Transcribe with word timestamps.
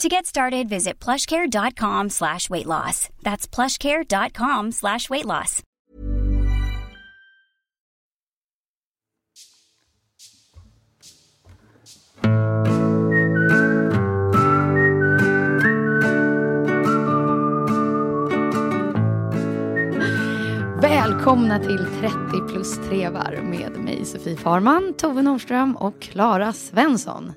To 0.00 0.08
get 0.08 0.26
started, 0.26 0.68
visit 0.68 0.98
plushcare.com 0.98 2.10
slash 2.10 2.50
weight 2.50 2.66
loss. 2.66 3.08
That's 3.22 3.46
plushcare.com 3.46 4.72
slash 4.72 5.08
weight 5.08 5.24
loss. 5.24 5.62
Välkomna 20.82 21.58
till 21.58 21.86
30 22.00 22.52
plus 22.52 22.78
trevar 22.88 23.40
med 23.42 23.72
mig 23.84 24.04
Sofie 24.04 24.36
Farman, 24.36 24.94
Tove 24.96 25.22
Norström 25.22 25.76
och 25.76 26.02
Klara 26.02 26.52
Svensson. 26.52 27.32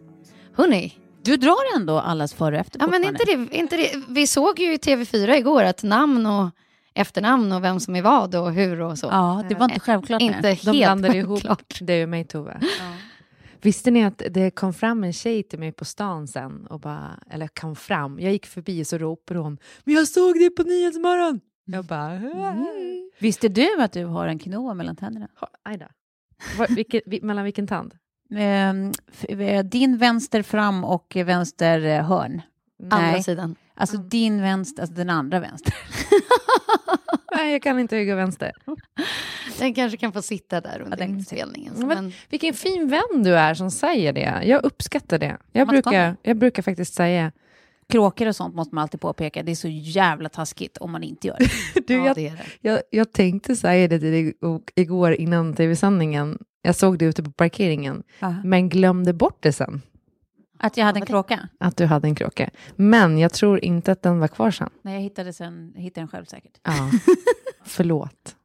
Hörni, 0.56 0.94
du 1.28 1.38
drar 1.38 1.76
ändå 1.76 2.00
allas 2.00 2.34
före 2.34 2.56
och 2.56 2.62
efter 2.62 2.80
Ja, 2.80 2.88
men 2.88 3.04
inte 3.04 3.26
det, 3.26 3.56
inte 3.58 3.78
det. 3.78 4.04
Vi 4.10 4.28
såg 4.28 4.60
ju 4.60 4.74
i 4.74 4.78
TV4 4.78 5.32
igår 5.32 5.64
att 5.64 5.84
namn 5.84 6.26
och 6.26 6.50
efternamn 6.94 7.52
och 7.52 7.64
vem 7.64 7.80
som 7.80 7.96
är 7.96 8.02
vad 8.02 8.36
och 8.36 8.54
hur 8.54 8.82
och 8.82 8.98
så. 8.98 9.08
Ja, 9.08 9.44
det 9.50 9.56
var 9.56 9.66
inte 9.66 9.80
självklart. 9.80 10.22
Inte 10.22 10.42
nej. 10.42 10.60
De 10.64 10.72
helt 10.72 10.78
blandade 10.78 11.18
ihop 11.18 11.42
självklart. 11.42 11.80
dig 11.82 12.04
och 12.04 12.10
mig, 12.10 12.24
Tove. 12.24 12.62
Visste 13.62 13.92
ni 13.92 14.06
att 14.06 14.22
det 14.30 14.52
kom 14.52 14.74
fram 14.74 15.04
en 15.04 15.14
tjej 15.14 15.44
till 15.44 15.60
mig 15.60 15.72
på 15.72 15.86
stan 15.86 16.28
sen 16.28 16.68
och 16.68 16.80
bara, 16.80 17.20
eller 17.32 17.48
kom 17.48 17.76
fram, 17.76 18.20
jag 18.20 18.32
gick 18.32 18.46
förbi 18.46 18.84
och 18.84 18.88
så 18.88 18.98
ropade 18.98 19.40
hon, 19.40 19.58
men 19.84 19.96
jag 19.96 20.08
såg 20.08 20.40
det 20.40 20.50
på 20.50 20.64
Nyhetsmorgon. 20.64 21.40
Jag 21.66 21.86
bara, 21.86 22.12
mm. 22.12 23.12
Visste 23.20 23.48
du 23.48 23.82
att 23.82 23.92
du 23.92 24.06
har 24.06 24.28
en 24.28 24.40
quinoa 24.40 24.74
mellan 24.74 24.96
tänderna? 24.96 25.28
aj 25.64 25.78
då. 25.78 25.86
Var, 26.58 26.68
vilken, 26.68 27.02
vi, 27.06 27.22
mellan 27.22 27.44
vilken 27.44 27.68
tand? 27.68 27.94
Ehm, 28.36 28.92
eh, 29.30 29.64
din 29.66 29.98
vänster 29.98 30.42
fram 30.42 30.84
och 30.84 31.18
vänster 31.26 31.86
eh, 31.86 32.04
hörn. 32.06 32.42
Andra 32.84 33.12
Nej, 33.12 33.24
sidan. 33.24 33.56
alltså 33.76 33.98
din 33.98 34.42
vänster, 34.42 34.82
alltså 34.82 34.96
den 34.96 35.10
andra 35.10 35.40
vänster. 35.40 35.74
Nej, 37.36 37.52
jag 37.52 37.62
kan 37.62 37.80
inte 37.80 37.96
höger 37.96 38.14
och 38.14 38.20
vänster. 38.20 38.52
Den 39.60 39.74
kanske 39.74 39.98
kan 39.98 40.14
få 40.14 40.22
sitta 40.22 40.62
där 40.62 40.82
under 40.82 40.98
den 40.98 41.08
kan 41.08 41.18
inspelningen. 41.18 41.74
Men, 41.78 41.88
Men, 41.88 42.14
Vilken 42.30 42.54
fin 42.54 42.90
vän 42.90 43.24
du 43.24 43.36
är 43.36 43.54
som 43.54 43.72
säger 43.72 44.14
det. 44.14 44.42
Jag 44.44 44.64
uppskattar 44.64 45.20
det. 45.20 45.38
Jag, 45.52 45.66
Man 45.68 45.74
brukar, 45.74 46.16
jag 46.22 46.38
brukar 46.38 46.64
faktiskt 46.64 46.94
säga, 46.94 47.32
Kråkor 47.90 48.28
och 48.28 48.36
sånt 48.36 48.56
måste 48.56 48.76
man 48.76 48.82
alltid 48.82 49.02
påpeka. 49.02 49.44
Det 49.44 49.52
är 49.52 49.56
så 49.56 49.68
jävla 49.68 50.30
taskigt 50.30 50.78
om 50.78 50.92
man 50.92 51.04
inte 51.04 51.28
gör 51.28 51.38
det. 51.40 51.82
du, 51.88 51.94
ja, 51.94 52.06
jag, 52.06 52.16
det 52.16 52.30
det. 52.30 52.46
jag, 52.62 52.82
jag 52.90 53.12
tänkte 53.14 53.56
säga 53.56 53.88
det 53.88 54.00
till 54.00 54.12
dig 54.12 54.34
igår 54.76 55.14
innan 55.14 55.54
tv-sändningen. 55.54 56.38
Jag 56.62 56.76
såg 56.76 57.00
det 57.00 57.06
ute 57.06 57.24
på 57.24 57.32
parkeringen, 57.32 58.04
men 58.44 58.70
glömde 58.70 59.14
bort 59.14 59.38
det 59.40 59.52
sen. 59.52 59.82
Att 60.60 60.78
jag 60.78 60.86
hade 60.86 61.00
en 61.00 61.06
kråka? 61.06 61.50
Att 61.60 61.78
du 61.78 61.86
hade 61.86 62.08
en 62.08 62.16
kråka. 62.16 62.50
Men 62.76 63.18
jag 63.18 63.34
tror 63.34 63.66
inte 63.66 63.92
att 63.92 64.02
den 64.02 64.20
var 64.20 64.28
kvar 64.28 64.52
sen. 64.52 64.70
Nej, 64.82 64.94
jag 64.94 65.02
hittade, 65.02 65.34
sen, 65.34 65.72
jag 65.76 65.82
hittade 65.82 66.02
den 66.02 66.08
själv 66.08 66.26
säkert. 66.26 66.60
Ja. 66.64 66.92
Förlåt. 67.64 68.36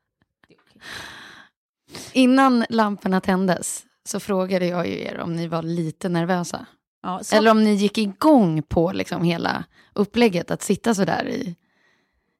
Innan 2.12 2.64
lamporna 2.68 3.20
tändes 3.20 3.84
så 4.04 4.20
frågade 4.20 4.66
jag 4.66 4.88
ju 4.88 5.00
er 5.00 5.18
om 5.20 5.36
ni 5.36 5.48
var 5.48 5.62
lite 5.62 6.08
nervösa. 6.08 6.66
Ja, 7.02 7.20
så, 7.22 7.36
Eller 7.36 7.50
om 7.50 7.64
ni 7.64 7.74
gick 7.74 7.98
igång 7.98 8.62
på 8.62 8.92
liksom 8.92 9.22
hela 9.22 9.64
upplägget 9.92 10.50
att 10.50 10.62
sitta 10.62 10.94
så 10.94 11.04
där 11.04 11.28
i... 11.28 11.56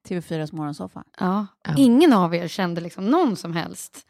TV4s 0.07 0.55
morgonsoffa. 0.55 1.03
Ja. 1.19 1.47
Ja. 1.63 1.73
Ingen 1.77 2.13
av 2.13 2.35
er 2.35 2.47
kände 2.47 2.81
liksom 2.81 3.05
någon 3.05 3.35
som 3.35 3.53
helst 3.53 4.07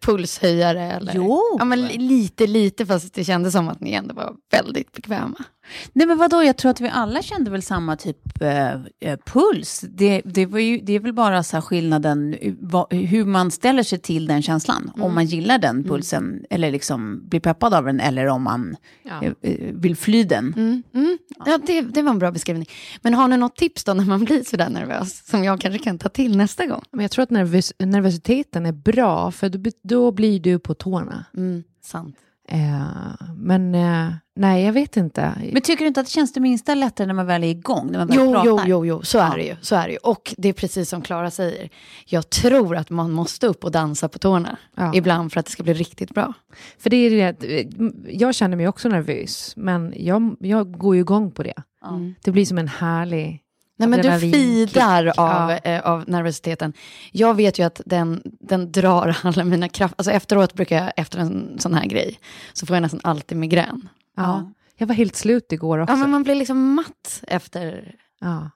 pulshöjare? 0.00 0.82
Eller? 0.92 1.12
Jo. 1.16 1.56
Ja, 1.58 1.64
men 1.64 1.82
li- 1.82 1.98
lite, 1.98 2.46
lite, 2.46 2.86
fast 2.86 3.14
det 3.14 3.24
kändes 3.24 3.52
som 3.52 3.68
att 3.68 3.80
ni 3.80 3.92
ändå 3.92 4.14
var 4.14 4.34
väldigt 4.52 4.92
bekväma. 4.92 5.44
Nej 5.92 6.06
men 6.06 6.18
vadå, 6.18 6.42
jag 6.42 6.56
tror 6.56 6.70
att 6.70 6.80
vi 6.80 6.88
alla 6.88 7.22
kände 7.22 7.50
väl 7.50 7.62
samma 7.62 7.96
typ 7.96 8.42
eh, 8.42 8.72
eh, 8.72 9.18
puls. 9.26 9.84
Det, 9.88 10.22
det, 10.24 10.46
var 10.46 10.58
ju, 10.58 10.78
det 10.78 10.92
är 10.92 11.00
väl 11.00 11.12
bara 11.12 11.42
så 11.42 11.56
här 11.56 11.60
skillnaden 11.60 12.36
vad, 12.60 12.92
hur 12.92 13.24
man 13.24 13.50
ställer 13.50 13.82
sig 13.82 13.98
till 13.98 14.26
den 14.26 14.42
känslan. 14.42 14.90
Om 15.00 15.14
man 15.14 15.24
gillar 15.26 15.58
den 15.58 15.84
pulsen 15.84 16.44
eller 16.50 16.70
liksom 16.70 17.28
blir 17.28 17.40
peppad 17.40 17.74
av 17.74 17.84
den 17.84 18.00
eller 18.00 18.26
om 18.26 18.42
man 18.42 18.76
Ja. 19.02 19.22
eh, 19.22 19.32
eh, 19.42 19.74
vill 19.74 19.96
fly 19.96 20.24
den. 20.24 20.54
Mm, 20.56 20.82
mm. 20.94 21.18
Ja, 21.46 21.58
det, 21.66 21.80
det 21.80 22.02
var 22.02 22.10
en 22.10 22.18
bra 22.18 22.30
beskrivning. 22.30 22.68
Men 23.02 23.14
har 23.14 23.28
ni 23.28 23.36
något 23.36 23.56
tips 23.56 23.84
då 23.84 23.94
när 23.94 24.04
man 24.04 24.24
blir 24.24 24.42
så 24.44 24.56
där 24.56 24.68
nervös 24.68 25.26
som 25.26 25.44
jag 25.44 25.60
kanske 25.60 25.84
kan 25.84 25.98
ta 25.98 26.08
till 26.08 26.36
nästa 26.36 26.66
gång? 26.66 26.82
Men 26.90 27.00
jag 27.02 27.10
tror 27.10 27.22
att 27.22 27.30
nervös, 27.30 27.72
nervositeten 27.78 28.66
är 28.66 28.72
bra, 28.72 29.30
för 29.30 29.48
då, 29.48 29.70
då 29.82 30.12
blir 30.12 30.40
du 30.40 30.58
på 30.58 30.74
tårna. 30.74 31.24
Mm, 31.36 31.62
sant. 31.84 32.16
Eh, 32.52 33.26
men 33.36 33.74
eh, 33.74 34.08
nej, 34.36 34.64
jag 34.64 34.72
vet 34.72 34.96
inte. 34.96 35.32
Men 35.52 35.62
tycker 35.62 35.84
du 35.84 35.88
inte 35.88 36.00
att 36.00 36.06
det 36.06 36.10
känns 36.12 36.32
det 36.32 36.40
minsta 36.40 36.74
lättare 36.74 37.06
när 37.06 37.14
man 37.14 37.26
väl 37.26 37.44
är 37.44 37.48
igång? 37.48 37.90
När 37.90 37.98
man 37.98 38.06
väl 38.08 38.16
Jo, 38.16 38.32
pratar? 38.32 38.48
jo, 38.48 38.60
jo, 38.66 38.86
jo, 38.86 39.02
så 39.02 39.18
är 39.18 39.22
Ja. 39.30 39.34
det 39.36 39.42
ju. 39.42 39.56
Så 39.60 39.76
är 39.76 39.86
det 39.86 39.92
ju. 39.92 39.98
Och 39.98 40.34
det 40.38 40.48
är 40.48 40.52
precis 40.52 40.88
som 40.88 41.02
Klara 41.02 41.30
säger. 41.30 41.68
Jag 42.06 42.30
tror 42.30 42.76
att 42.76 42.90
man 42.90 43.10
måste 43.12 43.46
upp 43.46 43.64
och 43.64 43.70
dansa 43.70 44.08
på 44.08 44.18
tårna 44.18 44.56
Ja. 44.76 44.92
ibland 44.94 45.32
för 45.32 45.40
att 45.40 45.46
det 45.46 45.52
ska 45.52 45.62
bli 45.62 45.74
riktigt 45.74 46.10
bra. 46.14 46.32
För 46.78 46.90
det 46.90 46.96
är 46.96 47.32
det, 47.32 47.66
jag 48.10 48.34
känner 48.34 48.56
mig 48.56 48.68
också 48.68 48.88
nervös, 48.88 49.52
men 49.56 49.94
jag, 49.96 50.36
jag 50.40 50.78
går 50.78 50.94
ju 50.94 51.00
igång 51.00 51.30
på 51.30 51.42
det. 51.42 51.62
Mm. 51.88 52.14
Det 52.24 52.30
blir 52.30 52.44
som 52.46 52.58
en 52.58 52.68
härlig... 52.68 53.40
Nej, 53.80 53.88
men 53.88 54.02
du 54.20 54.32
fidar 54.32 55.06
av, 55.06 55.50
Ja. 55.50 55.56
eh, 55.56 55.80
av 55.80 56.04
nervositeten. 56.08 56.72
Jag 57.12 57.34
vet 57.34 57.58
ju 57.58 57.62
att 57.66 57.80
den, 57.86 58.22
den 58.24 58.72
drar 58.72 59.16
alla 59.22 59.44
mina 59.44 59.68
krafter. 59.68 59.94
Alltså 59.98 60.10
efteråt 60.12 60.54
brukar 60.54 60.76
jag, 60.84 60.92
efter 60.96 61.18
en 61.18 61.56
sån 61.58 61.74
här 61.74 61.86
grej, 61.86 62.18
så 62.52 62.66
får 62.66 62.76
jag 62.76 62.82
nästan 62.82 63.00
alltid 63.04 63.38
migrän. 63.38 63.88
Ja. 64.16 64.52
Jag 64.76 64.86
var 64.86 64.94
helt 64.94 65.16
slut 65.16 65.52
igår 65.52 65.78
också. 65.78 65.92
Ja, 65.92 65.96
men 65.96 66.10
man 66.10 66.22
blir 66.22 66.34
liksom 66.34 66.74
matt 66.74 67.22
efter... 67.28 67.94
Ja. 68.20 68.50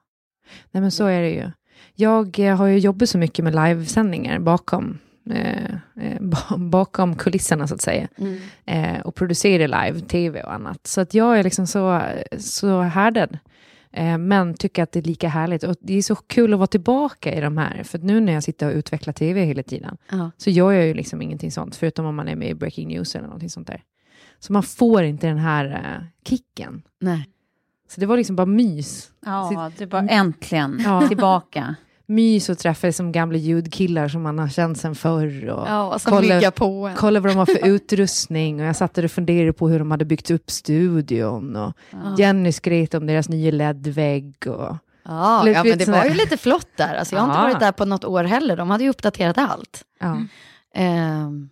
Nej, 0.71 0.81
men 0.81 0.91
så 0.91 1.05
är 1.05 1.21
det 1.21 1.29
ju. 1.29 1.51
Jag 1.95 2.39
eh, 2.39 2.55
har 2.57 2.65
ju 2.65 2.77
jobbat 2.79 3.09
så 3.09 3.17
mycket 3.17 3.45
med 3.45 3.55
livesändningar 3.55 4.39
bakom, 4.39 4.97
eh, 5.29 5.65
eh, 6.01 6.19
ba- 6.21 6.57
bakom 6.57 7.15
kulisserna, 7.15 7.67
så 7.67 7.75
att 7.75 7.81
säga. 7.81 8.07
Eh, 8.65 8.99
och 8.99 9.15
producerar 9.15 9.67
live, 9.67 9.99
tv 9.99 10.43
och 10.43 10.53
annat. 10.53 10.87
Så 10.87 11.01
att 11.01 11.13
jag 11.13 11.39
är 11.39 11.43
liksom 11.43 11.67
så, 11.67 12.01
så 12.39 12.81
härdad. 12.81 13.37
Eh, 13.97 14.17
men 14.17 14.53
tycker 14.53 14.83
att 14.83 14.91
det 14.91 14.99
är 14.99 15.03
lika 15.03 15.27
härligt. 15.29 15.63
Och 15.63 15.75
det 15.79 15.97
är 15.97 16.01
så 16.01 16.15
kul 16.15 16.53
att 16.53 16.59
vara 16.59 16.67
tillbaka 16.67 17.33
i 17.35 17.41
de 17.41 17.57
här. 17.57 17.83
För 17.83 17.97
att 17.97 18.03
nu 18.03 18.19
när 18.19 18.33
jag 18.33 18.43
sitter 18.43 18.67
och 18.67 18.73
utvecklar 18.75 19.13
tv 19.13 19.45
hela 19.45 19.63
tiden, 19.63 19.97
Ja. 20.11 20.31
så 20.37 20.49
gör 20.49 20.71
jag 20.71 20.87
ju 20.87 20.93
liksom 20.93 21.21
ingenting 21.21 21.51
sånt, 21.51 21.75
förutom 21.75 22.05
om 22.05 22.15
man 22.15 22.27
är 22.27 22.35
med 22.35 22.49
i 22.49 22.53
Breaking 22.53 22.87
News 22.87 23.15
eller 23.15 23.25
någonting 23.27 23.49
sånt 23.49 23.67
där. 23.67 23.83
Så 24.39 24.53
man 24.53 24.63
får 24.63 25.03
inte 25.03 25.27
den 25.27 25.37
här 25.37 25.65
eh, 25.65 26.07
kicken. 26.29 26.81
Nej. 26.99 27.29
Så 27.89 27.99
det 28.01 28.05
var 28.05 28.17
liksom 28.17 28.35
bara 28.35 28.45
mys. 28.45 29.11
Ja, 29.25 29.71
det 29.77 29.85
var 29.85 30.07
äntligen 30.09 30.81
Ja. 30.85 31.07
tillbaka. 31.07 31.75
Mys 32.07 32.49
och 32.49 32.57
träffa 32.57 32.91
som 32.91 33.11
gamla 33.11 33.37
ljudkillar 33.37 34.07
som 34.07 34.21
man 34.21 34.39
har 34.39 34.47
känt 34.49 34.77
sen 34.77 34.95
förr. 34.95 35.49
Och 35.49 35.67
Ja, 35.67 35.95
och 35.95 36.01
kolla, 36.01 36.51
på 36.51 36.87
en. 36.87 36.95
kolla 36.95 37.19
vad 37.19 37.31
de 37.31 37.37
har 37.37 37.45
för 37.45 37.67
utrustning. 37.67 38.59
Och 38.61 38.65
jag 38.67 38.75
satt 38.75 38.97
och 38.97 39.11
funderade 39.11 39.53
på 39.53 39.69
hur 39.69 39.79
de 39.79 39.91
hade 39.91 40.05
byggt 40.05 40.31
upp 40.31 40.51
studion. 40.51 41.55
Och 41.55 41.73
Jenny 42.17 42.51
skrek 42.51 42.93
om 42.93 43.05
deras 43.07 43.29
nya 43.29 43.51
LED-vägg. 43.51 44.35
Och... 44.47 44.77
Ja, 45.07 45.43
Lite 45.45 45.57
ja, 45.59 45.63
men 45.63 45.77
det 45.77 45.85
sådär. 45.85 45.97
var 45.97 46.05
ju 46.05 46.13
lite 46.13 46.37
flott 46.37 46.67
där. 46.75 46.95
Alltså, 46.95 47.15
jag 47.15 47.21
har 47.21 47.27
inte 47.29 47.37
Ja. 47.39 47.43
varit 47.43 47.59
där 47.59 47.71
på 47.71 47.85
något 47.85 48.05
år 48.05 48.23
heller. 48.23 48.57
De 48.57 48.69
hade 48.69 48.83
ju 48.83 48.89
uppdaterat 48.89 49.37
allt. 49.37 49.81
Ja. 49.99 50.17
Ehm, 50.75 51.49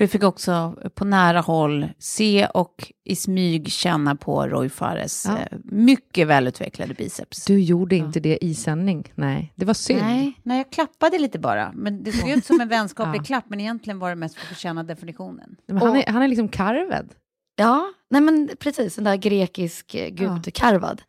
Vi 0.00 0.08
fick 0.08 0.22
också 0.22 0.76
på 0.94 1.04
nära 1.04 1.40
håll 1.40 1.88
se 1.98 2.46
och 2.46 2.92
i 3.04 3.16
smyg 3.16 3.68
känna 3.72 4.16
på 4.16 4.46
Roy 4.46 4.68
Fares 4.68 5.26
Ja. 5.28 5.38
eh, 5.38 5.58
mycket 5.64 6.26
välutvecklade 6.28 6.94
biceps. 6.94 7.44
Du 7.44 7.60
gjorde 7.60 7.96
inte 7.96 8.20
det 8.20 8.44
i 8.44 8.54
sändning. 8.54 9.12
Nej, 9.14 9.52
det 9.56 9.64
var 9.64 9.74
synd. 9.74 10.00
nej. 10.02 10.32
Nej, 10.42 10.56
jag 10.58 10.70
klappade 10.72 11.18
lite 11.18 11.38
bara. 11.38 11.72
Men 11.74 12.02
det 12.04 12.12
såg 12.12 12.30
ut 12.30 12.44
som 12.44 12.60
en 12.60 12.68
vänskaplig 12.78 13.20
Ja. 13.20 13.24
klapp, 13.24 13.44
men 13.48 13.60
egentligen 13.60 13.98
var 13.98 14.08
det 14.08 14.14
mest 14.16 14.34
för 14.34 14.42
att 14.42 14.48
förtjäna 14.48 14.82
definitionen. 14.82 15.56
Men 15.66 15.76
han, 15.76 15.88
Och- 15.90 15.96
är, 15.96 16.12
han 16.12 16.22
är 16.22 16.28
liksom 16.28 16.48
karvad. 16.48 17.08
Ja, 17.56 17.92
nej 18.10 18.20
men 18.20 18.48
precis, 18.60 18.98
en 18.98 19.04
där 19.04 19.16
grekisk 19.16 19.94
eh, 19.94 20.08
gud, 20.08 20.54
karvad. 20.54 21.02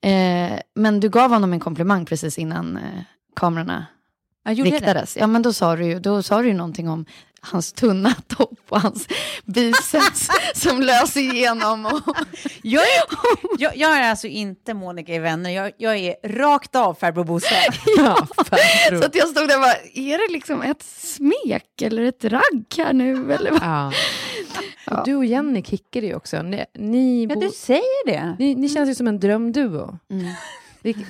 Eh, 0.00 0.58
men 0.74 1.00
du 1.00 1.08
gav 1.08 1.30
honom 1.30 1.52
en 1.52 1.60
komplimang 1.60 2.04
precis 2.04 2.38
innan 2.38 2.76
eh, 2.76 2.82
kamerorna 3.36 3.86
Jag 4.44 4.54
gjorde 4.54 4.70
det. 4.70 4.76
riktades. 4.76 5.16
Ja, 5.16 5.26
men 5.26 5.42
då 5.42 5.52
sa 5.52 5.76
du 5.76 5.84
ju, 5.86 5.98
då 6.00 6.22
sa 6.22 6.42
du 6.42 6.48
ju 6.48 6.54
någonting 6.54 6.88
om 6.88 7.04
hans 7.44 7.72
tunna 7.72 8.14
topp 8.28 8.58
och 8.68 8.80
hans 8.80 9.08
biceps 9.44 10.28
som 10.54 10.80
lös 10.80 11.16
igenom. 11.16 11.86
Och, 11.86 12.16
Jag 12.62 12.82
är, 12.82 13.02
jag, 13.58 13.76
jag 13.76 13.96
är 13.98 14.10
alltså 14.10 14.26
inte 14.26 14.74
Monica 14.74 15.14
i 15.14 15.18
Vänner, 15.18 15.50
jag, 15.50 15.72
jag 15.76 15.96
är 15.96 16.14
rakt 16.28 16.76
av 16.76 16.94
farbror 16.94 17.24
Bosse. 17.24 17.54
Ja, 17.98 18.26
så 18.98 19.04
att 19.04 19.14
jag 19.14 19.28
stod 19.28 19.48
där 19.48 19.56
och 19.56 19.62
bara, 19.62 19.76
är 19.94 20.26
det 20.26 20.32
liksom 20.32 20.62
ett 20.62 20.82
smek 20.82 21.82
eller 21.82 22.02
ett 22.02 22.24
ragg 22.24 22.64
här 22.76 22.92
nu? 22.92 23.32
Eller 23.32 23.50
vad? 23.50 23.62
ja. 23.62 23.92
Och 24.86 25.04
du 25.04 25.14
och 25.14 25.24
Jenny 25.24 25.62
kickade 25.62 26.06
ju 26.06 26.14
också. 26.14 26.42
Ni, 26.42 26.64
ni, 26.78 27.26
Ja, 27.30 27.34
du 27.40 27.50
säger 27.50 28.06
det. 28.06 28.36
ni, 28.38 28.54
ni 28.54 28.68
känns 28.68 28.90
ju 28.90 28.94
som 28.94 29.08
en 29.08 29.20
drömduo. 29.20 29.98
Mm. 30.10 30.26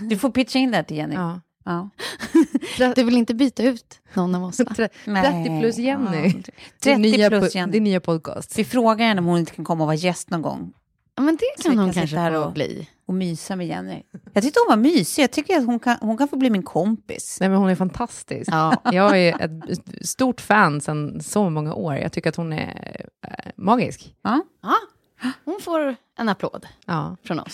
Du 0.01 0.19
får 0.19 0.31
pitcha 0.31 0.59
in 0.59 0.71
det 0.71 0.85
till 0.85 0.97
Jenny. 0.97 1.15
Ja. 1.15 1.41
Ja. 1.65 1.91
Du 2.95 3.03
vill 3.05 3.17
inte 3.17 3.35
byta 3.35 3.63
ut 3.63 4.01
någon 4.15 4.35
av 4.35 4.45
oss? 4.45 4.61
va? 4.61 4.75
Tre- 4.77 4.89
30 5.05 5.61
plus 5.61 5.79
Jenny. 5.79 6.17
Ja. 6.17 6.23
Din 6.33 6.43
30 6.81 6.97
nya, 6.99 7.29
plus 7.31 7.55
Jenny. 7.55 7.73
Din 7.73 7.85
nya 7.85 8.01
podcast. 8.01 8.59
Vi 8.59 8.65
frågar 8.65 9.07
henne 9.07 9.19
om 9.21 9.25
hon 9.27 9.39
inte 9.39 9.53
kan 9.55 9.65
komma 9.65 9.85
och 9.85 9.87
vara 9.89 9.97
gäst 9.97 10.31
någon 10.31 10.43
gång 10.43 10.73
Ja, 11.15 11.23
men 11.23 11.37
det 11.37 11.63
kan 11.63 11.79
hon 11.79 11.87
kan 11.87 11.95
kanske 11.95 12.17
här 12.17 12.33
och- 12.47 12.53
bli. 12.53 12.89
och 13.07 13.15
mysa 13.15 13.57
med 13.57 13.67
Jenny. 13.67 14.03
Jag 14.33 14.43
tyckte 14.43 14.61
hon 14.61 14.77
var 14.77 14.83
mysig. 14.83 15.23
Jag 15.23 15.31
tycker 15.31 15.57
att 15.59 15.67
hon 15.67 15.79
kan, 15.79 15.97
hon 16.01 16.19
kan 16.19 16.29
få 16.29 16.37
bli 16.37 16.51
min 16.51 16.63
kompis. 16.63 17.37
Nej, 17.41 17.49
men 17.49 17.59
hon 17.59 17.71
är 17.71 17.75
fantastisk. 17.75 18.51
Ja. 18.53 18.77
Jag 18.93 19.19
är 19.19 19.43
ett 19.71 20.09
stort 20.09 20.41
fan 20.41 20.81
sedan 20.81 21.21
så 21.23 21.51
många 21.51 21.75
år. 21.75 21.95
Jag 21.97 22.13
tycker 22.13 22.29
att 22.31 22.37
hon 22.37 22.53
är 22.53 23.07
äh, 23.27 23.51
magisk. 23.57 24.15
Ja. 24.23 24.43
Ja, 24.63 24.75
hon 25.45 25.61
får 25.63 25.95
en 26.19 26.29
applåd 26.29 26.67
Ja. 26.87 27.17
från 27.25 27.41
oss. 27.41 27.53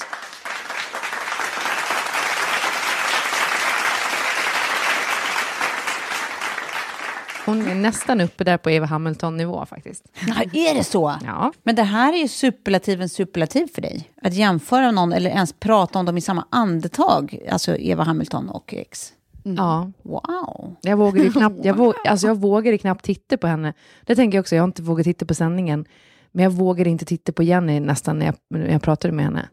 Hon 7.49 7.67
är 7.69 7.75
nästan 7.75 8.21
uppe 8.21 8.45
där 8.45 8.56
på 8.59 8.71
Eva 8.71 8.87
Hamilton-nivå 8.87 9.67
faktiskt. 9.67 10.05
Ja, 10.27 10.35
är 10.53 10.75
det 10.75 10.85
så? 10.85 11.15
Ja. 11.25 11.53
Men 11.62 11.75
det 11.75 11.83
här 11.83 12.12
är 12.12 12.17
ju 12.17 12.29
superlativen 12.29 13.09
superlativ 13.09 13.67
för 13.75 13.83
dig. 13.83 14.11
Att 14.23 14.35
jämföra 14.35 14.91
någon 14.91 15.12
eller 15.12 15.31
ens 15.31 15.53
prata 15.53 15.99
om 15.99 16.06
dem 16.06 16.19
i 16.19 16.21
samma 16.21 16.47
andetag. 16.50 17.39
Alltså 17.50 17.77
Eva 17.77 18.05
Hamilton 18.05 18.49
och 18.49 18.75
X. 18.75 19.12
ja. 19.43 19.91
Wow. 20.03 20.77
Jag 20.81 20.97
vågade 20.97 21.31
knappt, 21.31 21.65
jag, 21.65 21.75
våg, 21.77 21.95
alltså 22.09 22.27
jag 22.27 22.35
vågade 22.35 22.79
knappt 22.79 23.05
titta 23.05 23.37
på 23.37 23.47
henne. 23.47 23.73
Det 24.06 24.17
tänker 24.17 24.39
jag 24.39 24.43
också, 24.43 24.55
jag 24.55 24.62
har 24.62 24.69
inte 24.69 24.83
vågat 24.83 25.05
titta 25.05 25.27
på 25.27 25.35
sändningen. 25.35 25.85
Men 26.33 26.43
jag 26.43 26.50
vågade 26.50 26.91
inte 26.91 27.05
titta 27.05 27.33
på 27.33 27.43
Jenny 27.43 27.81
nästan 27.81 28.19
när 28.19 28.27
jag, 28.27 28.35
när 28.50 28.73
jag 28.73 28.83
pratade 28.83 29.15
med 29.15 29.25
henne. 29.25 29.49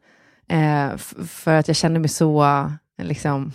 Eh, 0.47 0.97
för 1.27 1.53
att 1.53 1.67
jag 1.67 1.77
kände 1.77 1.99
mig 1.99 2.09
så, 2.09 2.45
liksom... 3.01 3.51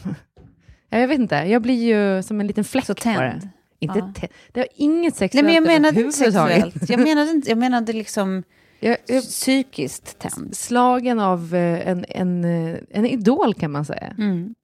Ja, 0.89 0.99
jag 0.99 1.09
vet 1.09 1.19
inte, 1.19 1.35
jag 1.35 1.63
blir 1.63 1.85
ju 1.85 2.23
som 2.23 2.41
en 2.41 2.47
liten 2.47 2.65
fläck 2.65 2.87
Så 2.87 2.95
på 2.95 3.01
tänd. 3.01 3.19
det. 3.21 3.49
Inte 3.81 3.99
Ja. 4.21 4.29
det 4.53 4.61
har 4.61 4.69
inget 4.75 5.03
Nej, 5.03 5.19
sexuellt 5.19 5.45
men 5.45 5.55
jag 5.55 5.67
menade 5.67 6.01
inte 6.01 6.17
sexuellt. 6.17 6.91
Jag 6.91 7.01
menade, 7.01 7.31
inte, 7.31 7.49
jag 7.49 7.59
menade 7.59 7.93
liksom 7.93 8.43
Jag, 8.81 8.97
jag, 9.07 9.23
psykiskt 9.23 10.19
tänd. 10.19 10.57
slagen 10.57 11.21
av 11.21 11.55
eh, 11.55 11.89
en, 11.89 12.05
en, 12.09 12.45
eh, 12.45 12.79
en 12.91 13.07
idol 13.07 13.55
kan 13.55 13.71
man 13.73 13.85
säga. 13.85 14.15
Mm. 14.19 14.55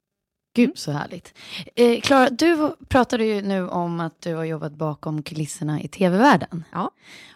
Gud 0.55 0.77
så 0.77 0.91
härligt. 0.91 1.33
Eh, 1.75 2.01
Klara, 2.01 2.29
du 2.29 2.75
pratade 2.87 3.25
ju 3.25 3.41
nu 3.41 3.67
om 3.67 3.99
att 3.99 4.21
du 4.21 4.35
har 4.35 4.43
jobbat 4.43 4.73
bakom 4.73 5.23
kulisserna 5.23 5.81
i 5.81 5.87
tv-världen. 5.87 6.63
Ja. 6.71 6.91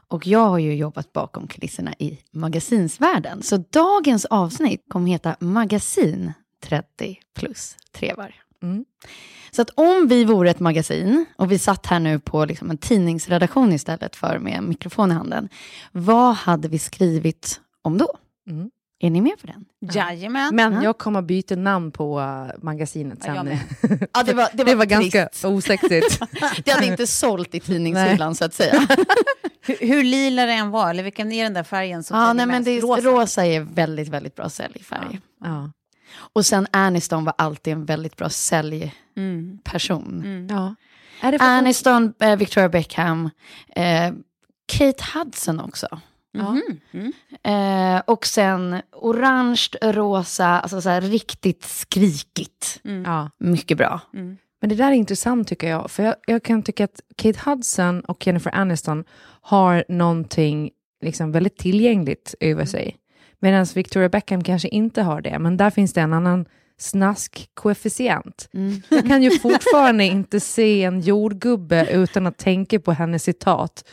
Och 0.07 0.27
jag 0.27 0.47
har 0.47 0.59
ju 0.59 0.75
jobbat 0.75 1.13
bakom 1.13 1.47
kulisserna 1.47 1.93
i 1.99 2.19
magasinsvärlden. 2.31 3.43
Så 3.43 3.57
dagens 3.57 4.25
avsnitt 4.25 4.85
kommer 4.89 5.07
heta 5.07 5.35
Magasin 5.39 6.33
30 6.63 7.19
plus 7.35 7.75
trevar. 7.91 8.35
Mm. 8.63 8.85
Så 9.51 9.61
att 9.61 9.69
om 9.69 10.07
vi 10.07 10.23
vore 10.25 10.49
ett 10.49 10.59
magasin 10.59 11.25
och 11.37 11.51
vi 11.51 11.59
satt 11.59 11.85
här 11.85 11.99
nu 11.99 12.19
på 12.19 12.45
liksom 12.45 12.69
en 12.69 12.77
tidningsredaktion 12.77 13.73
istället 13.73 14.15
för 14.15 14.39
med 14.39 14.53
en 14.57 14.69
mikrofon 14.69 15.11
i 15.11 15.13
handen. 15.13 15.49
Vad 15.91 16.35
hade 16.35 16.67
vi 16.67 16.79
skrivit 16.79 17.59
om 17.81 17.97
då? 17.97 18.07
Mm. 18.49 18.69
Är 19.03 19.09
ni 19.09 19.21
med 19.21 19.39
på 19.41 19.47
den? 19.47 19.65
Jajamän. 19.93 20.55
Men 20.55 20.73
Ja. 20.73 20.83
jag 20.83 20.97
kommer 20.97 21.21
byta 21.21 21.55
namn 21.55 21.91
på 21.91 22.19
uh, 22.19 22.47
magasinet 22.63 23.19
Ja, 23.25 23.35
sen. 23.35 23.57
Ja, 24.13 24.23
det 24.23 24.33
var, 24.33 24.49
det 24.53 24.63
Det 24.63 24.63
var, 24.63 24.75
var 24.75 24.85
ganska 24.85 25.29
osexigt. 25.43 26.19
Det 26.65 26.71
hade 26.71 26.85
inte 26.85 27.07
sålt 27.07 27.55
i 27.55 27.59
tidningshyllan 27.59 28.35
så 28.35 28.45
att 28.45 28.53
säga. 28.53 28.87
Hur, 29.65 29.77
hur 29.87 30.03
lila 30.03 30.45
det 30.45 30.53
än 30.53 30.69
var, 30.71 30.89
eller 30.89 31.03
vilken 31.03 31.31
är 31.31 31.43
den 31.43 31.53
där 31.53 31.63
färgen 31.63 32.03
som 32.03 32.17
Ja, 32.17 32.33
nej, 32.33 32.45
men 32.45 32.63
det 32.63 32.71
är, 32.71 32.81
Rosa. 32.81 33.01
rosa. 33.01 33.45
är 33.45 33.59
väldigt, 33.59 34.07
väldigt 34.07 34.35
bra 34.35 34.49
säljfärg. 34.49 35.19
ja. 35.43 35.71
Och 36.33 36.45
sen 36.45 36.67
Aniston 36.71 37.25
var 37.25 37.33
alltid 37.37 37.73
en 37.73 37.85
väldigt 37.85 38.17
bra 38.17 38.29
säljperson. 38.29 40.21
Mm. 40.25 40.47
Ja. 40.49 40.75
Är 41.21 41.31
det 41.31 41.39
för 41.39 41.45
att 41.45 41.51
hon- 41.51 41.57
Aniston, 41.57 42.13
eh, 42.19 42.35
Victoria 42.35 42.69
Beckham, 42.69 43.29
eh, 43.75 44.11
Kate 44.65 45.03
Hudson 45.13 45.59
också. 45.59 45.87
Mhm. 46.33 46.61
Mm. 46.91 47.13
Eh, 47.97 48.01
och 48.07 48.25
sen 48.25 48.81
orange, 48.91 49.67
rosa, 49.81 50.45
alltså 50.47 50.81
så 50.81 50.89
här 50.89 51.01
riktigt 51.01 51.63
skrikigt. 51.63 52.79
Ja. 53.05 53.29
Mycket 53.37 53.77
bra. 53.77 54.01
Mm. 54.13 54.37
Men 54.61 54.69
det 54.69 54.75
där 54.75 54.87
är 54.87 54.95
intressant 54.95 55.47
tycker 55.47 55.69
jag. 55.69 55.91
För 55.91 56.03
jag, 56.03 56.15
jag 56.27 56.43
kan 56.43 56.63
tycka 56.63 56.83
att 56.83 57.01
Kate 57.15 57.39
Hudson 57.45 58.01
och 58.01 58.27
Jennifer 58.27 58.55
Aniston 58.55 59.03
har 59.41 59.85
någonting 59.89 60.71
liksom 61.03 61.31
väldigt 61.31 61.57
tillgängligt 61.57 62.35
över 62.39 62.65
sig. 62.65 62.97
Medan 63.41 63.65
Victoria 63.75 64.09
Beckham 64.09 64.43
kanske 64.43 64.67
inte 64.67 65.01
har 65.01 65.21
det. 65.21 65.39
Men 65.39 65.57
där 65.57 65.69
finns 65.69 65.93
det 65.93 66.01
en 66.01 66.13
annan 66.13 66.45
snaskkoefficient. 66.77 68.49
Mm. 68.53 68.81
Jag 68.89 69.07
kan 69.07 69.23
ju 69.23 69.39
fortfarande 69.39 70.03
inte 70.03 70.39
se 70.39 70.83
en 70.83 71.01
jordgubbe 71.01 71.87
utan 71.91 72.27
att 72.27 72.37
tänka 72.37 72.79
på 72.79 72.91
hennes 72.91 73.23
citat. 73.23 73.85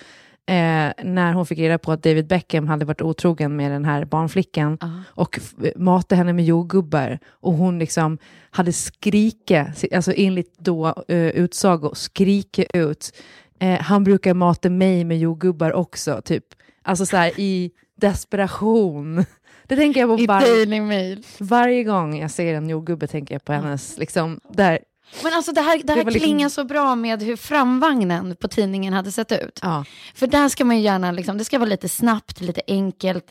Eh, 0.46 0.92
när 1.04 1.32
hon 1.32 1.46
fick 1.46 1.58
reda 1.58 1.78
på 1.78 1.92
att 1.92 2.02
David 2.02 2.26
Beckham 2.26 2.68
hade 2.68 2.84
varit 2.84 3.02
otrogen 3.02 3.56
med 3.56 3.70
den 3.70 3.84
här 3.84 4.04
barnflickan 4.04 4.78
Ja. 4.80 5.02
och 5.08 5.38
f- 5.38 5.72
matade 5.76 6.16
henne 6.16 6.32
med 6.32 6.44
jordgubbar. 6.44 7.18
Och 7.30 7.52
hon 7.52 7.78
liksom 7.78 8.18
hade 8.50 8.72
skrikit, 8.72 9.84
alltså 9.94 10.12
enligt 10.16 10.58
då 10.58 10.86
uh, 11.10 11.16
utsago, 11.28 11.94
skrikit 11.94 12.66
ut. 12.74 13.12
Eh, 13.60 13.80
han 13.80 14.04
brukar 14.04 14.34
mata 14.34 14.70
mig 14.70 15.04
med 15.04 15.18
jordgubbar 15.18 15.72
också, 15.72 16.20
typ. 16.24 16.44
Alltså 16.82 17.06
så 17.06 17.16
här 17.16 17.32
i 17.40 17.70
desperation. 18.00 19.24
Det 19.68 19.76
tänker 19.76 20.00
jag 20.00 20.08
på 20.16 20.22
I 20.22 20.26
var- 20.26 20.40
Daily 20.40 20.80
Mail. 20.80 21.26
varje 21.38 21.84
gång 21.84 22.18
jag 22.18 22.30
ser 22.30 22.54
en 22.54 22.68
jordgubbe 22.68 23.06
tänker 23.06 23.34
jag 23.34 23.44
på 23.44 23.52
hennes, 23.52 23.98
liksom, 23.98 24.40
där. 24.50 24.78
Men 25.22 25.32
alltså 25.32 25.52
det 25.52 25.60
här, 25.60 25.80
det 25.84 25.92
här 25.92 26.04
Det 26.04 26.10
liksom- 26.10 26.20
klingar 26.28 26.48
så 26.48 26.64
bra 26.64 26.94
med 26.94 27.22
hur 27.22 27.36
framvagnen 27.36 28.36
på 28.40 28.48
tidningen 28.48 28.92
hade 28.92 29.12
sett 29.12 29.32
ut. 29.32 29.58
Ja. 29.62 29.84
För 30.14 30.26
där 30.26 30.48
ska 30.48 30.64
man 30.64 30.76
ju 30.76 30.82
gärna, 30.82 31.12
liksom, 31.12 31.38
det 31.38 31.44
ska 31.44 31.58
vara 31.58 31.68
lite 31.68 31.88
snabbt, 31.88 32.40
lite 32.40 32.60
enkelt, 32.66 33.24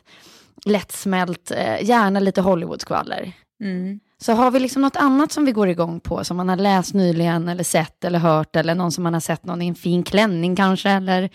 lättsmält, 0.66 1.52
eh, 1.52 1.84
gärna 1.84 2.20
lite 2.20 2.42
Hollywoodskvaller. 2.42 3.32
Mm. 3.64 4.00
Så 4.22 4.34
har 4.34 4.52
vi 4.52 4.60
liksom 4.60 4.82
något 4.82 4.96
annat 4.96 5.32
som 5.32 5.46
vi 5.46 5.52
går 5.52 5.68
igång 5.70 6.00
på, 6.00 6.24
som 6.24 6.38
man 6.38 6.50
har 6.50 6.56
läst 6.56 6.94
nyligen, 6.94 7.48
eller 7.48 7.64
sett 7.64 8.04
eller 8.04 8.20
hört, 8.20 8.56
eller 8.56 8.76
någon 8.76 8.92
som 8.92 9.04
man 9.04 9.14
har 9.14 9.22
sett 9.22 9.46
någon 9.46 9.62
i 9.62 9.68
en 9.68 9.76
fin 9.76 10.04
klänning 10.04 10.56
kanske, 10.56 10.90
eller 10.90 11.30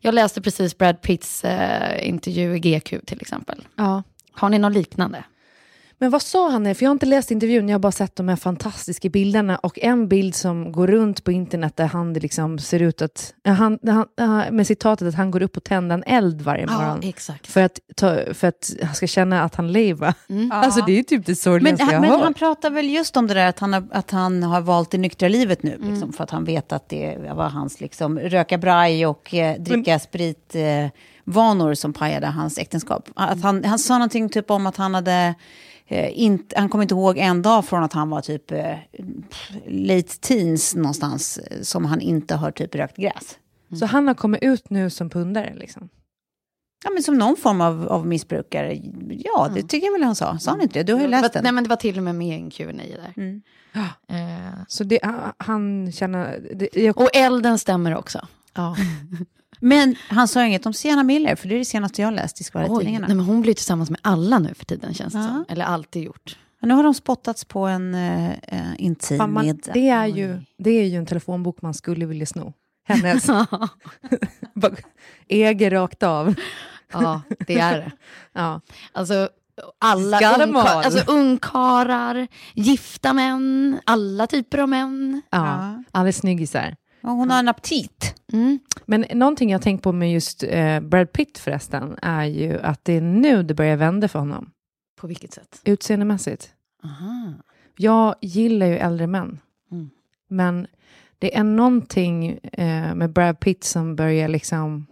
jag 0.00 0.14
läste 0.14 0.40
precis 0.42 0.78
Brad 0.78 1.02
Pitts 1.02 1.44
eh, 1.44 2.08
intervju 2.08 2.56
i 2.56 2.58
GQ 2.58 3.06
till 3.06 3.20
exempel. 3.20 3.64
ja. 3.76 4.02
Har 4.36 4.48
ni 4.48 4.58
något 4.58 4.72
liknande? 4.72 5.24
Men 5.98 6.10
vad 6.10 6.22
sa 6.22 6.50
han? 6.50 6.74
För 6.74 6.84
jag 6.84 6.90
har 6.90 6.92
inte 6.92 7.06
läst 7.06 7.30
intervjun, 7.30 7.68
jag 7.68 7.74
har 7.74 7.78
bara 7.78 7.92
sett 7.92 8.16
de 8.16 8.28
här 8.28 8.36
fantastiska 8.36 9.08
bilderna. 9.08 9.56
Och 9.56 9.78
en 9.78 10.08
bild 10.08 10.34
som 10.34 10.72
går 10.72 10.86
runt 10.86 11.24
på 11.24 11.32
internet 11.32 11.76
där 11.76 11.86
han 11.86 12.12
liksom 12.12 12.58
ser 12.58 12.82
ut 12.82 13.02
att... 13.02 13.34
Han, 13.44 13.78
han, 13.86 14.56
med 14.56 14.66
citatet 14.66 15.08
att 15.08 15.14
han 15.14 15.30
går 15.30 15.42
upp 15.42 15.56
och 15.56 15.64
tänder 15.64 15.94
en 15.94 16.04
eld 16.06 16.42
varje 16.42 16.66
morgon. 16.66 16.98
Ja, 17.02 17.08
exakt. 17.08 17.46
För 17.46 17.62
att, 17.62 17.80
ta, 17.96 18.34
för 18.34 18.48
att 18.48 18.70
han 18.82 18.94
ska 18.94 19.06
känna 19.06 19.42
att 19.42 19.54
han 19.54 19.72
lever. 19.72 20.14
Mm. 20.28 20.52
Alltså 20.52 20.84
det 20.86 20.98
är 20.98 21.02
typ 21.02 21.26
det 21.26 21.30
Men, 21.30 21.36
sorgligaste 21.36 21.84
jag 21.84 21.92
han, 21.92 22.04
har 22.04 22.10
men 22.10 22.20
han 22.20 22.34
pratar 22.34 22.70
väl 22.70 22.90
just 22.90 23.16
om 23.16 23.26
det 23.26 23.34
där 23.34 23.48
att 23.48 23.58
han 23.58 23.72
har, 23.72 23.86
att 23.90 24.10
han 24.10 24.42
har 24.42 24.60
valt 24.60 24.90
det 24.90 24.98
nyktra 24.98 25.28
livet 25.28 25.62
nu. 25.62 25.74
Mm. 25.74 25.90
Liksom, 25.90 26.12
för 26.12 26.24
att 26.24 26.30
han 26.30 26.44
vet 26.44 26.72
att 26.72 26.88
det 26.88 27.16
var 27.34 27.48
hans 27.48 27.80
liksom, 27.80 28.18
röka 28.18 28.58
braj 28.58 29.06
och 29.06 29.34
eh, 29.34 29.60
dricka 29.60 29.98
sprit 29.98 30.54
eh, 30.54 30.88
vanor 31.26 31.74
som 31.74 31.92
pajade 31.92 32.26
hans 32.26 32.58
äktenskap. 32.58 33.08
Att 33.16 33.42
han, 33.42 33.64
han 33.64 33.78
sa 33.78 33.94
någonting 33.94 34.28
typ 34.28 34.50
om 34.50 34.66
att 34.66 34.76
han 34.76 34.94
hade... 34.94 35.34
Eh, 35.88 36.18
inte, 36.20 36.58
han 36.58 36.68
kommer 36.68 36.82
inte 36.84 36.94
ihåg 36.94 37.18
en 37.18 37.42
dag 37.42 37.64
från 37.64 37.82
att 37.84 37.92
han 37.92 38.10
var 38.10 38.20
typ 38.20 38.50
eh, 38.52 38.76
late 39.66 40.18
teens 40.20 40.74
någonstans 40.74 41.38
eh, 41.38 41.62
som 41.62 41.84
han 41.84 42.00
inte 42.00 42.34
har 42.34 42.50
typ 42.50 42.74
rökt 42.74 42.96
gräs. 42.96 43.38
Så 43.80 43.86
han 43.86 44.06
har 44.08 44.14
kommit 44.14 44.42
ut 44.42 44.70
nu 44.70 44.90
som 44.90 45.10
pundare 45.10 45.54
liksom. 45.54 45.88
Ja, 46.84 46.90
men 46.90 47.02
som 47.02 47.18
någon 47.18 47.36
form 47.36 47.60
av, 47.60 47.88
av 47.88 48.06
missbrukare. 48.06 48.80
Ja, 49.24 49.48
det 49.54 49.62
tycker 49.62 49.86
jag 49.86 49.92
väl 49.92 50.02
han 50.02 50.14
sa. 50.16 50.38
Sa 50.38 50.50
han 50.50 50.60
inte 50.60 50.78
det? 50.78 50.82
Du 50.82 50.92
har 50.94 51.00
ju 51.00 51.08
läst 51.08 51.34
Nej, 51.34 51.42
den. 51.42 51.54
men 51.54 51.64
det 51.64 51.70
var 51.70 51.76
till 51.76 51.96
och 51.98 52.02
med 52.04 52.14
med 52.14 52.40
en 52.40 52.50
Q&A 52.50 52.72
där. 52.72 53.12
Mm. 53.16 53.42
Eh, 54.08 54.52
Så 54.68 54.84
det, 54.84 54.98
han- 55.02 55.32
han 55.38 55.92
känner... 55.92 56.40
Det, 56.54 56.68
jag, 56.76 56.98
och 57.00 57.10
elden 57.16 57.58
stämmer 57.58 57.96
också. 57.96 58.26
ja. 58.54 58.76
Men 59.60 59.96
han 60.08 60.28
sa 60.28 60.44
inget 60.46 60.66
om 60.66 60.72
Sienna 60.72 61.02
Miller, 61.02 61.36
för 61.36 61.48
det 61.48 61.54
är 61.54 61.58
det 61.58 61.64
senaste 61.64 62.02
jag 62.02 62.06
har 62.06 62.12
läst 62.12 62.40
i 62.40 62.44
skvallertidningarna. 62.44 63.06
nej, 63.06 63.16
men 63.16 63.26
hon 63.26 63.40
blir 63.40 63.54
tillsammans 63.54 63.90
med 63.90 64.00
alla 64.02 64.38
nu 64.38 64.54
för 64.54 64.64
tiden 64.64 64.94
känns 64.94 65.12
det 65.12 65.18
Ja. 65.18 65.24
som. 65.26 65.44
Eller 65.48 65.64
alltid 65.64 66.02
gjort. 66.02 66.38
Nu 66.62 66.74
har 66.74 66.82
de 66.82 66.94
spottats 66.94 67.44
på 67.44 67.66
en 67.66 67.94
uh, 67.94 68.30
intim 68.78 69.18
Fan, 69.18 69.32
man, 69.32 69.46
middag. 69.46 69.72
det, 69.74 69.88
är 69.88 70.06
ju, 70.06 70.40
det 70.58 70.70
är 70.70 70.84
ju 70.86 70.96
en 70.96 71.06
telefonbok 71.06 71.62
man 71.62 71.74
skulle 71.74 72.06
vilja 72.06 72.26
sno. 72.26 72.52
Hennes. 72.88 73.26
Äger 75.28 75.70
rakt 75.70 76.02
av. 76.02 76.34
ja, 76.92 77.22
det 77.46 77.58
är 77.58 77.76
det. 77.78 77.92
Ja. 78.32 78.60
Alltså, 78.92 79.28
alla 79.78 80.16
ungkar, 80.44 80.60
all. 80.60 80.84
alltså, 80.84 81.12
ungkarar, 81.12 82.28
gifta 82.54 83.12
män, 83.12 83.80
alla 83.84 84.26
typer 84.26 84.58
av 84.58 84.68
män. 84.68 85.22
Ja. 85.30 85.38
Ja. 85.46 85.82
Alla 85.92 86.12
snyggisar. 86.12 86.76
Hon 87.12 87.30
har 87.30 87.38
en 87.38 87.48
aptit. 87.48 88.14
Mm. 88.32 88.58
Men 88.84 89.04
någonting 89.14 89.50
jag 89.50 89.62
tänkt 89.62 89.82
på 89.82 89.92
med 89.92 90.12
just 90.12 90.42
eh, 90.42 90.80
Brad 90.80 91.12
Pitt 91.12 91.38
förresten 91.38 91.96
är 92.02 92.24
ju 92.24 92.60
att 92.60 92.84
det 92.84 92.92
är 92.92 93.00
nu 93.00 93.42
det 93.42 93.54
börjar 93.54 93.76
vända 93.76 94.08
för 94.08 94.18
honom. 94.18 94.50
På 95.00 95.06
vilket 95.06 95.32
sätt? 95.32 95.60
Utseendemässigt. 95.64 96.50
Aha. 96.84 97.32
Jag 97.76 98.14
gillar 98.20 98.66
ju 98.66 98.76
äldre 98.76 99.06
män. 99.06 99.38
Mm. 99.70 99.90
Men 100.28 100.66
det 101.18 101.36
är 101.36 101.44
någonting 101.44 102.38
eh, 102.52 102.94
med 102.94 103.12
Brad 103.12 103.40
Pitt 103.40 103.64
som 103.64 103.96
börjar 103.96 104.28
liksom 104.28 104.86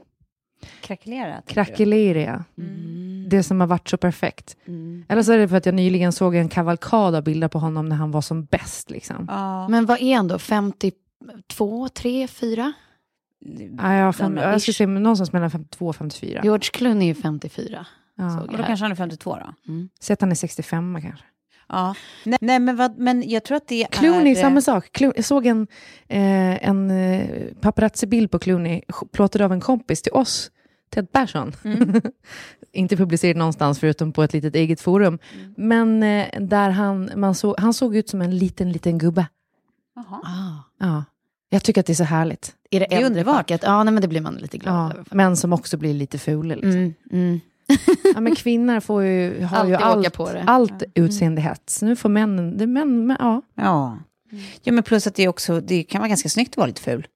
Krackelera. 0.81 1.43
krackelera. 1.47 2.45
Mm. 2.59 3.27
Det 3.29 3.43
som 3.43 3.61
har 3.61 3.67
varit 3.67 3.89
så 3.89 3.97
perfekt. 3.97 4.57
Mm. 4.67 5.05
Eller 5.09 5.23
så 5.23 5.33
är 5.33 5.39
det 5.39 5.49
för 5.49 5.57
att 5.57 5.67
jag 5.67 5.75
nyligen 5.75 6.13
såg 6.13 6.35
en 6.35 6.49
kavalkad 6.49 7.15
av 7.15 7.23
bilder 7.25 7.49
på 7.49 7.59
honom 7.59 7.89
när 7.89 7.97
han 7.97 8.11
var 8.11 8.21
som 8.21 8.45
bäst. 8.45 8.91
Liksom. 8.91 9.25
Ja. 9.29 9.69
Men 9.69 9.87
vad 9.87 10.03
är 10.03 10.17
han 10.17 10.29
då? 10.29 10.39
52, 11.27 11.89
3, 11.89 12.29
4? 12.29 12.73
Ja, 13.79 13.95
jag, 13.95 14.17
fem, 14.17 14.37
jag 14.37 14.61
skulle 14.61 14.75
säga 14.75 14.87
någonstans 14.87 15.33
mellan 15.33 15.51
52 15.51 15.87
och 15.87 15.97
54. 15.97 16.41
George 16.45 16.71
Clooney 16.73 17.11
är 17.11 17.15
54. 17.15 17.87
Ja. 18.17 18.41
Och 18.41 18.49
då 18.49 18.57
här. 18.57 18.67
kanske 18.67 18.85
han 18.85 18.93
är 18.93 18.97
52 18.97 19.37
då? 19.37 19.55
Säg 20.01 20.15
att 20.15 20.21
han 20.21 20.31
är 20.31 20.35
65 20.35 20.99
kanske. 21.03 21.25
Ja. 21.69 21.95
Nej, 22.25 22.39
nej 22.41 22.59
men, 22.59 22.77
vad, 22.77 22.99
men 22.99 23.29
jag 23.29 23.45
tror 23.45 23.57
att 23.57 23.69
det 23.69 23.87
Clooney, 23.91 24.33
är... 24.33 24.41
samma 24.41 24.61
sak. 24.61 24.91
Clo- 24.99 25.13
jag 25.17 25.25
såg 25.25 25.47
en, 25.47 25.67
eh, 26.09 26.69
en 26.69 26.91
eh, 26.91 27.55
paparazzi-bild 27.61 28.31
på 28.31 28.39
Clooney, 28.39 28.83
plåtad 29.13 29.43
av 29.43 29.53
en 29.53 29.61
kompis 29.61 30.03
till 30.03 30.13
oss, 30.13 30.51
Ted 30.91 31.13
Persson. 31.13 31.53
Mm. 31.65 32.01
Inte 32.73 32.97
publicerad 32.97 33.37
någonstans 33.37 33.81
förutom 33.81 34.13
på 34.13 34.23
ett 34.23 34.33
litet 34.33 34.55
eget 34.55 34.81
forum. 34.81 35.19
Mm. 35.35 35.55
Men 35.57 36.03
eh, 36.03 36.41
där 36.41 36.71
han, 36.71 37.11
man 37.17 37.35
såg, 37.35 37.55
han 37.61 37.75
såg 37.75 37.97
ut 37.97 38.09
som 38.09 38.23
en 38.23 38.39
liten, 38.39 38.73
liten 38.73 38.99
gubbe. 38.99 39.27
Jaha. 39.95 40.21
Ah. 40.25 40.87
Ja. 40.87 41.05
Jag 41.55 41.63
tycker 41.65 41.81
att 41.81 41.87
det 41.87 41.93
är 41.93 41.95
så 41.95 42.05
härligt. 42.05 42.55
Är 42.71 42.81
det, 42.81 42.87
Det 42.91 42.97
är 42.97 43.07
underbart. 43.07 43.51
Ja, 43.51 43.85
nej, 43.85 43.93
men 43.95 44.01
det 44.01 44.09
blir 44.09 44.21
man 44.21 44.35
lite 44.35 44.59
glad 44.59 44.75
Ja, 44.75 44.93
över. 44.93 45.05
men 45.11 45.37
som 45.37 45.53
också 45.53 45.77
blir 45.77 45.95
lite 45.95 46.19
fula. 46.19 46.55
Liksom. 46.55 46.71
Mm, 46.71 46.95
mm. 47.13 47.41
Ja, 48.15 48.21
men 48.21 48.35
kvinnor 48.35 48.81
får 48.81 49.03
ju, 49.05 49.45
har 49.45 49.67
ju 49.67 49.75
Alltid 49.75 49.75
åka 49.75 49.85
allt, 50.09 50.15
på 50.15 50.33
det. 50.33 50.45
allt 50.47 50.83
utseendehets. 50.95 51.83
Nu 51.83 51.97
får 51.97 52.09
männen, 52.09 52.59
det 52.59 52.67
män, 52.67 53.07
men, 53.07 53.17
ja. 53.21 53.43
Ja. 53.55 53.99
ja, 54.63 54.73
men 54.73 54.85
plus 54.85 55.07
att 55.07 55.15
det 55.15 55.29
också 55.29 55.61
det 55.61 55.83
kan 55.83 55.99
vara 56.01 56.09
ganska 56.09 56.29
snyggt 56.29 56.51
att 56.53 56.57
vara 56.57 56.67
lite 56.67 56.83
ful. 56.83 57.07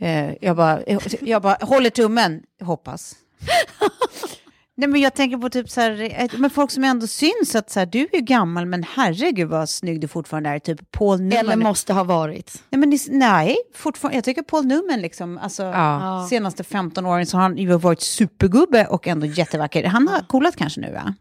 Eh, 0.00 0.32
jag, 0.40 0.56
bara, 0.56 0.80
jag 1.20 1.42
bara 1.42 1.56
håller 1.60 1.90
tummen, 1.90 2.42
hoppas. 2.62 3.14
Nej, 4.80 4.88
men 4.88 5.00
jag 5.00 5.14
tänker 5.14 5.36
på 5.38 5.50
typ 5.50 5.70
så 5.70 5.80
här, 5.80 6.28
men 6.38 6.50
folk 6.50 6.70
som 6.70 6.84
ändå 6.84 7.06
syns 7.06 7.54
att 7.54 7.70
så 7.70 7.78
här, 7.78 7.86
du 7.86 7.98
är 7.98 8.14
ju 8.16 8.20
gammal, 8.20 8.66
men 8.66 8.82
herregud 8.82 9.48
vad 9.48 9.68
snygg 9.68 10.00
du 10.00 10.08
fortfarande 10.08 10.50
är. 10.50 10.58
Typ 10.58 10.90
Paul 10.90 11.20
Newman. 11.20 11.38
Eller 11.52 11.56
måste 11.56 11.92
ha 11.92 12.04
varit. 12.04 12.62
Nej, 12.70 12.78
men, 12.80 12.98
nej 13.08 13.56
fortfarande, 13.74 14.16
jag 14.16 14.24
tycker 14.24 14.42
Paul 14.42 14.66
Newman, 14.66 15.00
liksom, 15.00 15.38
alltså, 15.38 15.62
Ja. 15.62 16.26
senaste 16.30 16.64
15 16.64 17.06
åren 17.06 17.26
så 17.26 17.36
har 17.36 17.42
han 17.42 17.56
ju 17.58 17.66
varit 17.78 18.00
supergubbe 18.00 18.86
och 18.86 19.08
ändå 19.08 19.26
jättevacker. 19.26 19.84
Han 19.84 20.08
har 20.08 20.20
coolat 20.20 20.56
kanske 20.56 20.80
nu, 20.80 20.92
va? 20.92 21.14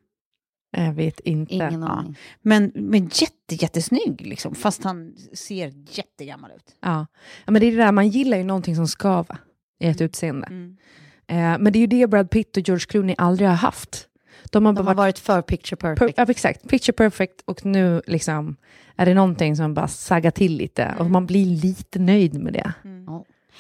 Jag 0.77 0.93
vet 0.93 1.19
inte. 1.19 1.53
Ingen 1.55 1.81
Ja. 1.81 1.87
aning. 1.87 2.15
Men, 2.41 2.71
men 2.75 3.03
jätte, 3.13 3.55
jättesnygg, 3.55 4.21
liksom, 4.21 4.55
fast 4.55 4.83
han 4.83 5.13
ser 5.33 5.73
jättegammal 5.97 6.51
ut. 6.51 6.75
Ja. 6.81 7.07
ja, 7.45 7.51
men 7.51 7.61
det 7.61 7.67
är 7.67 7.71
det 7.71 7.77
där, 7.77 7.91
man 7.91 8.07
gillar 8.07 8.37
ju 8.37 8.43
någonting 8.43 8.75
som 8.75 8.87
skaver 8.87 9.37
i 9.79 9.87
ett 9.87 10.01
utseende. 10.01 10.47
Mm. 10.47 10.77
Eh, 11.29 11.35
men 11.59 11.73
det 11.73 11.77
är 11.77 11.81
ju 11.81 11.87
det 11.87 12.07
Brad 12.07 12.29
Pitt 12.29 12.57
och 12.57 12.63
George 12.67 12.85
Clooney 12.85 13.15
aldrig 13.17 13.49
har 13.49 13.55
haft. 13.55 14.05
De 14.51 14.65
har 14.65 14.73
De 14.73 14.75
bara 14.75 14.89
har 14.89 14.95
varit 14.95 14.97
varit 14.97 15.19
för 15.19 15.41
picture 15.41 15.75
per, 15.77 15.95
perfect. 15.95 16.17
ja, 16.17 16.25
exakt, 16.29 16.69
picture 16.69 16.93
perfect 16.93 17.41
och 17.45 17.65
nu 17.65 18.01
liksom 18.07 18.55
är 18.95 19.05
det 19.05 19.13
någonting 19.13 19.55
som 19.55 19.73
bara 19.73 19.87
saggar 19.87 20.31
till 20.31 20.55
lite 20.57 20.95
och 20.99 21.05
man 21.11 21.25
blir 21.25 21.45
lite 21.45 21.99
nöjd 21.99 22.41
med 22.43 22.53
det. 22.53 22.73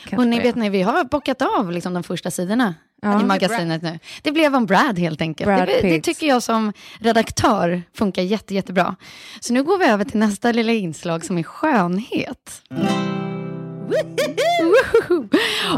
Kanske 0.03 0.17
Och 0.17 0.27
ni 0.27 0.39
vet 0.39 0.55
ni, 0.55 0.69
vi 0.69 0.81
har 0.81 1.03
bockat 1.03 1.41
av 1.41 1.71
liksom, 1.71 1.93
de 1.93 2.03
första 2.03 2.31
sidorna 2.31 2.75
Ja. 3.01 3.21
i 3.21 3.25
magasinet 3.25 3.81
nu. 3.81 3.99
Det 4.21 4.31
blev 4.31 4.55
en 4.55 4.65
Brad 4.65 4.99
helt 4.99 5.21
enkelt. 5.21 5.47
Brad 5.47 5.67
det, 5.67 5.81
det 5.81 6.01
tycker 6.01 6.27
jag 6.27 6.43
som 6.43 6.73
redaktör 6.99 7.81
funkar 7.93 8.21
jätte, 8.21 8.55
jättebra. 8.55 8.95
Så 9.39 9.53
nu 9.53 9.63
går 9.63 9.77
vi 9.77 9.85
över 9.85 10.05
till 10.05 10.19
nästa 10.19 10.51
lilla 10.51 10.71
inslag 10.71 11.25
som 11.25 11.37
är 11.37 11.43
skönhet. 11.43 12.61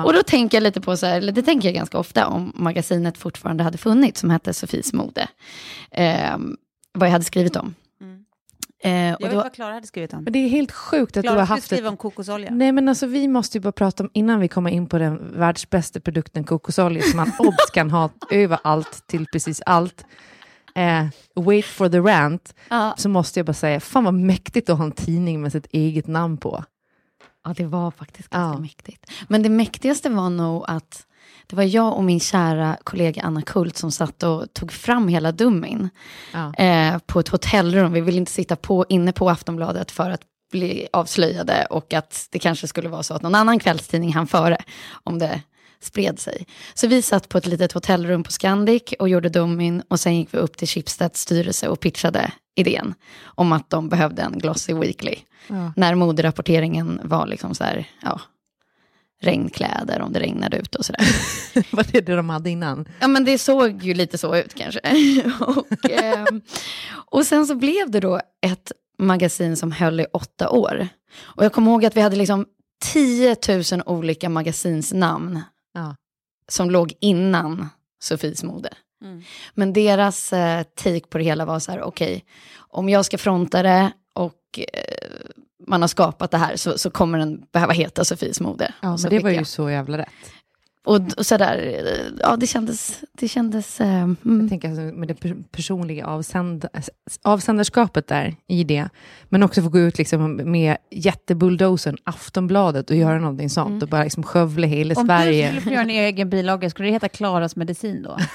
Och 0.05 0.13
då 0.13 0.23
tänker 0.23 0.57
jag 0.57 0.63
lite 0.63 0.81
på 0.81 0.97
så 0.97 1.05
här, 1.05 1.17
eller 1.17 1.31
det 1.31 1.41
tänker 1.41 1.67
jag 1.67 1.75
ganska 1.75 1.97
ofta 1.97 2.27
om 2.27 2.51
magasinet 2.55 3.17
fortfarande 3.17 3.63
hade 3.63 3.77
funnits 3.77 4.19
som 4.21 4.29
hette 4.29 4.53
Sofies 4.53 4.93
mode. 4.93 5.27
Ehm, 5.91 6.57
vad 6.93 7.07
jag 7.07 7.11
hade 7.13 7.25
skrivit 7.25 7.55
om. 7.55 7.75
Eh, 8.83 8.91
Jag 8.93 9.15
och 9.15 9.21
vet 9.27 9.31
då, 9.31 9.37
vad 9.37 9.53
Klara 9.53 9.73
hade 9.73 9.87
skrivit 9.87 10.13
om. 10.13 10.23
Men 10.23 10.33
det 10.33 10.39
är 10.39 10.47
helt 10.49 10.71
sjukt 10.71 11.17
att 11.17 11.23
du 11.23 11.27
Klara 11.27 11.39
har 11.39 11.45
skulle 11.45 11.55
haft 11.55 11.65
skriva 11.65 11.87
ett... 11.87 11.91
om 11.91 11.97
kokosolja. 11.97 12.51
Nej 12.51 12.71
men 12.71 12.89
alltså 12.89 13.05
vi 13.07 13.27
måste 13.27 13.57
ju 13.57 13.61
bara 13.61 13.71
prata 13.71 14.03
om, 14.03 14.09
innan 14.13 14.39
vi 14.39 14.47
kommer 14.47 14.69
in 14.69 14.87
på 14.87 14.97
den 14.97 15.39
världsbästa 15.39 15.99
produkten 15.99 16.43
kokosolja 16.43 17.01
som 17.03 17.17
man 17.17 17.31
obs 17.39 17.71
kan 17.73 17.91
ha 17.91 18.09
överallt 18.31 19.03
till 19.07 19.25
precis 19.33 19.61
allt. 19.65 20.05
Eh, 20.75 21.05
wait 21.35 21.65
for 21.65 21.89
the 21.89 21.99
rant. 21.99 22.55
ja, 22.69 22.93
Så 22.97 23.09
måste 23.09 23.39
jag 23.39 23.45
bara 23.45 23.53
säga, 23.53 23.79
fan 23.79 24.03
vad 24.03 24.13
mäktigt 24.13 24.69
att 24.69 24.77
ha 24.77 24.85
en 24.85 24.91
tidning 24.91 25.41
med 25.41 25.51
sitt 25.51 25.65
eget 25.71 26.07
namn 26.07 26.37
på. 26.37 26.63
Ja, 27.45 27.53
det 27.57 27.65
var 27.65 27.91
faktiskt 27.91 28.29
ganska 28.29 28.55
Ja. 28.57 28.61
mäktigt. 28.61 29.11
Men 29.27 29.43
det 29.43 29.49
mäktigaste 29.49 30.09
var 30.09 30.29
nog 30.29 30.63
att 30.67 31.05
det 31.47 31.55
var 31.55 31.63
jag 31.63 31.93
och 31.97 32.03
min 32.03 32.19
kära 32.19 32.77
kollega 32.83 33.21
Anna 33.21 33.41
Kult 33.41 33.77
som 33.77 33.91
satt 33.91 34.23
och 34.23 34.53
tog 34.53 34.71
fram 34.71 35.07
hela 35.07 35.31
dummin 35.31 35.89
Ja. 36.33 36.53
eh, 36.55 36.97
på 37.05 37.19
ett 37.19 37.27
hotellrum. 37.29 37.93
Vi 37.93 38.01
ville 38.01 38.17
inte 38.17 38.31
sitta 38.31 38.55
på, 38.55 38.85
inne 38.89 39.11
på 39.11 39.29
Aftonbladet 39.29 39.91
för 39.91 40.09
att 40.09 40.21
bli 40.51 40.87
avslöjade 40.93 41.65
och 41.69 41.93
att 41.93 42.27
det 42.31 42.39
kanske 42.39 42.67
skulle 42.67 42.89
vara 42.89 43.03
så 43.03 43.13
att 43.13 43.21
någon 43.21 43.35
annan 43.35 43.59
kvällstidning 43.59 44.13
hann 44.13 44.27
före 44.27 44.57
om 45.03 45.19
det 45.19 45.41
spred 45.79 46.19
sig. 46.19 46.47
Så 46.73 46.87
vi 46.87 47.01
satt 47.01 47.29
på 47.29 47.37
ett 47.37 47.45
litet 47.45 47.71
hotellrum 47.71 48.23
på 48.23 48.31
Scandic 48.31 48.83
och 48.99 49.09
gjorde 49.09 49.29
dummin 49.29 49.83
och 49.87 49.99
sen 49.99 50.15
gick 50.17 50.33
vi 50.33 50.37
upp 50.37 50.57
till 50.57 50.67
Schibsteds 50.67 51.21
styrelse 51.21 51.67
och 51.67 51.79
pitchade 51.79 52.31
idén 52.55 52.93
om 53.23 53.51
att 53.51 53.69
de 53.69 53.89
behövde 53.89 54.21
en 54.21 54.39
Glossy 54.39 54.73
Weekly. 54.73 55.15
Ja. 55.47 55.73
När 55.75 55.95
moderapporteringen 55.95 56.99
var 57.03 57.27
liksom 57.27 57.55
så 57.55 57.63
här, 57.63 57.85
ja, 58.01 58.21
regnkläder 59.21 60.01
om 60.01 60.13
det 60.13 60.19
regnade 60.19 60.57
ute 60.57 60.77
och 60.77 60.85
sådär. 60.85 61.05
Var 61.75 61.85
det 61.91 62.01
det 62.01 62.15
de 62.15 62.29
hade 62.29 62.49
innan? 62.49 62.87
Ja 62.99 63.07
men 63.07 63.25
det 63.25 63.37
såg 63.37 63.83
ju 63.83 63.93
lite 63.93 64.17
så 64.17 64.35
ut 64.35 64.53
kanske. 64.53 64.79
och, 65.39 65.89
ehm, 65.91 66.41
och 66.91 67.25
sen 67.25 67.45
så 67.47 67.55
blev 67.55 67.91
det 67.91 67.99
då 67.99 68.21
ett 68.41 68.71
magasin 68.97 69.57
som 69.57 69.71
höll 69.71 69.99
i 69.99 70.05
åtta 70.13 70.49
år. 70.49 70.87
Och 71.21 71.45
jag 71.45 71.53
kommer 71.53 71.71
ihåg 71.71 71.85
att 71.85 71.97
vi 71.97 72.01
hade 72.01 72.15
liksom 72.15 72.45
10 72.93 73.35
000 73.71 73.81
olika 73.85 74.29
magasinsnamn 74.29 75.41
Ja. 75.73 75.95
som 76.49 76.71
låg 76.71 76.93
innan 77.01 77.69
Sofies 78.03 78.43
mode. 78.43 78.69
Men 79.53 79.73
deras 79.73 80.33
eh, 80.33 80.63
take 80.63 81.07
på 81.09 81.17
det 81.17 81.23
hela 81.23 81.45
var 81.45 81.59
så 81.59 81.71
här, 81.71 81.81
okej, 81.81 82.25
om 82.57 82.89
jag 82.89 83.05
ska 83.05 83.17
fronta 83.17 83.63
det 83.63 83.91
och 84.13 84.59
eh, 84.73 85.31
man 85.67 85.81
har 85.81 85.87
skapat 85.87 86.31
det 86.31 86.37
här 86.37 86.55
så, 86.55 86.77
så 86.77 86.89
kommer 86.89 87.19
den 87.19 87.41
behöva 87.51 87.73
heta 87.73 88.05
Sofies 88.05 88.39
mode. 88.39 88.73
Ja, 88.81 88.97
men 89.01 89.09
det 89.09 89.19
var 89.19 89.29
ju 89.29 89.35
jag. 89.35 89.47
så 89.47 89.69
jävla 89.69 89.97
rätt. 89.97 90.09
Och, 90.83 91.01
och 91.17 91.25
så 91.25 91.37
där, 91.37 91.57
eh, 91.57 92.11
ja 92.19 92.35
det 92.37 92.47
kändes, 92.47 92.99
det 93.11 93.27
kändes, 93.27 93.81
eh, 93.81 93.87
Jag 93.87 94.15
mm. 94.25 94.49
tänker 94.49 94.69
alltså 94.69 94.81
med 94.81 95.07
det 95.07 95.13
per- 95.13 95.43
personliga 95.51 96.05
avsänd 96.05 96.65
avsändarskapet 97.23 98.07
där 98.07 98.35
i 98.47 98.63
det, 98.63 98.89
men 99.29 99.43
också 99.43 99.61
få 99.61 99.69
gå 99.69 99.79
ut 99.79 99.97
liksom 99.97 100.51
med 100.51 100.77
jättebulldozern 100.91 101.97
Aftonbladet 102.03 102.89
och 102.89 102.95
göra 102.95 103.19
någonting 103.19 103.49
sånt 103.49 103.83
och 103.83 103.89
bara 103.89 104.03
liksom 104.03 104.23
skövla 104.23 104.67
hela 104.67 104.93
Om 104.97 105.05
Sverige. 105.05 105.43
du 105.43 105.47
skulle 105.47 105.61
få 105.61 105.69
göra 105.69 105.81
en 105.81 105.89
egen 105.89 106.29
bilaga, 106.29 106.69
skulle 106.69 106.87
det 106.87 106.93
heta 106.93 107.09
Klaras 107.09 107.55
medicin 107.55 108.03
då? 108.03 108.17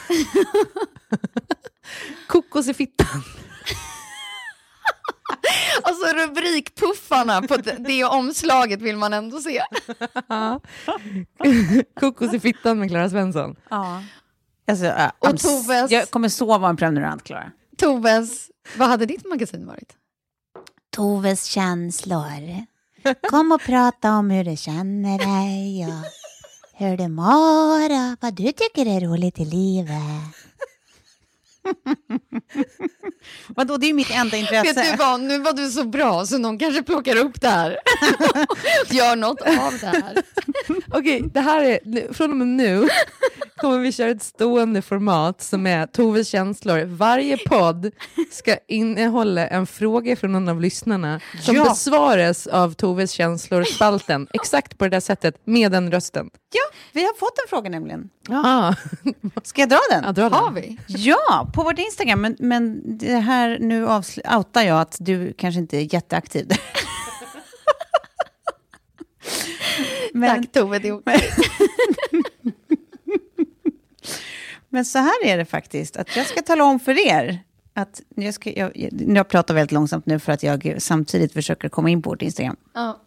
Kokos 2.28 2.68
i 2.68 2.74
fittan. 2.74 3.22
Rubrikpuffarna 6.28 7.42
på 7.42 7.56
det, 7.56 8.04
omslaget 8.04 8.82
vill 8.82 8.96
man 8.96 9.12
ändå 9.12 9.40
se. 9.40 9.62
Kokos 12.00 12.34
i 12.34 12.40
fittan 12.40 12.78
med 12.78 12.88
Klara 12.88 13.10
Svensson. 13.10 13.56
Ja. 13.70 14.02
Alltså, 14.68 14.84
äh, 14.86 15.10
Och 15.18 15.28
Toves- 15.28 15.90
Jag 15.92 16.10
kommer 16.10 16.28
så 16.28 16.58
vara 16.58 16.68
en 16.70 16.76
prenumerant, 16.76 17.22
Klara. 17.24 17.52
Toves, 17.78 18.50
vad 18.76 18.88
hade 18.88 19.06
ditt 19.06 19.26
magasin 19.30 19.66
varit? 19.66 19.92
Toves 20.96 21.44
känslor. 21.44 22.64
Kom 23.30 23.52
och 23.52 23.60
prata 23.60 24.12
om 24.12 24.30
hur 24.30 24.44
du 24.44 24.56
känner 24.56 25.18
dig 25.18 25.86
och 25.86 26.06
hur 26.78 26.96
du 26.96 27.08
mår 27.08 27.90
och 28.12 28.16
vad 28.20 28.34
du 28.34 28.52
tycker 28.52 28.86
är 28.86 29.00
roligt 29.00 29.40
i 29.40 29.44
livet. 29.44 30.34
Vadå, 33.48 33.76
det 33.76 33.86
är 33.86 33.88
ju 33.88 33.94
mitt 33.94 34.10
enda 34.10 34.36
Vet 34.36 34.50
du 34.50 34.56
intresse. 34.58 34.96
vad, 34.98 35.20
nu 35.20 35.38
var 35.38 35.52
du 35.52 35.70
så 35.70 35.84
bra 35.84 36.26
så 36.26 36.38
någon 36.38 36.58
kanske 36.58 36.82
plockar 36.82 37.16
upp 37.16 37.40
det 37.40 37.48
här. 37.48 37.78
och 38.88 38.94
Gör 38.94 39.16
något 39.16 39.40
av 39.40 39.72
det 39.80 39.86
här. 39.86 40.22
Okej, 40.98 41.22
det 41.34 41.40
här 41.40 41.62
är, 41.64 42.12
från 42.12 42.30
och 42.30 42.36
med 42.36 42.46
nu 42.48 42.88
kommer 43.56 43.78
vi 43.78 43.92
köra 43.92 44.10
ett 44.10 44.22
stående 44.22 44.82
format 44.82 45.42
som 45.42 45.66
är 45.66 45.86
Toves 45.86 46.28
känslor. 46.28 46.84
Varje 46.84 47.36
podd 47.38 47.90
ska 48.30 48.56
innehålla 48.68 49.46
en 49.48 49.66
fråga 49.66 50.16
från 50.16 50.32
någon 50.32 50.48
av 50.48 50.60
lyssnarna 50.60 51.20
som 51.42 51.56
Ja. 51.56 51.64
besvaras 51.64 52.46
av 52.46 52.74
Toves 52.74 53.10
känslor-spalten. 53.10 54.28
Exakt 54.34 54.78
på 54.78 54.84
det 54.84 54.90
där 54.90 55.00
sättet, 55.00 55.34
med 55.44 55.72
den 55.72 55.90
rösten. 55.90 56.30
Ja, 56.56 56.76
vi 56.92 57.04
har 57.04 57.14
fått 57.14 57.38
en 57.38 57.48
fråga 57.48 57.70
nämligen. 57.70 58.10
Ja, 58.28 58.74
Ska 59.42 59.62
jag 59.62 59.68
dra 59.68 59.78
den? 59.90 60.04
ja 60.04 60.12
dra 60.12 60.28
Har 60.28 60.44
den. 60.44 60.54
vi? 60.54 60.78
Ja, 60.86 61.50
på 61.54 61.62
vårt 61.62 61.78
Instagram. 61.78 62.20
Men, 62.20 62.36
men 62.38 62.82
det 62.98 63.16
här, 63.16 63.58
nu 63.58 63.86
outar 64.36 64.62
jag 64.62 64.80
att 64.80 64.96
du 65.00 65.32
kanske 65.32 65.60
inte 65.60 65.76
är 65.76 65.94
jätteaktiv. 65.94 66.48
men, 70.12 70.42
Tack 70.42 70.52
Tove, 70.52 70.78
det 70.78 70.88
är 70.88 70.92
okej. 70.92 71.30
men 74.68 74.84
så 74.84 74.98
här 74.98 75.24
är 75.24 75.36
det 75.36 75.44
faktiskt, 75.44 75.96
att 75.96 76.16
jag 76.16 76.26
ska 76.26 76.42
tala 76.42 76.64
om 76.64 76.80
för 76.80 77.06
er 77.06 77.42
att 77.74 78.02
jag, 78.14 78.34
ska, 78.34 78.50
jag, 78.50 78.88
jag 79.08 79.28
pratar 79.28 79.54
väldigt 79.54 79.72
långsamt 79.72 80.06
nu 80.06 80.18
för 80.18 80.32
att 80.32 80.42
jag 80.42 80.76
samtidigt 80.78 81.32
försöker 81.32 81.68
komma 81.68 81.90
in 81.90 82.02
på 82.02 82.10
vårt 82.10 82.22
Instagram. 82.22 82.56
Ja. 82.74 83.00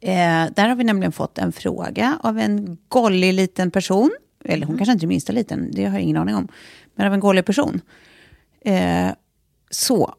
Eh, 0.00 0.46
där 0.54 0.68
har 0.68 0.74
vi 0.74 0.84
nämligen 0.84 1.12
fått 1.12 1.38
en 1.38 1.52
fråga 1.52 2.18
av 2.22 2.38
en 2.38 2.78
gollig 2.88 3.34
liten 3.34 3.70
person. 3.70 4.10
Eller 4.44 4.66
hon 4.66 4.76
kanske 4.76 4.92
inte 4.92 5.06
är 5.06 5.08
minsta 5.08 5.32
liten, 5.32 5.70
det 5.72 5.84
har 5.84 5.92
jag 5.92 6.02
ingen 6.02 6.16
aning 6.16 6.34
om. 6.34 6.48
Men 6.94 7.06
av 7.06 7.14
en 7.14 7.20
gollig 7.20 7.44
person. 7.44 7.80
Eh, 8.60 9.08
så. 9.70 10.14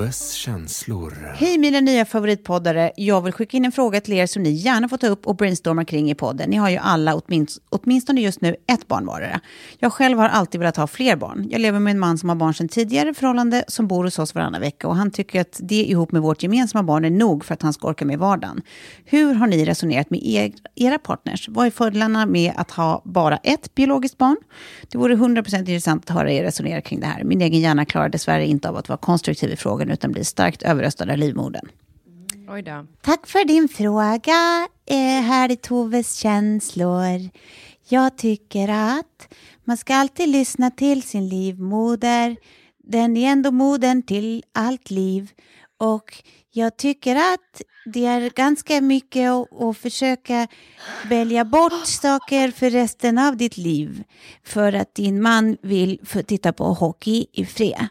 Oves 0.00 0.32
känslor. 0.32 1.34
Hej 1.34 1.58
mina 1.58 1.80
nya 1.80 2.04
favoritpoddare. 2.04 2.92
Jag 2.96 3.20
vill 3.20 3.32
skicka 3.32 3.56
in 3.56 3.64
en 3.64 3.72
fråga 3.72 4.00
till 4.00 4.14
er 4.14 4.26
som 4.26 4.42
ni 4.42 4.50
gärna 4.50 4.88
får 4.88 4.96
ta 4.96 5.06
upp 5.06 5.26
och 5.26 5.36
brainstorma 5.36 5.84
kring 5.84 6.10
i 6.10 6.14
podden. 6.14 6.50
Ni 6.50 6.56
har 6.56 6.70
ju 6.70 6.76
alla 6.76 7.14
åtminst, 7.14 7.58
åtminstone 7.68 8.20
just 8.20 8.40
nu 8.40 8.56
ett 8.66 8.88
barn 8.88 9.06
vardera. 9.06 9.40
Jag 9.78 9.92
själv 9.92 10.18
har 10.18 10.28
alltid 10.28 10.58
velat 10.60 10.76
ha 10.76 10.86
fler 10.86 11.16
barn. 11.16 11.46
Jag 11.50 11.60
lever 11.60 11.80
med 11.80 11.90
en 11.90 11.98
man 11.98 12.18
som 12.18 12.28
har 12.28 12.36
barn 12.36 12.54
sedan 12.54 12.68
tidigare 12.68 13.14
förhållande 13.14 13.64
som 13.68 13.86
bor 13.86 14.04
hos 14.04 14.18
oss 14.18 14.34
varannan 14.34 14.60
vecka 14.60 14.88
och 14.88 14.96
han 14.96 15.10
tycker 15.10 15.40
att 15.40 15.60
det 15.62 15.84
ihop 15.84 16.12
med 16.12 16.22
vårt 16.22 16.42
gemensamma 16.42 16.82
barn 16.82 17.04
är 17.04 17.10
nog 17.10 17.44
för 17.44 17.54
att 17.54 17.62
han 17.62 17.72
ska 17.72 17.88
orka 17.88 18.04
med 18.04 18.18
vardagen. 18.18 18.62
Hur 19.04 19.34
har 19.34 19.46
ni 19.46 19.64
resonerat 19.64 20.10
med 20.10 20.26
er, 20.26 20.52
era 20.74 20.98
partners? 20.98 21.48
Vad 21.48 21.66
är 21.66 21.70
fördelarna 21.70 22.26
med 22.26 22.52
att 22.56 22.70
ha 22.70 23.02
bara 23.04 23.36
ett 23.36 23.74
biologiskt 23.74 24.18
barn? 24.18 24.36
Det 24.90 24.98
vore 24.98 25.14
100% 25.14 25.58
intressant 25.58 26.10
att 26.10 26.16
höra 26.16 26.32
er 26.32 26.42
resonera 26.42 26.80
kring 26.80 27.00
det 27.00 27.06
här. 27.06 27.24
Min 27.24 27.40
egen 27.40 27.60
hjärna 27.60 27.84
klarar 27.84 28.08
dessvärre 28.08 28.46
inte 28.46 28.68
av 28.68 28.76
att 28.76 28.88
vara 28.88 28.98
konstruktiv 28.98 29.50
i 29.50 29.56
frågan 29.56 29.89
utan 29.90 30.12
blir 30.12 30.24
starkt 30.24 30.62
överröstad 30.62 31.10
av 31.12 31.18
livmodern. 31.18 31.68
Oj 32.48 32.62
då. 32.62 32.86
Tack 33.02 33.26
för 33.26 33.44
din 33.44 33.68
fråga, 33.68 34.68
eh, 34.86 35.22
här 35.22 35.50
i 35.50 35.56
Toves 35.56 36.16
känslor. 36.16 37.30
Jag 37.88 38.18
tycker 38.18 38.68
att 38.68 39.34
man 39.64 39.76
ska 39.76 39.94
alltid 39.94 40.28
lyssna 40.28 40.70
till 40.70 41.02
sin 41.02 41.28
livmoder. 41.28 42.36
Den 42.78 43.16
är 43.16 43.32
ändå 43.32 43.50
modern 43.50 44.02
till 44.02 44.44
allt 44.54 44.90
liv. 44.90 45.30
Och 45.78 46.22
jag 46.50 46.76
tycker 46.76 47.16
att 47.16 47.62
det 47.84 48.06
är 48.06 48.30
ganska 48.30 48.80
mycket 48.80 49.30
att, 49.30 49.62
att 49.62 49.78
försöka 49.78 50.48
välja 51.08 51.44
bort 51.44 51.86
saker 51.86 52.50
för 52.50 52.70
resten 52.70 53.18
av 53.18 53.36
ditt 53.36 53.56
liv. 53.56 54.04
För 54.44 54.72
att 54.72 54.94
din 54.94 55.22
man 55.22 55.56
vill 55.62 56.00
få 56.04 56.22
titta 56.22 56.52
på 56.52 56.64
hockey 56.64 57.26
i 57.32 57.44
fred. 57.44 57.86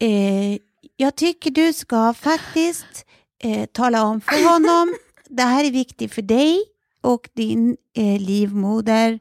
Eh, 0.00 0.58
jag 1.02 1.16
tycker 1.16 1.50
du 1.50 1.72
ska 1.72 2.14
faktiskt 2.14 3.06
eh, 3.44 3.66
tala 3.66 4.04
om 4.04 4.20
för 4.20 4.52
honom, 4.52 4.94
det 5.28 5.42
här 5.42 5.64
är 5.64 5.70
viktigt 5.70 6.14
för 6.14 6.22
dig 6.22 6.64
och 7.00 7.28
din 7.32 7.76
eh, 7.96 8.20
livmoder 8.20 9.18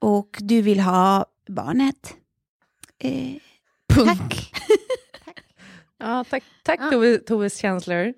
och 0.00 0.38
du 0.40 0.62
vill 0.62 0.80
ha 0.80 1.26
barnet. 1.48 2.14
Eh, 2.98 3.34
tack. 4.04 4.52
Ja, 5.98 6.24
tack, 6.30 6.44
tack 6.62 6.90
Tove, 6.90 7.18
Toves 7.18 7.58
känslor. 7.58 8.14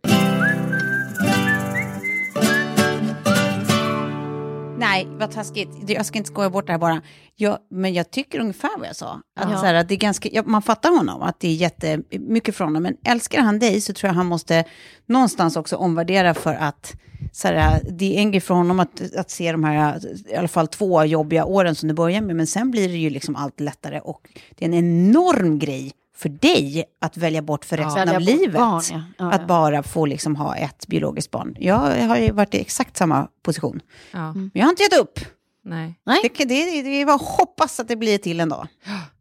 Nej, 4.81 5.07
vad 5.11 5.31
taskigt. 5.31 5.69
Jag 5.87 6.07
ska 6.07 6.19
inte 6.19 6.29
skoja 6.31 6.51
bort 6.51 6.67
det 6.67 6.73
här 6.73 6.79
bara. 6.79 7.03
Jag, 7.37 7.59
men 7.71 7.95
jag 7.95 8.11
tycker 8.11 8.41
ungefär 8.41 8.79
vad 8.79 8.89
jag 8.89 8.97
sa. 8.97 9.21
Att 9.41 9.51
Ja. 9.51 9.59
så 9.59 9.67
här, 9.67 9.75
att 9.75 9.89
det 9.89 9.95
är 9.95 9.99
ganska, 9.99 10.29
ja, 10.33 10.43
man 10.47 10.63
fattar 10.63 10.97
honom, 10.97 11.23
att 11.23 11.41
det 11.41 11.49
är 11.49 11.55
jättemycket 11.55 12.57
för 12.57 12.65
honom. 12.65 12.83
Men 12.83 12.97
älskar 13.05 13.41
han 13.41 13.59
dig 13.59 13.81
så 13.81 13.93
tror 13.93 14.09
jag 14.09 14.15
han 14.15 14.27
måste 14.27 14.65
någonstans 15.07 15.57
också 15.57 15.77
omvärdera 15.77 16.35
för 16.35 16.55
att 16.55 16.93
så 17.33 17.49
här, 17.49 17.81
det 17.91 18.17
är 18.17 18.21
en 18.21 18.31
grej 18.31 18.41
för 18.41 18.55
honom 18.55 18.81
att, 18.81 19.17
att 19.17 19.31
se 19.31 19.53
de 19.53 19.65
här, 19.65 20.01
i 20.31 20.35
alla 20.37 20.49
fall 20.49 20.69
två 20.69 21.05
jobbiga 21.05 21.45
åren 21.45 21.75
som 21.75 21.89
du 21.89 21.95
börjar 21.95 22.21
med. 22.21 22.37
Men 22.37 22.47
sen 22.47 22.71
blir 22.71 22.89
det 22.89 22.97
ju 22.97 23.11
liksom 23.11 23.37
allt 23.37 23.61
lättare 23.61 24.01
och 24.01 24.21
det 24.59 24.65
är 24.65 24.69
en 24.69 24.75
enorm 24.75 25.59
grej 25.59 25.93
för 26.21 26.29
dig 26.29 26.85
att 27.01 27.17
välja 27.17 27.43
bort 27.43 27.65
för 27.65 27.77
resten 27.77 27.95
Välja 27.95 28.17
av 28.17 28.21
livet. 28.21 28.55
barn, 28.55 28.83
ja. 28.91 29.03
Ja, 29.19 29.33
att 29.33 29.41
ja. 29.41 29.47
bara 29.47 29.83
få 29.83 30.07
liksom 30.07 30.37
ha 30.37 30.57
ett 30.57 30.87
biologiskt 30.87 31.31
barn. 31.31 31.57
Jag 31.59 31.77
har 32.07 32.17
ju 32.17 32.33
varit 32.33 32.55
i 32.55 32.61
exakt 32.61 32.97
samma 32.97 33.29
position. 33.43 33.81
Ja, 34.13 34.33
Men 34.33 34.51
jag 34.55 34.65
har 34.65 34.71
inte 34.71 34.83
gett 34.83 35.01
upp. 35.01 35.21
nej. 35.65 35.95
Det, 36.23 36.45
det, 36.45 36.83
det 36.83 37.01
är 37.01 37.07
bara 37.07 37.15
att 37.17 37.23
hoppas 37.23 37.81
att 37.81 37.89
det 37.89 37.97
blir 37.97 38.19
till 38.19 38.41
en 38.41 38.49
dag. 38.49 38.69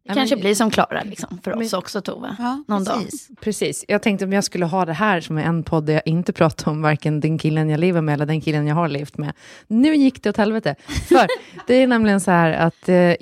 Det 0.07 0.13
kanske 0.13 0.37
blir 0.37 0.55
som 0.55 0.71
Klara 0.71 1.03
liksom, 1.03 1.39
för 1.43 1.57
oss 1.57 1.73
också 1.73 2.01
Tove. 2.01 2.35
Någon 2.67 2.83
dag. 2.83 3.01
Precis. 3.41 3.85
Jag 3.87 4.01
tänkte 4.01 4.25
om 4.25 4.33
jag 4.33 4.43
skulle 4.43 4.65
ha 4.65 4.85
det 4.85 4.93
här 4.93 5.21
som 5.21 5.37
är 5.37 5.43
en 5.43 5.63
podd 5.63 5.85
där 5.85 5.93
jag 5.93 6.01
inte 6.07 6.33
pratar 6.33 6.71
om 6.71 6.81
varken 6.81 7.19
den 7.19 7.37
killen 7.37 7.69
jag 7.69 7.79
lever 7.79 8.01
med 8.01 8.13
eller 8.13 8.25
den 8.25 8.41
killen 8.41 8.67
jag 8.67 8.75
har 8.75 8.87
levt 8.87 9.17
med. 9.17 9.33
Nu 9.67 9.95
gick 9.95 10.23
det 10.23 10.29
åt 10.29 10.37
helvete. 10.37 10.75
För 11.07 11.27
det 11.67 11.73
är 11.75 11.87
nämligen 11.87 12.21
så 12.21 12.31
här 12.31 12.51
att 12.51 12.89
eh, 12.89 13.13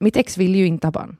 mitt 0.00 0.16
ex 0.16 0.38
ville 0.38 0.58
ju 0.58 0.66
inte 0.66 0.86
ha 0.86 0.92
barn. 0.92 1.16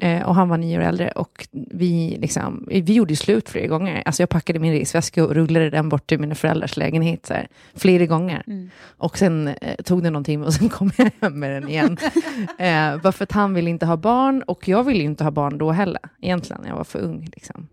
Eh, 0.00 0.22
och 0.22 0.34
han 0.34 0.48
var 0.48 0.58
nio 0.58 0.78
år 0.78 0.82
äldre 0.82 1.10
och 1.10 1.48
vi, 1.50 2.16
liksom, 2.20 2.64
vi 2.68 2.92
gjorde 2.92 3.16
slut 3.16 3.48
flera 3.48 3.66
gånger. 3.66 4.02
Alltså 4.06 4.22
jag 4.22 4.30
packade 4.30 4.58
min 4.58 4.72
resväska 4.72 5.24
och 5.24 5.34
rullade 5.34 5.70
den 5.70 5.88
bort 5.88 6.06
till 6.06 6.20
mina 6.20 6.34
föräldrars 6.34 6.76
lägenhet 6.76 7.26
så 7.26 7.34
här, 7.34 7.48
flera 7.74 8.06
gånger. 8.06 8.42
Och 8.84 9.18
sen 9.18 9.48
eh, 9.48 9.76
tog 9.76 10.02
det 10.02 10.10
någon 10.10 10.24
timme 10.24 10.46
och 10.46 10.54
sen 10.54 10.68
kom 10.68 10.90
jag 10.96 11.10
hem 11.20 11.40
med 11.40 11.50
den 11.50 11.68
igen. 11.68 11.96
eh, 12.58 13.02
bara 13.02 13.12
för 13.12 13.22
att 13.22 13.32
han 13.32 13.54
ville 13.54 13.70
inte 13.70 13.86
ha 13.86 13.96
barn 13.96 14.42
och 14.42 14.68
jag 14.68 14.84
ville 14.84 15.04
inte 15.04 15.24
ha 15.24 15.30
barn 15.30 15.58
då 15.58 15.70
heller. 15.70 16.02
Egentligen, 16.20 16.62
jag 16.66 16.76
var 16.76 16.84
för 16.84 16.98
ung. 16.98 17.28
Liksom. 17.32 17.68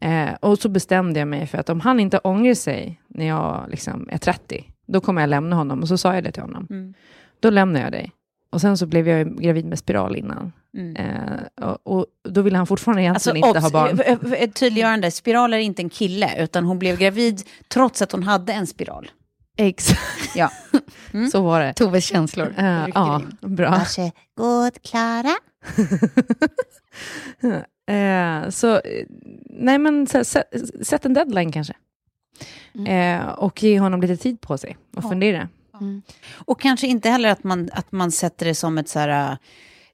Eh, 0.00 0.34
och 0.40 0.58
så 0.58 0.68
bestämde 0.68 1.18
jag 1.18 1.28
mig 1.28 1.46
för 1.46 1.58
att 1.58 1.68
om 1.68 1.80
han 1.80 2.00
inte 2.00 2.18
ångrar 2.18 2.54
sig 2.54 3.00
när 3.08 3.26
jag 3.26 3.66
liksom, 3.70 4.08
är 4.12 4.18
30, 4.18 4.64
då 4.86 5.00
kommer 5.00 5.20
jag 5.20 5.30
lämna 5.30 5.56
honom. 5.56 5.80
Och 5.80 5.88
så 5.88 5.98
sa 5.98 6.14
jag 6.14 6.24
det 6.24 6.32
till 6.32 6.42
honom. 6.42 6.66
Då 7.40 7.50
lämnar 7.50 7.80
jag 7.80 7.92
dig. 7.92 8.12
Och 8.52 8.60
sen 8.60 8.76
så 8.78 8.86
blev 8.86 9.08
jag 9.08 9.36
gravid 9.38 9.64
med 9.64 9.78
spiral 9.78 10.16
innan. 10.16 10.52
Mm. 10.76 10.96
Eh, 10.96 11.66
och, 11.68 11.78
och 11.98 12.06
då 12.28 12.42
ville 12.42 12.56
han 12.56 12.66
fortfarande 12.66 13.10
Alltså, 13.10 13.30
egentligen 13.30 13.48
inte 13.56 13.58
obs, 13.68 13.72
ha 13.72 13.80
barn. 13.80 14.00
eh, 14.00 14.32
eh, 14.32 14.42
Ett 14.42 14.54
tydliggörande, 14.54 15.10
spiral 15.10 15.52
är 15.52 15.58
inte 15.58 15.82
en 15.82 15.90
kille, 15.90 16.42
utan 16.42 16.64
hon 16.64 16.78
blev 16.78 16.98
gravid 16.98 17.42
trots 17.68 18.02
att 18.02 18.12
hon 18.12 18.22
hade 18.22 18.52
en 18.52 18.66
spiral. 18.66 19.10
Exakt, 19.56 20.36
Ja. 20.36 20.50
så 21.32 21.42
var 21.42 21.60
det. 21.60 21.74
Toves 21.74 22.04
känslor. 22.04 22.54
Eh, 22.58 22.86
ja, 22.94 23.22
in. 23.42 23.54
bra. 23.56 23.70
Varsågod, 23.70 24.82
Klara. 24.82 25.34
Eh, 27.86 28.48
så, 28.50 28.74
eh, 28.74 29.06
nej 29.50 29.78
men 29.78 30.06
så, 30.06 30.24
sätt, 30.24 30.44
sätt 30.86 31.04
en 31.04 31.14
deadline 31.14 31.52
kanske. 31.52 31.74
Eh, 32.88 33.28
och 33.28 33.62
ge 33.62 33.78
honom 33.80 34.00
lite 34.00 34.16
tid 34.16 34.40
på 34.40 34.58
sig 34.58 34.76
och 34.96 35.04
Ja. 35.04 35.08
fundera. 35.08 35.48
Och 36.34 36.60
kanske 36.60 36.86
inte 36.86 37.10
heller 37.10 37.28
att 37.28 37.44
man, 37.44 37.68
att 37.72 37.92
man 37.92 38.12
sätter 38.12 38.46
det 38.46 38.54
som 38.54 38.78
ett 38.78 38.88
så 38.88 38.98
här, 38.98 39.36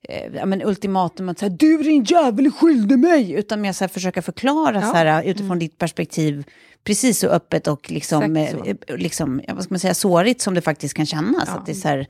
eh, 0.03 0.35
ja, 0.35 0.47
men 0.47 0.63
ultimatum 0.63 1.29
att 1.29 1.39
säga 1.39 1.49
du 1.49 1.83
din 1.83 2.05
jävel 2.05 2.47
är 2.47 2.51
skyldig 2.51 2.99
mig, 2.99 3.33
utan 3.33 3.61
mer 3.61 3.73
så 3.73 3.85
här, 3.85 3.89
försöka 3.89 4.23
förklara 4.23 4.83
så 4.83 4.93
här, 4.93 5.23
utifrån 5.23 5.59
ditt 5.59 5.79
perspektiv 5.79 6.45
precis 6.85 7.19
så 7.19 7.29
öppet 7.29 7.67
och 7.67 7.91
liksom, 7.91 8.49
så. 8.51 8.65
eh, 8.65 8.97
liksom 8.97 9.43
ja, 9.47 9.55
vad 9.55 9.65
ska 9.65 9.75
man 9.75 9.81
säga, 9.81 9.95
sårigt 9.95 10.41
som 10.41 10.55
det 10.55 10.61
faktiskt 10.61 10.95
kan 10.95 11.07
kännas. 11.07 11.45
Ja. 11.47 11.53
Att 11.53 11.67
det, 11.67 11.73
är 11.73 11.75
så 11.75 11.89
här, 11.89 12.07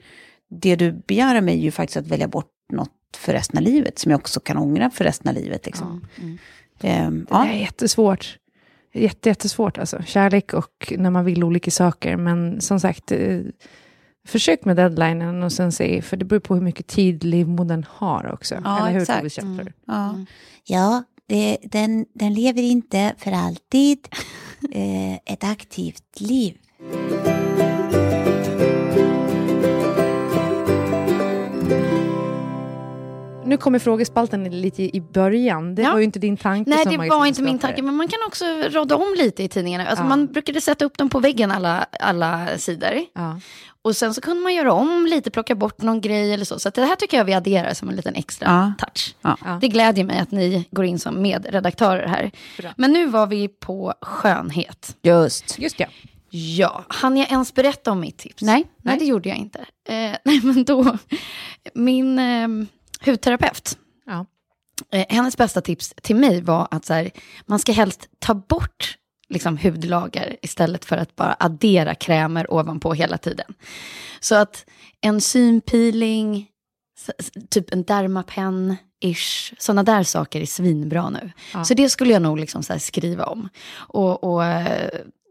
det 0.51 0.77
du 0.77 0.93
begär 0.93 1.37
av 1.37 1.43
mig 1.43 1.55
är 1.55 1.63
ju 1.63 1.71
faktiskt 1.71 1.97
att 1.97 2.07
välja 2.07 2.29
bort 2.29 2.53
något 2.73 2.93
för 3.17 3.33
resten 3.33 3.59
av 3.59 3.63
livet, 3.65 3.99
som 3.99 4.11
jag 4.11 4.19
också 4.19 4.41
kan 4.41 4.57
ångra 4.57 4.91
för 4.91 5.05
resten 5.05 5.29
av 5.29 5.35
livet. 5.35 5.67
Liksom. 5.67 6.07
Ehm, 6.81 7.19
Det 7.19 7.27
ja. 7.31 7.47
är 7.47 7.59
jättesvårt. 7.61 8.39
Jätte, 8.93 9.29
jättesvårt 9.29 9.79
alltså. 9.79 10.03
Kärlek 10.03 10.55
och 10.55 10.93
när 10.97 11.11
man 11.11 11.25
vill 11.25 11.45
olika 11.45 11.71
saker. 11.71 12.17
Men 12.17 12.61
som 12.61 12.81
sagt, 12.81 13.13
eh, 13.13 13.41
försök 14.27 14.65
med 14.65 14.77
deadlinen 14.77 15.43
och 15.43 15.53
sen 15.53 15.73
se, 15.73 16.03
för 16.03 16.17
det 16.17 16.25
beror 16.25 16.41
på 16.41 16.55
hur 16.55 16.63
mycket 16.63 16.87
tid 16.87 17.25
livmodern 17.25 17.87
har 17.89 18.33
också. 18.33 18.55
Ja, 18.65 18.79
Eller 18.79 18.93
hur 18.93 19.01
exakt. 19.01 19.33
Kjellflor? 19.33 19.73
Ja. 19.87 20.15
Ja, 20.65 21.05
det, 21.27 21.59
den, 21.63 22.07
den 22.15 22.35
lever 22.35 22.63
inte 22.63 23.15
för 23.19 23.33
alltid 23.33 23.99
eh, 24.73 25.15
ett 25.15 25.45
aktivt 25.45 26.21
liv. 26.21 26.57
Nu 33.49 33.57
kommer 33.57 33.79
frågespalten 33.79 34.61
lite 34.61 34.97
i 34.97 35.01
början. 35.01 35.75
Det 35.75 35.83
Ja. 35.83 35.91
var 35.93 35.99
ju 35.99 36.05
inte 36.05 36.19
din 36.19 36.37
tanke 36.37 36.71
Nej, 36.71 36.83
som 36.83 36.93
det 36.93 37.09
var 37.09 37.27
inte 37.27 37.43
min 37.43 37.59
tanke. 37.59 37.83
Men 37.83 37.95
man 37.95 38.09
kan 38.09 38.19
också 38.27 38.45
råda 38.71 38.97
om 38.97 39.15
lite 39.19 39.43
i 39.43 39.49
tidningarna. 39.49 39.87
Alltså, 39.87 40.05
Ja. 40.05 40.09
Man 40.09 40.27
brukade 40.27 40.61
sätta 40.61 40.85
upp 40.85 40.99
dem 40.99 41.09
på 41.09 41.21
väggen, 41.21 41.51
alla, 41.51 41.87
alla 42.01 42.59
sidor. 42.59 42.93
Ja. 43.15 43.41
Och 43.83 43.97
sen 43.97 44.15
så 44.15 44.21
kunde 44.21 44.43
man 44.43 44.55
göra 44.55 44.73
om 44.73 45.07
lite, 45.07 45.31
plocka 45.31 45.55
bort 45.55 45.83
någon 45.83 46.01
grej 46.01 46.33
eller 46.33 46.45
så. 46.45 46.59
Så 46.59 46.71
det 46.71 46.85
här 46.85 46.97
tycker 46.97 47.17
jag 47.17 47.25
vi 47.25 47.35
adderar 47.35 47.75
som 47.75 47.89
en 47.89 47.97
liten 47.97 48.15
extra 48.15 48.75
Ja. 48.79 48.87
touch. 48.87 49.15
Det 49.61 49.69
glädjer 49.69 50.05
mig 50.05 50.19
att 50.19 50.31
ni 50.31 50.69
går 50.71 50.85
in 50.85 50.99
som 50.99 51.23
medredaktörer 51.23 52.07
här. 52.07 52.31
Bra. 52.59 52.71
Men 52.77 52.93
nu 52.93 53.07
var 53.07 53.27
vi 53.27 53.49
på 53.49 53.95
skönhet. 54.01 54.97
Just. 55.03 55.59
Just 55.59 55.81
ja. 55.81 55.87
Ja, 56.31 56.85
hann 56.89 57.17
jag 57.17 57.31
ens 57.31 57.55
berätta 57.55 57.91
om 57.93 58.01
mitt 58.01 58.19
tips? 58.19 58.43
Nej. 58.43 58.65
Nej, 58.83 58.99
det 58.99 59.05
gjorde 59.05 59.29
jag 59.29 59.39
inte. 59.39 59.59
Eh, 59.89 59.95
nej, 60.25 60.41
men 60.43 60.65
då, 60.65 60.97
min 61.75 62.19
eh, 62.19 62.49
hudterapeut, 63.07 63.79
Ja. 64.07 64.27
eh, 64.93 65.07
hennes 65.09 65.37
bästa 65.37 65.61
tips 65.61 65.95
till 66.03 66.17
mig 66.17 66.43
var 66.43 66.69
att 66.71 66.85
så 66.85 66.95
här, 66.95 67.11
man 67.47 67.59
ska 67.59 67.73
helst 67.73 68.09
ta 68.19 68.35
bort 68.35 68.99
liksom, 69.29 69.59
hudlager 69.59 70.37
istället 70.43 70.85
för 70.85 70.97
att 70.97 71.17
bara 71.17 71.37
addera 71.39 71.95
krämer 71.95 72.53
ovanpå 72.55 72.93
hela 72.95 73.19
tiden. 73.19 73.55
Så 74.21 74.35
att 74.35 74.65
en 75.01 75.21
synpeeling, 75.21 76.47
typ 77.51 77.73
en 77.73 77.83
dermapen, 77.83 78.77
ish, 79.01 79.55
sådana 79.59 79.83
där 79.83 80.03
saker 80.03 80.41
är 80.41 80.47
svinbra 80.47 81.11
nu. 81.11 81.33
Ja. 81.55 81.65
Så 81.65 81.75
det 81.75 81.89
skulle 81.89 82.13
jag 82.13 82.23
nog 82.23 82.39
liksom 82.39 82.63
skriva 82.63 83.25
om. 83.25 83.49
Och, 83.75 84.25
och 84.25 84.43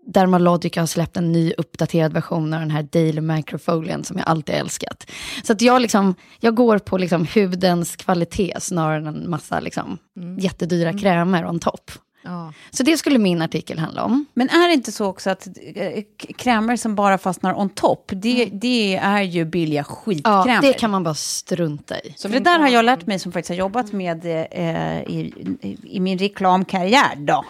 Dermalogica 0.07 0.79
har 0.79 0.87
släppt 0.87 1.17
en 1.17 1.31
ny 1.31 1.53
uppdaterad 1.57 2.13
version 2.13 2.53
av 2.53 2.59
den 2.59 2.71
här 2.71 2.83
Daily 2.83 3.21
Microfolien 3.21 4.03
som 4.03 4.17
jag 4.17 4.27
alltid 4.27 4.55
älskat. 4.55 5.11
Så 5.43 5.53
att 5.53 5.61
jag, 5.61 5.81
liksom, 5.81 6.15
jag 6.39 6.55
går 6.55 6.77
på 6.79 6.97
liksom 6.97 7.27
hudens 7.35 7.95
kvalitet 7.95 8.53
snarare 8.59 8.97
än 8.97 9.07
en 9.07 9.29
massa 9.29 9.59
liksom, 9.59 9.97
jättedyra 10.39 10.93
krämer 10.93 11.45
on 11.45 11.59
top. 11.59 11.91
Ja. 12.23 12.53
Så 12.71 12.83
det 12.83 12.97
skulle 12.97 13.19
min 13.19 13.41
artikel 13.41 13.79
handla 13.79 14.03
om. 14.03 14.25
Men 14.33 14.49
är 14.49 14.67
det 14.67 14.73
inte 14.73 14.91
så 14.91 15.05
också 15.05 15.29
att 15.29 15.47
eh, 15.75 16.03
krämer 16.37 16.75
som 16.75 16.95
bara 16.95 17.17
fastnar 17.17 17.59
on 17.59 17.69
top, 17.69 18.11
det, 18.15 18.45
det 18.45 18.95
är 18.95 19.21
ju 19.21 19.45
billiga 19.45 19.85
Ja, 19.89 19.95
skitkrämer. 19.95 20.61
det 20.61 20.73
kan 20.73 20.91
man 20.91 21.03
bara 21.03 21.13
strunta 21.13 21.99
i. 21.99 22.13
Så 22.17 22.29
för 22.29 22.33
det 22.39 22.43
där 22.43 22.59
har 22.59 22.67
jag 22.69 22.85
lärt 22.85 23.07
mig 23.07 23.19
som 23.19 23.31
faktiskt 23.31 23.49
har 23.49 23.55
jobbat 23.55 23.91
med 23.91 24.25
eh, 24.25 25.01
i, 25.01 25.33
i, 25.61 25.77
i 25.83 25.99
min 25.99 26.17
reklamkarriär 26.17 27.15
då. 27.15 27.45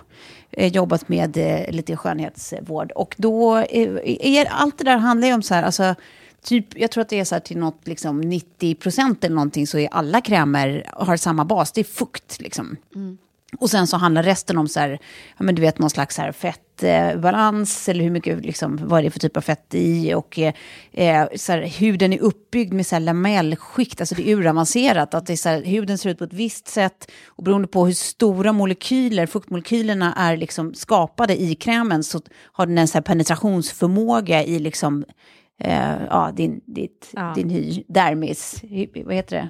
Eh, 0.52 0.74
jobbat 0.74 1.10
med 1.10 1.38
eh, 1.38 1.72
lite 1.72 1.96
skönhetsvård. 1.96 2.92
Och 2.92 3.16
då, 3.18 3.58
eh, 3.58 3.90
är, 4.04 4.46
allt 4.46 4.78
det 4.78 4.84
där 4.84 4.98
handlar 4.98 5.28
ju 5.28 5.34
om 5.34 5.42
så 5.42 5.54
här, 5.54 5.64
alltså, 5.64 5.96
typ, 6.44 6.80
jag 6.80 6.92
tror 6.92 7.02
att 7.02 7.10
det 7.10 7.20
är 7.20 7.26
så 7.26 7.36
här 7.36 7.40
till 7.40 7.58
något 7.58 7.88
liksom 7.88 8.22
90 8.22 8.76
procent 8.76 9.24
eller 9.24 9.36
någonting 9.36 9.68
så 9.68 9.78
är 9.78 9.90
alla 9.92 10.22
krämer 10.22 10.84
har 10.94 11.18
samma 11.18 11.46
bas, 11.46 11.72
det 11.72 11.82
är 11.82 11.84
fukt 11.84 12.42
liksom. 12.42 12.78
Mm. 12.96 13.18
Och 13.58 13.70
sen 13.70 13.88
så 13.88 13.98
handlar 13.98 14.24
resten 14.24 14.58
om 14.58 14.68
så 14.68 14.80
här, 14.80 15.00
ja, 15.38 15.44
men 15.44 15.56
du 15.56 15.62
vet 15.62 15.80
någon 15.80 15.90
slags 15.90 16.18
här 16.18 16.32
fettbalans 16.32 17.90
eller 17.90 18.04
hur 18.04 18.12
mycket, 18.12 18.46
liksom, 18.46 18.80
vad 18.82 19.00
är 19.00 19.04
det 19.04 19.12
för 19.12 19.20
typ 19.20 19.38
av 19.38 19.42
fett 19.42 19.74
i 19.74 20.14
och 20.14 20.40
eh, 20.40 20.54
eh, 20.94 21.28
så 21.36 21.52
här, 21.52 21.62
huden 21.62 22.14
är 22.14 22.20
uppbyggd 22.20 22.74
med 22.74 22.86
så 22.88 22.96
här 22.96 23.00
lamellskikt, 23.00 24.02
alltså 24.02 24.16
det 24.16 24.30
är 24.30 24.36
uravancerat, 24.36 25.14
att 25.14 25.26
det 25.26 25.34
är 25.34 25.38
så 25.38 25.50
här, 25.50 25.64
huden 25.64 25.98
ser 25.98 26.10
ut 26.10 26.18
på 26.18 26.24
ett 26.24 26.34
visst 26.34 26.68
sätt 26.68 27.12
och 27.28 27.44
beroende 27.44 27.68
på 27.68 27.86
hur 27.86 27.94
stora 27.94 28.52
molekyler, 28.54 29.26
fuktmolekylerna 29.26 30.14
är 30.14 30.38
liksom 30.38 30.74
skapade 30.74 31.42
i 31.42 31.56
krämen 31.56 32.04
så 32.04 32.22
har 32.52 32.66
den 32.66 32.78
en 32.78 32.88
så 32.88 32.94
här 32.94 33.02
penetrationsförmåga 33.02 34.44
i 34.44 34.60
liksom, 34.60 35.06
eh, 35.60 36.04
ja, 36.10 36.32
din, 36.36 36.62
ditt, 36.66 37.10
Ja. 37.14 37.34
din 37.36 37.50
hy, 37.50 37.84
dermis, 37.88 38.64
hy, 38.70 38.88
vad 39.06 39.16
heter 39.16 39.36
det? 39.36 39.50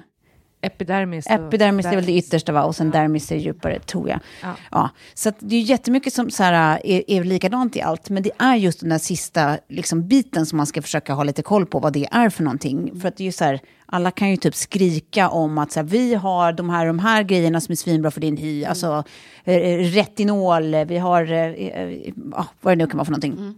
Epidermis. 0.60 1.26
Epidermis 1.26 1.86
är 1.86 1.94
väl 1.94 2.06
det 2.06 2.12
yttersta 2.12 2.52
va? 2.52 2.64
Och 2.64 2.76
sen 2.76 2.90
dermis 2.90 3.32
är 3.32 3.36
djupare 3.36 3.78
tror 3.78 4.08
jag. 4.08 4.20
Ja. 4.42 4.54
Ja. 4.70 4.90
Så 5.14 5.32
det 5.38 5.56
är 5.56 5.60
jättemycket 5.60 6.12
som 6.12 6.30
så 6.30 6.42
här, 6.42 6.80
är, 6.84 7.10
är 7.10 7.24
likadant 7.24 7.76
i 7.76 7.80
allt. 7.80 8.10
Men 8.10 8.22
det 8.22 8.30
är 8.38 8.54
just 8.54 8.80
den 8.80 8.88
där 8.88 8.98
sista 8.98 9.58
liksom, 9.68 10.08
biten 10.08 10.46
som 10.46 10.56
man 10.56 10.66
ska 10.66 10.82
försöka 10.82 11.12
ha 11.12 11.24
lite 11.24 11.42
koll 11.42 11.66
på 11.66 11.78
vad 11.78 11.92
det 11.92 12.08
är 12.10 12.30
för 12.30 12.42
någonting. 12.42 13.00
För 13.00 13.08
att 13.08 13.16
det 13.16 13.22
är 13.22 13.26
ju 13.26 13.32
så 13.32 13.44
här, 13.44 13.60
alla 13.86 14.10
kan 14.10 14.30
ju 14.30 14.36
typ 14.36 14.54
skrika 14.54 15.28
om 15.28 15.58
att 15.58 15.72
så 15.72 15.80
här, 15.80 15.86
vi 15.86 16.14
har 16.14 16.52
de 16.52 16.70
här, 16.70 16.86
de 16.86 16.98
här 16.98 17.22
grejerna 17.22 17.60
som 17.60 17.72
är 17.72 17.76
svinbra 17.76 18.10
för 18.10 18.20
din 18.20 18.36
hy. 18.36 18.64
Alltså 18.64 19.04
eh, 19.44 19.78
retinol, 19.78 20.74
vi 20.84 20.98
har, 20.98 21.32
eh, 21.32 21.46
eh, 21.46 22.12
ja, 22.32 22.46
vad 22.60 22.72
det 22.72 22.76
nu 22.76 22.86
kan 22.86 22.96
vara 22.96 23.04
för 23.04 23.12
någonting. 23.12 23.54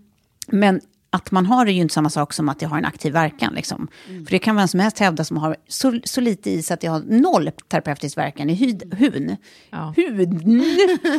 Men 0.47 0.81
att 1.13 1.31
man 1.31 1.47
har 1.47 1.65
det 1.65 1.73
är 1.73 1.75
ju 1.75 1.81
inte 1.81 1.95
samma 1.95 2.11
sak 2.11 2.33
som 2.33 2.49
att 2.49 2.59
det 2.59 2.67
har 2.67 2.79
en 2.79 2.85
aktiv 2.85 3.13
verkan. 3.13 3.55
Liksom. 3.55 3.89
För 4.07 4.31
det 4.31 4.39
kan 4.39 4.57
vem 4.57 4.69
som 4.69 4.81
helst 4.81 4.99
hävda 4.99 5.25
som 5.25 5.37
har 5.37 5.57
så, 5.69 6.01
så 6.05 6.21
lite 6.21 6.51
i 6.51 6.63
så 6.63 6.75
att 6.75 6.81
det 6.81 6.87
har 6.87 7.01
noll 7.01 7.51
terapeutisk 7.69 8.19
verkan 8.19 8.51
i 8.51 8.55
hud, 8.55 8.95
huden. 8.95 9.37
Ja. 9.71 9.95
Huden. 9.97 10.65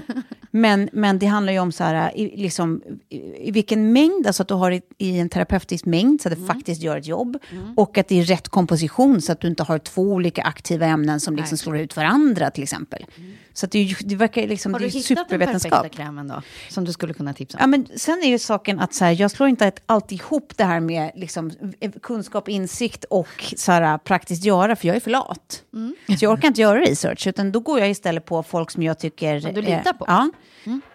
men, 0.52 0.90
men 0.94 1.20
det 1.20 1.26
handlar 1.26 1.54
ju 1.54 1.60
om 1.60 1.72
så 1.72 1.84
här, 1.84 2.18
i, 2.18 2.38
liksom, 2.38 2.82
i, 3.10 3.48
i 3.48 3.52
vilken 3.52 3.94
mängd, 3.94 4.28
alltså 4.28 4.44
att 4.44 4.48
du 4.48 4.54
har 4.54 4.72
i, 4.72 4.82
i 4.98 5.20
en 5.20 5.30
terapeutisk 5.30 5.86
mängd 5.86 6.22
så 6.22 6.30
att 6.30 6.40
det 6.40 6.46
faktiskt 6.46 6.82
gör 6.82 6.98
ett 6.98 7.08
jobb. 7.08 7.38
Och 7.76 7.98
att 7.98 8.08
det 8.08 8.20
är 8.20 8.24
rätt 8.24 8.50
komposition 8.50 9.22
så 9.22 9.32
att 9.32 9.42
du 9.42 9.48
inte 9.48 9.64
har 9.64 9.80
två 9.80 10.02
olika 10.02 10.42
aktiva 10.44 10.86
ämnen 10.86 11.20
som 11.20 11.36
liksom 11.36 11.56
Nej. 11.56 11.60
slår 11.60 11.78
ut 11.78 11.96
varandra 11.96 12.52
till 12.52 12.64
exempel. 12.64 13.06
Så 13.54 13.66
att 13.66 13.72
det, 13.72 13.96
det 14.00 14.16
verkar 14.16 14.48
liksom, 14.48 14.74
Har 14.74 14.80
det 14.80 14.86
du 14.86 14.90
är 14.90 14.94
hittat 14.94 15.08
den 15.18 15.26
supervetenskap. 15.26 15.72
perfekta 15.82 15.98
krämen 16.04 16.28
då? 16.28 16.42
Som 16.70 16.86
du 16.86 16.92
skulle 16.94 17.14
kunna 17.14 17.34
tipsa 17.34 17.58
om? 17.58 17.62
Ja, 17.62 17.68
men 17.68 17.88
sen 18.00 18.20
är 18.24 18.28
ju 18.28 18.40
saken 18.40 18.80
att 18.80 18.94
så 18.94 19.06
här, 19.06 19.22
jag 19.22 19.32
slår 19.32 19.50
inte 19.50 19.72
alltid 19.86 20.20
ihop 20.20 20.54
det 20.58 20.64
här 20.64 20.80
med 20.80 21.12
liksom, 21.16 21.52
eh, 21.80 21.92
kunskap, 21.92 22.50
insikt 22.50 23.04
och 23.10 23.54
så 23.58 23.72
här, 23.72 23.98
praktiskt 23.98 24.46
göra, 24.46 24.76
för 24.76 24.88
jag 24.88 24.96
är 24.96 25.00
för 25.00 25.12
lat. 25.12 25.64
Mm. 25.74 25.96
Så 26.20 26.26
jag 26.26 26.32
orkar 26.34 26.48
inte 26.48 26.62
göra 26.62 26.80
research, 26.80 27.28
utan 27.28 27.52
då 27.52 27.60
går 27.60 27.80
jag 27.80 27.90
istället 27.90 28.26
på 28.26 28.44
folk 28.44 28.72
som 28.72 28.84
jag 28.84 29.00
tycker... 29.00 29.40
Som 29.40 29.54
du 29.54 29.62
litar 29.62 29.94
på. 29.94 30.06
ja. 30.08 30.30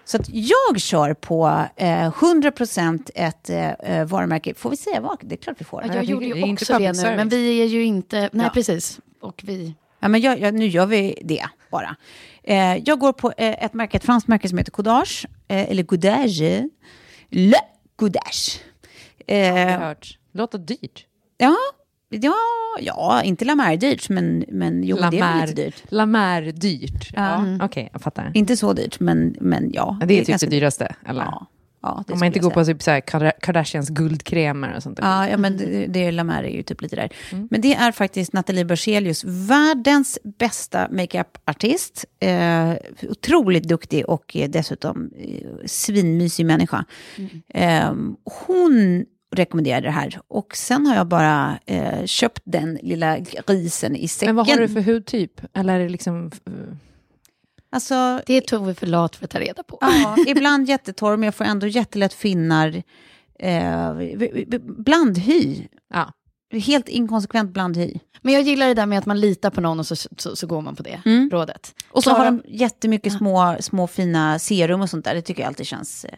Så 0.04 0.16
att 0.16 0.28
jag 0.32 0.80
kör 0.80 1.14
på 1.14 1.64
eh, 1.76 2.10
100% 2.12 3.10
ett 3.14 3.50
eh, 3.50 3.70
eh, 3.70 4.04
varumärke. 4.06 4.54
Får 4.54 4.70
vi 4.70 4.76
säga 4.76 5.00
vad? 5.00 5.18
Det 5.22 5.34
är 5.34 5.36
klart 5.36 5.56
vi 5.60 5.64
får. 5.64 5.82
Ja, 5.82 5.88
Ja, 5.88 5.94
jag 5.94 6.02
det- 6.06 6.10
gjorde 6.12 6.24
det 6.26 6.40
ju 6.40 6.46
inte 6.46 6.52
också 6.64 6.72
det 6.72 6.78
nu, 6.78 6.86
public 6.86 7.00
service. 7.02 7.16
men 7.16 7.28
vi 7.28 7.58
är 7.62 7.66
ju 7.66 7.84
inte... 7.84 8.20
Nej, 8.32 8.46
Ja. 8.46 8.50
precis. 8.54 9.00
Och 9.20 9.42
vi... 9.46 9.74
Ja, 10.00 10.08
men 10.08 10.20
jag, 10.20 10.40
jag, 10.40 10.54
nu 10.54 10.66
gör 10.66 10.86
vi 10.86 11.18
det 11.24 11.44
bara. 11.70 11.96
Eh, 12.42 12.76
jag 12.76 12.98
går 12.98 13.12
på 13.12 13.32
eh, 13.36 13.64
ett 13.64 13.74
märke, 13.74 13.96
ett 13.96 14.04
franskt 14.04 14.28
märke 14.28 14.48
som 14.48 14.58
heter 14.58 14.72
Codage, 14.72 15.26
eh, 15.48 15.70
eller 15.70 15.82
Godage. 15.82 16.64
Le 17.30 17.56
Godage. 17.96 18.60
Eh. 19.26 19.92
Låter 20.32 20.58
dyrt. 20.58 21.06
ja, 21.38 21.56
ja, 22.08 22.34
ja, 22.80 23.22
inte 23.22 23.44
La 23.44 23.54
Mer 23.54 23.76
dyrt, 23.76 24.08
men, 24.08 24.44
men 24.48 24.84
jo, 24.84 24.96
det 24.96 25.02
är 25.02 25.10
väl 25.10 25.40
lite 25.48 25.62
dyrt. 25.62 25.82
La 25.88 26.06
Mer 26.06 26.42
dyrt. 26.42 27.10
Ja. 27.14 27.46
Ja. 27.58 27.64
Okej, 27.64 27.88
jag 27.92 28.02
fattar. 28.02 28.30
Inte 28.34 28.56
så 28.56 28.72
dyrt, 28.72 29.00
men, 29.00 29.36
men 29.40 29.70
ja. 29.74 29.96
Ja, 30.00 30.06
det 30.06 30.14
är 30.14 30.18
typ 30.18 30.28
ganska- 30.28 30.46
det 30.46 30.56
dyraste, 30.56 30.94
eller? 31.08 31.22
Ja. 31.22 31.46
Ja, 31.86 32.04
Om 32.12 32.18
man 32.18 32.26
inte 32.26 32.38
går 32.38 32.50
på 32.50 32.64
typ 32.64 32.82
så 32.82 33.00
Kardashians 33.40 33.88
guldkremer 33.88 34.76
och 34.76 34.82
sånt. 34.82 34.98
Ja, 35.02 35.28
ja 35.28 35.36
men 35.36 35.56
det, 35.56 35.86
det 35.86 36.10
Lamar 36.10 36.42
är 36.42 36.48
ju 36.48 36.62
typ 36.62 36.82
lite 36.82 36.96
där. 36.96 37.12
Mm. 37.32 37.48
Men 37.50 37.60
det 37.60 37.74
är 37.74 37.92
faktiskt 37.92 38.32
Nathalie 38.32 38.64
Berzelius, 38.64 39.24
världens 39.24 40.18
bästa 40.38 40.88
makeup-artist. 40.90 42.04
Eh, 42.20 42.72
otroligt 43.10 43.64
duktig 43.64 44.08
och 44.08 44.36
eh, 44.36 44.50
dessutom 44.50 45.10
eh, 45.18 45.66
svinmysig 45.66 46.46
människa. 46.46 46.84
Eh, 47.54 47.92
hon 48.46 49.04
rekommenderade 49.36 49.86
det 49.86 49.90
här 49.90 50.20
och 50.28 50.56
sen 50.56 50.86
har 50.86 50.96
jag 50.96 51.06
bara 51.06 51.58
eh, 51.66 52.04
köpt 52.04 52.42
den 52.44 52.78
lilla 52.82 53.18
grisen 53.18 53.96
i 53.96 54.08
säcken. 54.08 54.26
Men 54.26 54.36
vad 54.36 54.48
har 54.48 54.56
du 54.56 54.68
för 54.68 54.80
hudtyp? 54.80 55.40
Eller 55.54 55.74
är 55.74 55.80
det 55.80 55.88
liksom... 55.88 56.30
Alltså, 57.70 58.20
Det 58.26 58.34
är 58.34 58.40
Tove 58.40 58.74
för 58.74 58.86
lat 58.86 59.16
för 59.16 59.24
att 59.24 59.30
ta 59.30 59.40
reda 59.40 59.62
på. 59.62 59.78
Ja, 59.80 60.16
ibland 60.26 60.68
jättetorr, 60.68 61.16
men 61.16 61.22
jag 61.26 61.34
får 61.34 61.44
ändå 61.44 61.66
jättelätt 61.66 62.12
finnar. 62.14 62.82
Eh, 63.38 63.94
blandhy. 64.60 65.62
Ja. 65.94 66.12
Helt 66.52 66.88
inkonsekvent 66.88 67.50
blandhy. 67.50 67.94
Men 68.22 68.34
jag 68.34 68.42
gillar 68.42 68.66
det 68.68 68.74
där 68.74 68.86
med 68.86 68.98
att 68.98 69.06
man 69.06 69.20
litar 69.20 69.50
på 69.50 69.60
någon 69.60 69.78
och 69.78 69.86
så, 69.86 69.96
så, 69.96 70.36
så 70.36 70.46
går 70.46 70.60
man 70.60 70.76
på 70.76 70.82
det 70.82 71.00
Mm. 71.06 71.30
rådet. 71.30 71.74
Och 71.90 72.02
så 72.04 72.10
Klara- 72.10 72.18
har 72.18 72.24
de 72.24 72.42
jättemycket 72.48 73.12
små, 73.12 73.56
små 73.60 73.86
fina 73.86 74.38
serum 74.38 74.80
och 74.80 74.90
sånt 74.90 75.04
där. 75.04 75.14
Det 75.14 75.22
tycker 75.22 75.42
jag 75.42 75.48
alltid 75.48 75.66
känns 75.66 76.04
eh, 76.04 76.12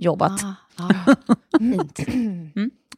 jobbat. 0.00 0.40
Ah, 0.44 0.54
ah, 1.06 1.14
fint. 1.58 2.00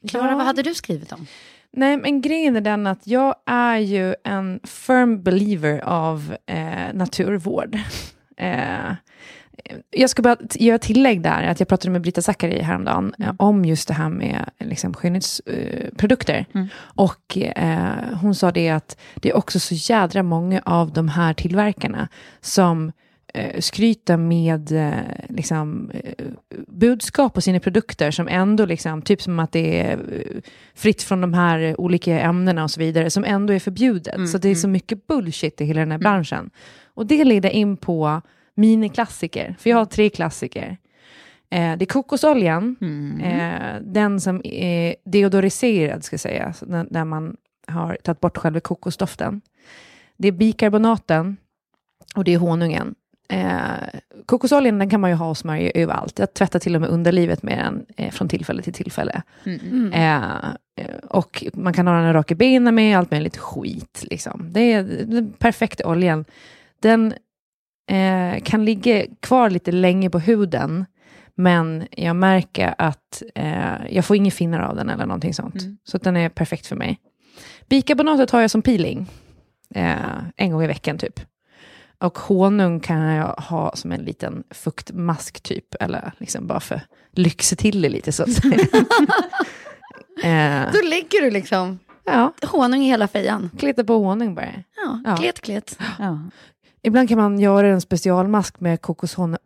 Klara, 0.08 0.30
Ja. 0.30 0.36
vad 0.36 0.46
hade 0.46 0.62
du 0.62 0.74
skrivit 0.74 1.12
om? 1.12 1.26
Nej, 1.72 1.96
men 1.96 2.20
grejen 2.20 2.56
är 2.56 2.60
den 2.60 2.86
att 2.86 3.06
jag 3.06 3.34
är 3.46 3.78
ju 3.78 4.14
en 4.24 4.60
firm 4.64 5.22
believer 5.22 5.80
av 5.84 6.36
eh, 6.46 6.94
naturvård. 6.94 7.78
Eh, 8.40 8.94
jag 9.90 10.10
ska 10.10 10.22
bara 10.22 10.36
göra 10.54 10.78
tillägg 10.78 11.22
där, 11.22 11.42
att 11.42 11.60
jag 11.60 11.68
pratade 11.68 11.90
med 11.90 12.02
Brita 12.02 12.22
Zackari 12.22 12.62
häromdagen 12.62 13.14
eh, 13.18 13.32
om 13.38 13.64
just 13.64 13.88
det 13.88 13.94
här 13.94 14.08
med 14.08 14.50
liksom, 14.58 14.94
skönhetsprodukter. 14.94 15.84
Eh, 15.84 15.96
produkter. 15.96 16.46
Och 16.78 17.38
eh, 17.38 18.18
hon 18.20 18.34
sa 18.34 18.52
det 18.52 18.68
att 18.68 18.96
det 19.14 19.30
är 19.30 19.36
också 19.36 19.60
så 19.60 19.74
jädra 19.74 20.22
många 20.22 20.62
av 20.64 20.92
de 20.92 21.08
här 21.08 21.34
tillverkarna 21.34 22.08
som 22.40 22.92
eh, 23.38 23.60
skryter 23.60 24.16
med 24.16 24.72
eh, 24.72 24.92
liksom, 25.28 25.90
eh, 25.90 26.24
budskap 26.66 27.34
på 27.34 27.40
sina 27.40 27.60
produkter 27.60 28.10
som 28.10 28.28
ändå, 28.28 28.66
liksom, 28.66 29.02
typ 29.02 29.22
som 29.22 29.38
att 29.38 29.52
det 29.52 29.80
är 29.80 29.98
fritt 30.74 31.02
från 31.02 31.20
de 31.20 31.34
här 31.34 31.80
olika 31.80 32.20
ämnena 32.20 32.64
och 32.64 32.70
så 32.70 32.80
vidare, 32.80 33.10
som 33.10 33.24
ändå 33.24 33.52
är 33.52 33.58
förbjudet. 33.58 34.30
så 34.30 34.38
det 34.38 34.48
är 34.48 34.54
så 34.54 34.68
mycket 34.68 35.06
bullshit 35.06 35.60
i 35.60 35.64
hela 35.64 35.80
den 35.80 35.90
här 35.90 35.98
branschen. 35.98 36.50
Och 36.94 37.06
det 37.06 37.24
leder 37.24 37.50
in 37.50 37.76
på 37.76 38.22
miniklassiker, 38.54 39.56
för 39.58 39.70
jag 39.70 39.76
har 39.76 39.84
tre 39.84 40.10
klassiker. 40.10 40.76
Eh, 41.50 41.76
det 41.76 41.84
är 41.84 41.86
kokosoljan, 41.86 42.76
eh, 43.22 43.82
den 43.82 44.20
som 44.20 44.40
är 44.44 44.96
deodoriserad, 45.04 46.04
ska 46.04 46.14
jag 46.14 46.20
säga, 46.20 46.54
där 46.90 47.04
man 47.04 47.36
har 47.66 47.98
tagit 48.02 48.20
bort 48.20 48.36
själva 48.36 48.60
kokosdoften. 48.60 49.40
Det 50.16 50.28
är 50.28 50.32
bikarbonaten 50.32 51.36
och 52.16 52.24
det 52.24 52.34
är 52.34 52.38
honungen. 52.38 52.94
Eh, 53.32 54.00
kokosoljan 54.26 54.78
den 54.78 54.90
kan 54.90 55.00
man 55.00 55.10
ju 55.10 55.16
ha 55.16 55.28
och 55.28 55.36
smörja 55.38 55.70
överallt. 55.74 56.18
Jag 56.18 56.34
tvättar 56.34 56.58
till 56.58 56.74
och 56.74 56.80
med 56.80 56.90
underlivet 56.90 57.42
med 57.42 57.58
den 57.58 57.86
eh, 57.96 58.10
från 58.10 58.28
tillfälle 58.28 58.62
till 58.62 58.72
tillfälle. 58.72 59.22
Eh, 59.92 60.48
eh, 60.76 60.96
och 61.08 61.44
man 61.54 61.72
kan 61.72 61.86
ha 61.86 61.94
den 61.94 62.12
rak 62.12 62.30
i 62.30 62.34
benen 62.34 62.74
med, 62.74 62.98
allt 62.98 63.10
möjligt 63.10 63.36
skit. 63.36 64.04
Liksom. 64.10 64.48
Det 64.52 64.72
är 64.72 64.82
den 64.82 65.32
perfekta 65.32 65.88
oljan. 65.88 66.24
Den 66.80 67.14
eh, 67.90 68.42
kan 68.42 68.64
ligga 68.64 69.06
kvar 69.20 69.50
lite 69.50 69.72
länge 69.72 70.10
på 70.10 70.18
huden, 70.18 70.84
men 71.34 71.86
jag 71.90 72.16
märker 72.16 72.74
att 72.78 73.22
eh, 73.34 73.74
jag 73.90 74.04
får 74.04 74.16
inga 74.16 74.30
finnar 74.30 74.60
av 74.60 74.76
den 74.76 74.88
eller 74.90 75.06
någonting 75.06 75.34
sånt. 75.34 75.62
Så 75.84 75.96
att 75.96 76.02
den 76.02 76.16
är 76.16 76.28
perfekt 76.28 76.66
för 76.66 76.76
mig. 76.76 76.98
Bikarbonatet 77.68 78.30
har 78.30 78.40
jag 78.40 78.50
som 78.50 78.62
peeling, 78.62 79.06
eh, 79.74 79.96
en 80.36 80.52
gång 80.52 80.62
i 80.62 80.66
veckan 80.66 80.98
typ. 80.98 81.20
Och 82.00 82.18
honung 82.18 82.80
kan 82.80 82.98
jag 83.00 83.26
ha 83.26 83.72
som 83.76 83.92
en 83.92 84.00
liten 84.00 84.44
fuktmask 84.50 85.40
typ, 85.40 85.74
eller 85.80 86.12
liksom 86.18 86.46
bara 86.46 86.60
för 86.60 86.80
lyxa 87.12 87.56
till 87.56 87.82
det 87.82 87.88
lite 87.88 88.12
så 88.12 88.22
att 88.22 88.32
säga. 88.32 88.54
eh, 90.22 90.72
Då 90.72 90.88
lägger 90.88 91.22
du 91.22 91.30
liksom 91.30 91.78
ja, 92.04 92.32
honung 92.42 92.82
i 92.82 92.86
hela 92.88 93.08
fejan. 93.08 93.50
kleta 93.58 93.84
på 93.84 93.98
honung 93.98 94.34
bara. 94.34 94.46
Ja, 94.76 95.00
Ja. 95.04 95.16
klet, 95.16 95.40
klet. 95.40 95.78
Ja. 95.98 96.18
Ibland 96.82 97.08
kan 97.08 97.18
man 97.18 97.40
göra 97.40 97.66
en 97.68 97.80
specialmask 97.80 98.60
med 98.60 98.78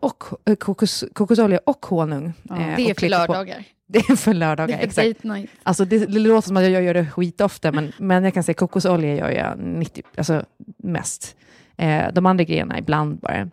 och, 0.00 0.24
äh, 0.44 0.54
kokos, 0.56 1.04
kokosolja 1.12 1.60
och 1.66 1.86
honung. 1.86 2.26
eh, 2.50 2.56
Det 2.76 2.90
är 2.90 2.94
för 3.00 3.08
lördagar. 3.08 3.64
Det 3.86 3.98
är 3.98 4.16
för 4.16 4.32
Det 4.32 4.38
lördagar, 4.38 4.74
är 4.74 4.78
för 4.78 4.84
exakt. 4.86 5.06
date 5.22 5.28
night. 5.28 5.50
Alltså 5.62 5.84
det, 5.84 5.98
det 5.98 6.18
låter 6.18 6.46
som 6.46 6.56
att 6.56 6.62
jag 6.70 6.82
gör 6.82 6.94
det 6.94 7.06
skitofta, 7.06 7.72
men, 7.72 7.92
men 7.98 8.24
jag 8.24 8.34
kan 8.34 8.42
säga 8.42 8.54
kokosolja 8.54 9.14
gör 9.16 9.30
jag 9.30 9.58
90, 9.58 10.02
alltså 10.16 10.44
mest. 10.78 11.36
Eh, 11.82 12.12
de 12.12 12.26
andra 12.26 12.44
grejerna 12.44 12.78
ibland 12.78 13.18
bara. 13.18 13.50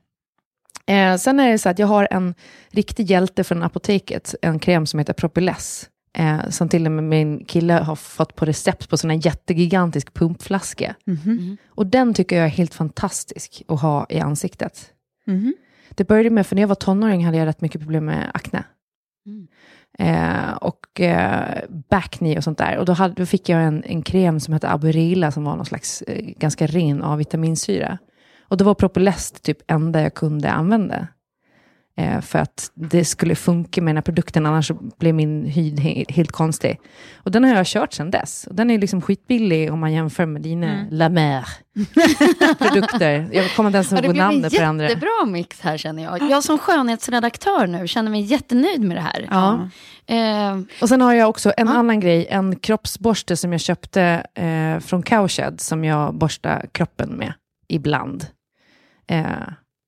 Eh, 0.85 1.17
sen 1.17 1.39
är 1.39 1.51
det 1.51 1.57
så 1.57 1.69
att 1.69 1.79
jag 1.79 1.87
har 1.87 2.07
en 2.11 2.33
riktig 2.71 3.09
hjälte 3.11 3.43
från 3.43 3.63
apoteket, 3.63 4.35
en 4.41 4.59
kräm 4.59 4.85
som 4.85 4.99
heter 4.99 5.13
Propyless. 5.13 5.89
Eh, 6.13 6.49
som 6.49 6.69
till 6.69 6.85
och 6.85 6.91
med 6.91 7.03
min 7.03 7.45
kille 7.45 7.73
har 7.73 7.95
fått 7.95 8.35
på 8.35 8.45
recept 8.45 8.89
på 8.89 8.97
sån 8.97 9.09
här 9.09 9.25
jättegigantisk 9.25 10.13
pumpflaska. 10.13 10.95
Och 11.69 11.87
den 11.87 12.13
tycker 12.13 12.35
jag 12.35 12.45
är 12.45 12.49
helt 12.49 12.73
fantastisk 12.73 13.63
att 13.67 13.81
ha 13.81 14.05
i 14.09 14.19
ansiktet. 14.19 14.93
Mhm. 15.25 15.53
Det 15.89 16.07
började 16.07 16.29
med, 16.29 16.47
för 16.47 16.55
när 16.55 16.63
jag 16.63 16.67
var 16.67 16.75
tonåring 16.75 17.25
hade 17.25 17.37
jag 17.37 17.45
rätt 17.45 17.61
mycket 17.61 17.81
problem 17.81 18.05
med 18.05 18.31
akne. 18.33 18.63
Eh, 19.99 20.53
och 20.53 21.01
eh, 21.01 21.63
backney 21.89 22.37
och 22.37 22.43
sånt 22.43 22.57
där. 22.57 22.77
Och 22.77 22.85
då, 22.85 22.93
hade, 22.93 23.13
då 23.13 23.25
fick 23.25 23.49
jag 23.49 23.63
en, 23.63 23.83
en 23.83 24.01
kräm 24.01 24.39
som 24.39 24.53
hette 24.53 24.69
Aburila 24.69 25.31
som 25.31 25.43
var 25.43 25.55
någon 25.55 25.65
slags 25.65 26.01
eh, 26.01 26.25
ganska 26.37 26.67
ren 26.67 27.03
A-vitaminsyra. 27.03 27.97
Och 28.49 28.57
då 28.57 28.65
var 28.65 28.73
Propylest 28.73 29.43
typ 29.43 29.57
enda 29.67 30.01
jag 30.01 30.13
kunde 30.13 30.51
använda. 30.51 31.07
Eh, 31.97 32.21
för 32.21 32.39
att 32.39 32.71
det 32.75 33.05
skulle 33.05 33.35
funka 33.35 33.81
med 33.81 33.89
den 33.91 33.97
här 33.97 34.01
produkten, 34.01 34.45
annars 34.45 34.71
blev 34.99 35.15
min 35.15 35.45
hud 35.45 35.79
he- 35.79 36.11
helt 36.11 36.31
konstig. 36.31 36.79
Och 37.17 37.31
den 37.31 37.43
har 37.43 37.55
jag 37.55 37.65
kört 37.65 37.93
sedan 37.93 38.11
dess. 38.11 38.47
Och 38.47 38.55
den 38.55 38.71
är 38.71 38.77
liksom 38.77 39.01
skitbillig 39.01 39.73
om 39.73 39.79
man 39.79 39.93
jämför 39.93 40.25
med 40.25 40.41
dina 40.41 40.85
La 40.91 41.09
Mer 41.09 41.45
produkter. 42.59 43.29
Jag 43.33 43.55
kommer 43.55 43.69
inte 43.69 43.77
ens 43.77 43.91
ihåg 43.91 44.01
det 44.03 44.09
blev 44.09 44.21
en 44.21 44.27
namnet 44.27 44.53
på 44.53 44.59
det 44.59 44.67
andra. 44.67 44.83
jättebra 44.89 45.25
mix 45.27 45.61
här 45.61 45.77
känner 45.77 46.03
jag. 46.03 46.29
Jag 46.31 46.43
som 46.43 46.57
skönhetsredaktör 46.57 47.67
nu 47.67 47.87
känner 47.87 48.11
mig 48.11 48.21
jättenöjd 48.21 48.81
med 48.81 48.97
det 48.97 49.01
här. 49.01 49.27
Ja. 49.29 49.69
Eh, 50.15 50.59
Och 50.81 50.89
sen 50.89 51.01
har 51.01 51.13
jag 51.13 51.29
också 51.29 51.53
en 51.57 51.67
Ja. 51.67 51.73
annan 51.73 51.99
grej, 51.99 52.27
en 52.29 52.55
kroppsborste 52.55 53.35
som 53.37 53.51
jag 53.51 53.61
köpte 53.61 54.01
eh, 54.35 54.79
från 54.79 55.03
Cowshed, 55.03 55.61
som 55.61 55.83
jag 55.85 56.15
borstar 56.15 56.65
kroppen 56.71 57.09
med 57.09 57.33
ibland. 57.67 58.25
Eh, 59.09 59.25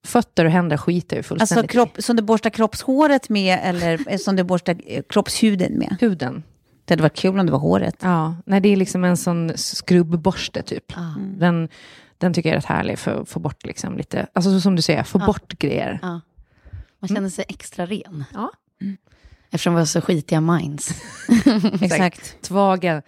fötter 0.07 0.45
och 0.45 0.51
händer 0.51 0.77
skiter 0.77 1.15
jag 1.15 1.19
Alltså 1.19 1.35
fullständigt 1.35 1.71
kropp, 1.71 1.95
som 1.99 2.15
du 2.15 2.21
borstar 2.21 2.49
kroppshåret 2.49 3.29
med 3.29 3.59
eller 3.63 4.17
som 4.23 4.35
du 4.35 4.43
borstar 4.43 4.75
eh, 4.85 5.03
kroppshuden 5.09 5.73
med? 5.77 5.97
Huden. 5.99 6.43
Det 6.85 6.93
hade 6.93 7.03
varit 7.03 7.15
kul 7.17 7.39
om 7.39 7.45
det 7.45 7.51
var 7.51 7.59
håret. 7.59 7.95
Ja, 8.01 8.35
nej, 8.45 8.59
det 8.61 8.69
är 8.69 8.75
liksom 8.75 9.03
en 9.03 9.17
sån 9.17 9.51
skrubbborste 9.55 10.61
typ. 10.63 10.97
ah, 10.97 11.13
Den, 11.37 11.69
den 12.17 12.33
tycker 12.33 12.49
jag 12.49 12.53
är 12.53 12.57
rätt 12.59 12.65
härlig 12.65 12.99
för 12.99 13.21
att 13.21 13.29
få 13.29 13.39
bort 13.39 13.65
liksom 13.65 13.97
lite, 13.97 14.27
alltså 14.33 14.51
så 14.51 14.61
som 14.61 14.75
du 14.75 14.81
säger, 14.81 15.03
få 15.03 15.19
Ja. 15.19 15.25
bort 15.25 15.57
grejer. 15.59 15.99
ja. 16.01 16.21
Man 16.99 17.07
känner 17.07 17.29
sig 17.29 17.45
extra 17.47 17.85
ren. 17.85 18.23
Ja. 18.33 18.51
Eftersom 19.53 19.73
vi 19.73 19.79
har 19.79 19.85
så 19.85 20.01
skitiga 20.01 20.41
minds. 20.41 20.89
Exakt. 21.81 22.41
Tvagen. 22.41 23.01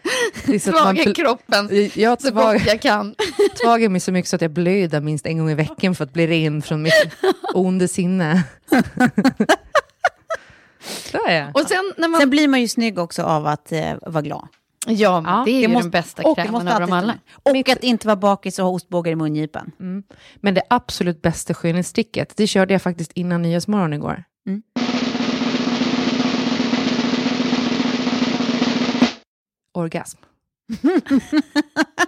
Det 0.45 0.59
Tvaga 0.59 1.03
pl- 1.03 1.13
kroppen 1.13 1.69
jag 1.95 2.21
så 2.21 2.31
tvag, 2.31 2.53
gott 2.57 2.67
jag 2.67 2.81
kan. 2.81 3.15
tvagar 3.63 3.89
mig 3.89 4.01
så 4.01 4.11
mycket 4.11 4.29
så 4.29 4.35
att 4.35 4.41
jag 4.41 4.51
blöder 4.51 5.01
minst 5.01 5.25
en 5.25 5.37
gång 5.37 5.49
i 5.49 5.55
veckan 5.55 5.95
för 5.95 6.03
att 6.03 6.13
bli 6.13 6.27
ren 6.27 6.61
från 6.61 6.81
mitt 6.81 6.93
onda 7.53 7.87
sinne. 7.87 8.43
Så 11.11 11.25
är 11.27 11.35
jag. 11.39 11.55
Och 11.57 11.67
sen 11.67 11.93
när 11.97 12.07
man... 12.07 12.19
Sen 12.21 12.29
blir 12.29 12.47
man 12.47 12.61
ju 12.61 12.67
snygg 12.67 12.99
också 12.99 13.23
av 13.23 13.47
att 13.47 13.71
eh, 13.71 13.93
vara 14.01 14.21
glad. 14.21 14.47
ja, 14.87 15.23
Ja, 15.25 15.43
det 15.45 15.51
är 15.51 15.61
ju 15.61 15.67
måste- 15.67 15.83
den 15.83 15.91
bästa 15.91 16.21
det 16.23 16.35
krämen 16.43 16.67
av 16.67 16.79
dem 16.81 16.91
alla. 16.91 17.15
Och 17.43 17.69
att 17.69 17.83
inte 17.83 18.07
vara 18.07 18.15
bakis 18.15 18.59
och 18.59 18.65
ha 18.65 18.71
ostbågar 18.71 19.11
i 19.11 19.15
mungipan. 19.15 19.71
Men 20.35 20.53
det 20.53 20.61
absolut 20.69 21.21
bästa 21.21 21.53
skönhetssticket, 21.53 22.33
det 22.37 22.47
körde 22.47 22.73
jag 22.73 22.81
faktiskt 22.81 23.11
innan 23.15 23.41
Nyhetsmorgon 23.41 23.93
igår. 23.93 24.23
Mm. 24.47 24.61
Orgasm. 29.73 30.17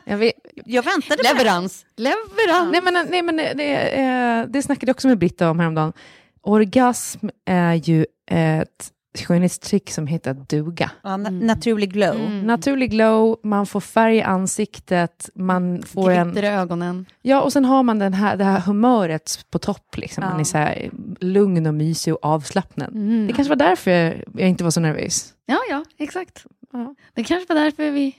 jag 0.05 0.17
vet, 0.17 0.33
Jag 0.65 0.83
väntade 0.83 1.17
på 1.17 1.23
det. 1.23 1.33
Leverans. 1.33 1.85
Leverans. 1.97 2.71
nej, 2.71 2.81
men, 2.83 3.07
nej, 3.09 3.21
men 3.21 3.35
det, 3.37 3.75
eh, 3.99 4.45
det 4.47 4.61
snackade 4.61 4.89
jag 4.89 4.93
också 4.95 5.07
med 5.07 5.17
Britta 5.17 5.49
om 5.49 5.59
häromdagen. 5.59 5.93
Orgasm 6.41 7.27
är 7.45 7.73
ju 7.73 8.05
ett 8.31 8.91
skönhetstrick 9.27 9.91
som 9.91 10.07
heter 10.07 10.33
duga. 10.33 10.91
Ja, 11.03 11.09
na- 11.09 11.43
naturlig 11.45 11.93
glow. 11.93 12.15
Mm. 12.15 12.41
Naturlig 12.41 12.91
glow, 12.91 13.39
man 13.43 13.65
får 13.65 13.79
färg 13.79 14.15
i 14.15 14.21
ansiktet, 14.21 15.29
man 15.35 15.83
får 15.83 16.11
en... 16.11 16.27
Glitter 16.31 16.43
i 16.43 16.47
ögonen. 16.55 17.05
Ja, 17.21 17.41
och 17.41 17.53
sen 17.53 17.65
har 17.65 17.83
man 17.83 17.99
den 17.99 18.13
här, 18.13 18.37
det 18.37 18.43
här 18.43 18.59
humöret 18.59 19.45
på 19.49 19.59
topp. 19.59 19.97
Liksom. 19.97 20.23
Man 20.23 20.33
Ja. 20.33 20.39
är 20.39 20.43
så 20.43 20.57
här 20.57 20.89
lugn 21.19 21.65
och 21.67 21.73
mysig 21.73 22.13
och 22.13 22.25
avslappnad. 22.25 22.89
Mm. 22.95 23.27
Det 23.27 23.33
kanske 23.33 23.49
var 23.49 23.55
därför 23.55 24.23
jag 24.37 24.49
inte 24.49 24.63
var 24.63 24.71
så 24.71 24.79
nervös. 24.79 25.33
Ja, 25.45 25.57
ja, 25.69 25.83
exakt. 25.97 26.45
Ja. 26.71 26.95
Det 27.13 27.23
kanske 27.23 27.53
var 27.53 27.61
därför 27.61 27.91
vi... 27.91 28.15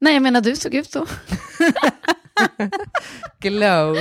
Nej, 0.00 0.14
jag 0.14 0.22
menar 0.22 0.40
du 0.40 0.56
såg 0.56 0.74
ut 0.74 0.90
så. 0.90 1.06
Glow. 3.40 3.96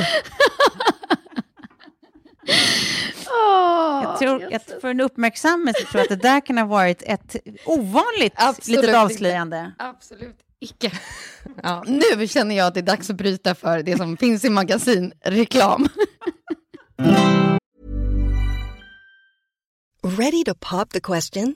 Jag 4.03 4.19
tror 4.19 4.53
att 4.53 4.73
för 4.81 4.87
en 4.87 5.01
uppmärksamme 5.01 5.73
så 5.73 5.85
tror 5.85 5.99
jag 5.99 6.03
att 6.03 6.09
det 6.21 6.27
där 6.29 6.45
kan 6.45 6.57
ha 6.57 6.65
varit 6.65 7.03
ett 7.05 7.35
ovanligt 7.65 8.33
Absolut 8.35 8.67
litet 8.67 8.83
inte. 8.85 8.99
avslöjande. 8.99 9.71
Absolut 9.77 10.37
icke. 10.59 10.91
Ja, 11.63 11.83
nu 11.87 12.27
känner 12.27 12.55
jag 12.57 12.67
att 12.67 12.73
det 12.73 12.79
är 12.79 12.81
dags 12.81 13.09
att 13.09 13.15
bryta 13.15 13.55
för 13.55 13.83
det 13.83 13.97
som 13.97 14.17
finns 14.17 14.45
i 14.45 14.49
magasin, 14.49 15.13
reklam. 15.21 15.87
Ready 20.03 20.43
to 20.43 20.53
pop 20.59 20.89
the 20.89 20.99
question? 20.99 21.55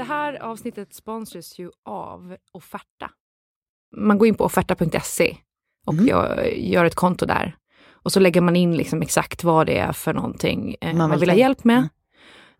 Det 0.00 0.04
här 0.04 0.42
avsnittet 0.42 0.94
sponsras 0.94 1.58
ju 1.58 1.70
av 1.84 2.36
Offerta. 2.52 3.10
Man 3.96 4.18
går 4.18 4.28
in 4.28 4.34
på 4.34 4.44
offerta.se 4.44 5.36
och 5.86 5.94
gör, 5.94 6.44
gör 6.44 6.84
ett 6.84 6.94
konto 6.94 7.26
där. 7.26 7.56
Och 7.88 8.12
så 8.12 8.20
lägger 8.20 8.40
man 8.40 8.56
in 8.56 8.76
liksom 8.76 9.02
exakt 9.02 9.44
vad 9.44 9.66
det 9.66 9.78
är 9.78 9.92
för 9.92 10.12
någonting 10.14 10.76
eh, 10.80 10.94
man, 10.94 11.10
vill 11.10 11.20
vill 11.20 11.30
ha 11.30 11.36
hjälp 11.36 11.64
med. 11.64 11.88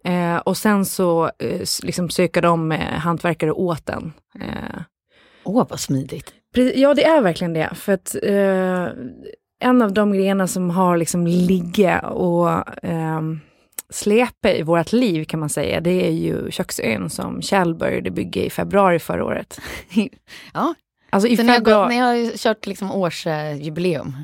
Eh, 0.05 0.37
och 0.37 0.57
sen 0.57 0.85
så 0.85 1.31
eh, 1.39 1.63
liksom 1.83 2.11
söker 2.11 2.43
de 2.43 2.73
eh, 2.73 2.79
hantverkare 2.79 3.53
åt 3.53 3.87
den. 3.87 4.13
Eh, 4.41 4.81
Åh, 5.45 5.67
vad 5.71 5.81
smidigt. 5.81 6.35
Ja, 6.75 6.95
det 6.95 7.05
är 7.05 7.21
verkligen 7.21 7.53
det. 7.53 7.75
För 7.75 7.93
att 7.93 8.17
eh, 8.23 8.89
en 9.61 9.83
av 9.83 9.93
de 9.93 10.13
grejerna 10.13 10.47
som 10.47 10.71
har 10.71 10.97
liksom 10.97 11.27
ligga 11.27 12.01
och 12.01 12.85
släpa 13.91 14.53
i 14.53 14.63
vårt 14.63 14.93
liv 14.93 15.25
kan 15.25 15.41
man 15.41 15.49
säga, 15.49 15.81
det 15.81 16.07
är 16.07 16.13
ju 16.13 16.51
köksön 16.51 17.11
som 17.11 17.43
Kjell 17.43 17.75
började 17.75 18.11
bygga 18.11 18.43
i 18.43 18.51
februari 18.51 18.99
förra 18.99 19.25
året. 19.25 19.61
Ja, 20.55 20.75
Alltså 21.11 21.29
i 21.29 21.37
så 21.37 21.43
ni 21.43 21.49
har, 21.49 21.59
gått, 21.59 21.65
februari, 21.65 21.95
ni 21.95 21.99
har 21.99 22.37
kört 22.37 22.67
liksom 22.67 22.91
årsjubileum. 22.91 24.17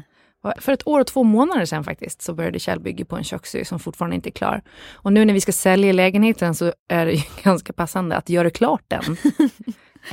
för 0.59 0.73
ett 0.73 0.87
år 0.87 1.01
och 1.01 1.07
två 1.07 1.23
månader 1.23 1.65
sedan 1.65 1.85
faktiskt, 1.85 2.23
så 2.23 2.35
började 2.35 2.59
Kjell 2.59 2.81
bygga 2.81 3.05
på 3.05 3.17
en 3.17 3.25
köksö 3.25 3.65
som 3.65 3.79
fortfarande 3.79 4.17
inte 4.17 4.29
är 4.29 4.33
klar. 4.33 4.63
Och 4.93 5.13
nu 5.13 5.25
när 5.25 5.35
vi 5.35 5.41
ska 5.41 5.53
sälja 5.53 5.93
lägenheten 5.93 6.55
så 6.55 6.73
är 6.89 7.07
det 7.07 7.13
ju 7.13 7.23
ganska 7.43 7.73
passande 7.73 8.17
att 8.17 8.29
göra 8.29 8.51
klart 8.51 8.85
den. 8.89 9.17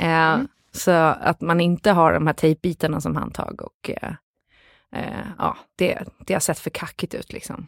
eh, 0.00 0.46
så 0.72 0.90
att 0.90 1.40
man 1.40 1.60
inte 1.60 1.90
har 1.90 2.12
de 2.12 2.26
här 2.26 2.34
tejpbitarna 2.34 3.00
som 3.00 3.16
handtag 3.16 3.62
och 3.62 3.90
eh, 3.90 4.12
eh, 4.96 5.26
ja, 5.38 5.56
det, 5.76 6.04
det 6.26 6.32
har 6.32 6.40
sett 6.40 6.58
för 6.58 6.70
kackigt 6.70 7.14
ut 7.14 7.32
liksom. 7.32 7.66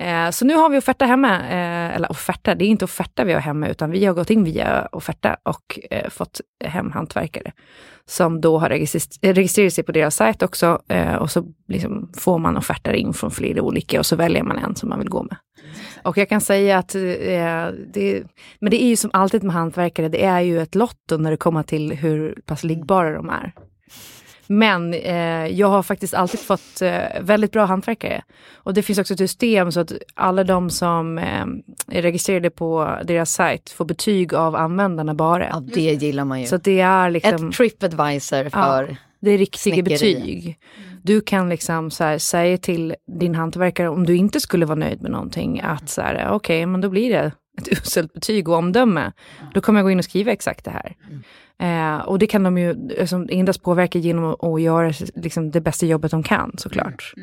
Eh, 0.00 0.30
så 0.30 0.44
nu 0.44 0.54
har 0.54 0.70
vi 0.70 0.78
offerta 0.78 1.04
hemma, 1.04 1.40
eh, 1.40 1.96
eller 1.96 2.10
offerta, 2.10 2.54
det 2.54 2.64
är 2.64 2.68
inte 2.68 2.84
offerta 2.84 3.24
vi 3.24 3.32
har 3.32 3.40
hemma, 3.40 3.68
utan 3.68 3.90
vi 3.90 4.04
har 4.04 4.14
gått 4.14 4.30
in 4.30 4.44
via 4.44 4.88
offerta 4.92 5.36
och 5.42 5.78
eh, 5.90 6.10
fått 6.10 6.40
hem 6.64 6.90
hantverkare 6.92 7.52
som 8.06 8.40
då 8.40 8.58
har 8.58 8.68
registrerat, 8.68 9.18
eh, 9.22 9.34
registrerat 9.34 9.72
sig 9.72 9.84
på 9.84 9.92
deras 9.92 10.16
sajt 10.16 10.42
också 10.42 10.82
eh, 10.88 11.14
och 11.14 11.30
så 11.30 11.44
liksom 11.68 12.10
får 12.16 12.38
man 12.38 12.56
offerter 12.56 12.92
in 12.92 13.12
från 13.12 13.30
flera 13.30 13.62
olika 13.62 13.98
och 13.98 14.06
så 14.06 14.16
väljer 14.16 14.42
man 14.42 14.58
en 14.58 14.76
som 14.76 14.88
man 14.88 14.98
vill 14.98 15.08
gå 15.08 15.22
med. 15.22 15.36
Och 16.02 16.18
jag 16.18 16.28
kan 16.28 16.40
säga 16.40 16.78
att, 16.78 16.94
eh, 16.94 17.66
det, 17.92 18.22
men 18.60 18.70
det 18.70 18.82
är 18.82 18.88
ju 18.88 18.96
som 18.96 19.10
alltid 19.12 19.42
med 19.42 19.54
hantverkare, 19.54 20.08
det 20.08 20.24
är 20.24 20.40
ju 20.40 20.62
ett 20.62 20.74
lotto 20.74 21.16
när 21.16 21.30
det 21.30 21.36
kommer 21.36 21.62
till 21.62 21.92
hur 21.92 22.42
pass 22.46 22.64
liggbara 22.64 23.12
de 23.12 23.28
är. 23.30 23.52
Men 24.52 24.94
eh, 24.94 25.46
jag 25.46 25.68
har 25.68 25.82
faktiskt 25.82 26.14
alltid 26.14 26.40
fått 26.40 26.82
eh, 26.82 27.20
väldigt 27.20 27.52
bra 27.52 27.64
hantverkare. 27.64 28.22
Och 28.54 28.74
det 28.74 28.82
finns 28.82 28.98
också 28.98 29.14
ett 29.14 29.18
system 29.18 29.72
så 29.72 29.80
att 29.80 29.92
alla 30.14 30.44
de 30.44 30.70
som 30.70 31.18
eh, 31.18 31.46
är 31.88 32.02
registrerade 32.02 32.50
på 32.50 32.98
deras 33.04 33.32
sajt 33.32 33.70
får 33.70 33.84
betyg 33.84 34.34
av 34.34 34.56
användarna 34.56 35.14
bara. 35.14 35.48
Ja, 35.48 35.60
det 35.74 35.80
gillar 35.80 36.24
man 36.24 36.40
ju. 36.40 36.46
Så 36.46 36.56
det 36.56 36.80
är 36.80 37.10
liksom... 37.10 37.48
Ett 37.48 37.54
tripadvisor 37.54 38.48
för... 38.48 38.96
Det 39.20 39.30
är 39.30 39.38
riktiga 39.38 39.74
Snickeri. 39.74 39.94
betyg. 39.94 40.58
Du 41.02 41.20
kan 41.20 41.48
liksom 41.48 41.90
så 41.90 42.04
här, 42.04 42.18
säga 42.18 42.58
till 42.58 42.94
din 43.20 43.34
hantverkare 43.34 43.88
om 43.88 44.06
du 44.06 44.16
inte 44.16 44.40
skulle 44.40 44.66
vara 44.66 44.78
nöjd 44.78 45.02
med 45.02 45.10
någonting 45.10 45.60
att 45.60 45.88
så 45.88 46.00
här, 46.00 46.28
okej, 46.30 46.66
men 46.66 46.80
då 46.80 46.88
blir 46.88 47.12
det 47.12 47.32
ett 47.58 47.68
uselt 47.68 48.12
betyg 48.12 48.48
och 48.48 48.56
omdöme. 48.56 49.12
Då 49.54 49.60
kommer 49.60 49.80
jag 49.80 49.84
gå 49.84 49.90
in 49.90 49.98
och 49.98 50.04
skriva 50.04 50.32
exakt 50.32 50.64
det 50.64 50.70
här. 50.70 50.96
Eh, 51.58 52.04
och 52.04 52.18
det 52.18 52.26
kan 52.26 52.42
de 52.42 52.58
ju 52.58 52.88
liksom, 52.88 53.28
endast 53.30 53.62
påverka 53.62 53.98
genom 53.98 54.36
att, 54.40 54.62
göra 54.62 54.92
liksom, 55.14 55.50
det 55.50 55.60
bästa 55.60 55.86
jobbet 55.86 56.10
de 56.10 56.22
kan 56.22 56.54
såklart. 56.58 57.14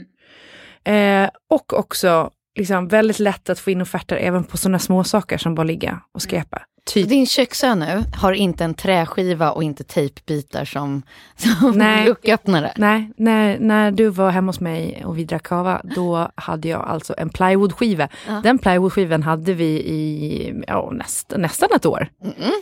Eh, 0.84 1.30
och 1.50 1.74
också 1.74 2.32
liksom, 2.56 2.88
väldigt 2.88 3.20
lätt 3.20 3.50
att 3.50 3.60
få 3.60 3.72
in 3.72 3.82
offerter 3.82 4.16
även 4.16 4.44
på 4.44 4.58
sådana 4.58 4.80
små 4.80 5.04
saker 5.04 5.38
som 5.38 5.56
bara 5.56 5.64
ligga 5.64 6.02
och 6.12 6.22
skräpa. 6.22 6.62
Typ 6.86 7.10
Din 7.10 7.26
köksö 7.26 7.76
nu 7.76 8.04
har 8.16 8.34
inte 8.34 8.64
en 8.64 8.74
träskiva 8.74 9.52
och 9.52 9.64
inte 9.64 9.84
tejpbitar 9.84 10.66
som, 10.66 11.02
som 11.36 11.72
Nej. 11.72 12.06
lucköppnare. 12.06 12.74
Nej, 12.78 13.12
när, 13.18 13.60
när 13.60 13.92
du 13.92 14.10
var 14.10 14.30
hemma 14.30 14.50
hos 14.50 14.60
mig 14.60 15.04
och 15.06 15.18
vi 15.18 15.24
drack 15.24 15.44
kava, 15.44 15.82
då 15.96 16.32
hade 16.36 16.68
jag 16.68 16.82
alltså 16.82 17.14
en 17.18 17.30
plywoodskiva. 17.30 18.08
Den 18.44 18.58
plywoodskivan 18.58 19.24
hade 19.24 19.54
vi 19.54 19.66
i 19.66 20.64
ja, 20.68 20.92
näst, 20.94 21.34
nästan 21.38 21.70
ett 21.76 21.86
år. 21.86 22.10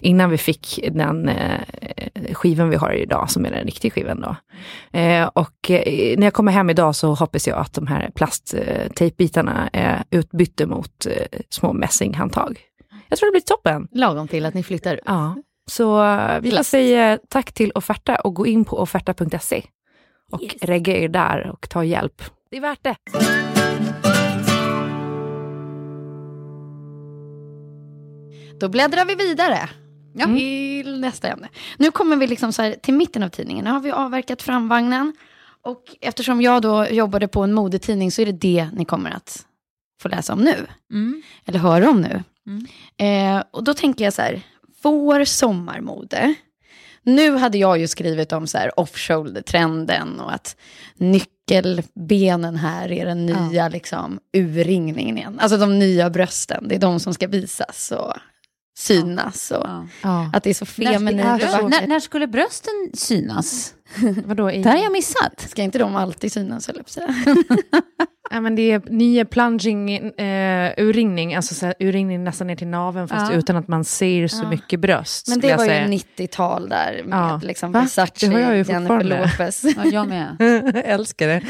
Innan 0.01 0.30
vi 0.30 0.38
fick 0.38 0.80
den 0.91 1.30
eh, 1.30 1.62
skivan 2.34 2.69
vi 2.69 2.75
har 2.75 2.91
idag, 2.93 3.30
som 3.30 3.45
är 3.45 3.51
den 3.51 3.65
riktiga 3.65 3.91
skivan 3.91 4.21
då. 4.21 4.36
Eh, 4.99 5.27
och 5.27 5.71
eh, 5.71 6.17
när 6.17 6.27
jag 6.27 6.34
kommer 6.34 6.51
hem 6.51 6.69
idag 6.69 6.95
så 6.95 7.13
hoppas 7.13 7.47
jag 7.47 7.58
att 7.58 7.73
de 7.73 7.88
här 7.88 8.12
plasttejpbitarna 8.15 9.69
är 9.73 10.03
utbytte 10.10 10.65
mot 10.65 11.06
eh, 11.06 11.39
små 11.49 11.73
mässinghandtag. 11.73 12.60
Jag 13.10 13.20
tror 13.20 13.28
det 13.28 13.32
blir 13.32 13.41
toppen. 13.41 13.88
Lagom 13.91 14.28
till 14.28 14.45
att 14.45 14.53
ni 14.53 14.64
flyttar. 14.64 14.99
Ja. 15.05 15.36
Så 15.72 16.03
eh, 16.03 16.39
vi 16.41 16.64
säga 16.64 17.20
tack 17.30 17.51
till 17.51 17.72
Offerta 17.76 18.16
och 18.16 18.34
gå 18.34 18.47
in 18.47 18.66
på 18.66 18.80
offerta.se 18.80 19.64
och 20.32 20.43
Yes. 20.43 20.53
regga 20.62 20.97
er 20.97 21.08
där 21.10 21.49
och 21.51 21.70
ta 21.70 21.84
hjälp. 21.84 22.22
Det 22.51 22.58
är 22.58 22.62
värt 22.62 22.84
det. 22.84 22.95
Då 28.60 28.70
bläddrar 28.70 29.05
vi 29.05 29.16
vidare 29.16 29.70
till 30.38 30.99
nästa 30.99 31.28
ämne. 31.28 31.49
Nu 31.78 31.91
kommer 31.91 32.16
vi 32.16 32.28
liksom 32.28 32.53
så 32.53 32.74
till 32.82 32.93
mitten 32.93 33.24
av 33.24 33.30
tidningen. 33.30 33.66
Nu 33.66 33.72
har 33.72 33.80
vi 33.80 33.91
avverkat 33.91 34.41
framvagnen. 34.41 35.14
Och 35.62 35.84
eftersom 36.01 36.41
jag 36.41 36.62
då 36.62 36.88
jobbade 36.88 37.28
på 37.28 37.43
en 37.43 37.53
modetidning 37.53 38.12
så 38.12 38.22
är 38.22 38.26
det 38.26 38.32
det 38.32 38.70
ni 38.74 38.86
kommer 38.86 39.12
att 39.12 39.45
få 40.01 40.10
läsa 40.10 40.34
om 40.34 40.39
nu. 40.39 40.55
Mm. 40.91 41.22
Eller 41.45 41.60
höra 41.60 41.89
om 41.89 42.01
nu. 42.01 42.24
Eh, 42.98 43.43
och 43.52 43.64
då 43.64 43.74
tänker 43.74 44.04
jag 44.04 44.14
så 44.14 44.22
här, 44.22 44.41
vår 44.82 45.26
sommarmode. 45.26 46.34
Nu 47.04 47.36
hade 47.36 47.58
jag 47.58 47.78
ju 47.78 47.88
skrivit 47.88 48.34
om 48.34 48.48
så 48.48 48.58
här 48.58 48.80
off-shoulder-trenden 48.80 50.20
och 50.20 50.34
att 50.34 50.56
nyckelbenen 50.95 52.56
här 52.56 52.91
är 52.91 53.06
den 53.06 53.26
nya 53.26 53.70
liksom, 53.70 54.20
urringningen 54.38 55.18
igen. 55.18 55.39
Alltså 55.39 55.58
de 55.58 55.80
nya 55.80 56.10
brösten, 56.10 56.68
det 56.68 56.76
är 56.76 56.80
de 56.80 57.00
som 57.00 57.14
ska 57.14 57.28
visas 57.28 57.91
och 57.91 58.14
synas. 58.78 59.52
Och 59.52 59.66
Ja. 59.68 59.88
Ja. 60.04 60.30
Att 60.34 60.43
det 60.43 60.50
är 60.50 60.54
så 60.54 60.66
feminint 60.66 61.18
när, 61.18 61.70
när, 61.70 61.88
när 61.88 62.00
skulle 62.00 62.28
brösten 62.28 62.74
synas? 62.93 63.74
Vadå? 64.26 64.52
I, 64.52 64.62
Det 64.64 64.70
här 64.70 64.78
har 64.78 64.84
jag 64.84 64.92
missat. 64.92 65.46
Ska 65.50 65.62
inte 65.62 65.78
de 65.80 65.96
alltid 65.96 66.32
synas, 66.32 66.68
höll 66.68 66.82
jag 66.96 67.10
ja, 68.32 68.42
men 68.42 68.56
det 68.56 68.72
är 68.72 68.82
nya 68.90 69.26
plunging 69.26 69.90
eh, 69.96 70.74
urringning, 70.78 71.36
alltså 71.36 71.56
så 71.56 71.66
här, 71.66 71.76
urringning 71.80 72.24
nästan 72.24 72.48
ner 72.48 72.56
till 72.56 72.68
naveln 72.68 73.08
fast 73.08 73.32
Ja. 73.32 73.38
utan 73.38 73.56
att 73.56 73.68
man 73.68 73.84
ser 73.84 74.28
så 74.28 74.46
mycket 74.48 74.80
bröst. 74.80 75.28
Men 75.28 75.40
det 75.40 75.56
var 75.56 75.66
säga. 75.66 75.88
ju 75.88 75.98
90-tal 75.98 76.70
där 76.70 77.02
med 77.06 77.18
Ja. 77.18 77.40
liksom 77.44 77.72
Va? 77.72 77.80
Versace, 77.82 78.28
Det 78.28 78.34
har 78.34 78.40
jag 78.40 78.58
ju 78.58 78.64
Jennifer. 78.64 79.04
Lopez. 79.04 79.64
Ja, 79.64 79.86
jag 79.86 80.08
med. 80.08 80.36
Jag 80.76 80.86
älskar 80.86 81.28
det. 81.28 81.42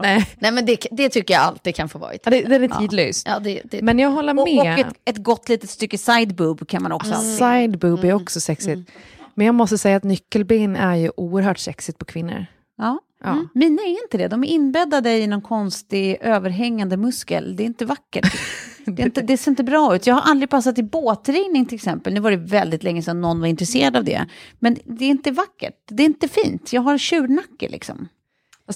Nej, 0.00 0.28
Nej 0.38 0.52
men 0.52 0.66
det, 0.66 0.86
det 0.90 1.08
tycker 1.08 1.34
jag 1.34 1.42
alltid 1.42 1.74
kan 1.74 1.88
få 1.88 1.98
vara 1.98 2.14
i 2.14 2.18
ja, 2.24 2.30
det, 2.30 2.42
den 2.42 2.62
är 2.62 2.68
tidlös. 2.68 3.22
Ja, 3.26 3.38
det, 3.38 3.62
det, 3.64 3.82
Men 3.82 3.98
jag 3.98 4.10
håller 4.10 4.34
Och, 4.34 4.40
och 4.58 4.64
med. 4.64 4.78
ett, 4.80 4.86
ett 5.04 5.16
gott 5.22 5.48
litet 5.48 5.70
stycke 5.70 5.98
side 5.98 6.34
boob 6.34 6.68
kan 6.68 6.82
man 6.82 6.92
också 6.92 7.12
ha. 7.12 7.20
Side 7.22 7.78
boob 7.78 8.04
är 8.04 8.12
också 8.14 8.40
sexigt. 8.40 8.90
Men 9.34 9.46
jag 9.46 9.54
måste 9.54 9.78
säga 9.78 9.96
att 9.96 10.04
nyckelben 10.04 10.76
är 10.76 10.96
ju 10.96 11.10
oerhört 11.16 11.58
sexigt 11.58 11.98
på 11.98 12.04
kvinnor. 12.04 12.46
Ja. 12.78 12.98
Ja. 13.24 13.30
Mm. 13.30 13.48
Mina 13.54 13.82
är 13.82 14.02
inte 14.02 14.18
det. 14.18 14.28
De 14.28 14.44
är 14.44 14.48
inbäddade 14.48 15.18
i 15.18 15.26
någon 15.26 15.42
konstig 15.42 16.18
överhängande 16.20 16.96
muskel. 16.96 17.56
Det 17.56 17.62
är 17.62 17.66
inte 17.66 17.84
vackert. 17.84 18.32
Det, 18.84 19.02
inte, 19.02 19.22
det 19.22 19.36
ser 19.36 19.50
inte 19.50 19.64
bra 19.64 19.96
ut. 19.96 20.06
Jag 20.06 20.14
har 20.14 20.30
aldrig 20.30 20.50
passat 20.50 20.78
i 20.78 20.82
båtringning 20.82 21.66
till 21.66 21.74
exempel. 21.74 22.14
Nu 22.14 22.20
var 22.20 22.30
det 22.30 22.36
väldigt 22.36 22.82
länge 22.82 23.02
sedan 23.02 23.20
någon 23.20 23.40
var 23.40 23.46
intresserad 23.46 23.96
av 23.96 24.04
det. 24.04 24.26
Men 24.58 24.78
det 24.84 25.04
är 25.04 25.08
inte 25.08 25.30
vackert. 25.30 25.76
Det 25.88 26.02
är 26.02 26.04
inte 26.04 26.28
fint. 26.28 26.72
Jag 26.72 26.82
har 26.82 26.98
tjurnacke 26.98 27.68
liksom. 27.68 28.08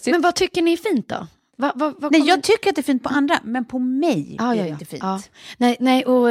Men 0.07 0.20
vad 0.20 0.34
tycker 0.34 0.62
ni 0.62 0.72
är 0.72 0.76
fint 0.76 1.09
då? 1.09 1.26
Va, 1.57 1.72
va, 1.74 1.94
vad 1.98 2.12
Nej, 2.12 2.20
jag 2.20 2.42
tycker 2.42 2.70
att 2.70 2.76
det 2.76 2.80
är 2.80 2.82
fint 2.82 3.02
på 3.02 3.09
andra, 3.09 3.40
men 3.44 3.64
på 3.64 3.78
mig 3.78 4.36
Ja, 4.38 4.54
är 4.54 4.59
det 4.59 4.68
ja. 4.68 4.72
inte 4.72 4.84
fint. 4.84 5.02
Ja. 5.02 5.20
Nej, 5.59 5.76
nej, 5.80 6.04
och 6.04 6.28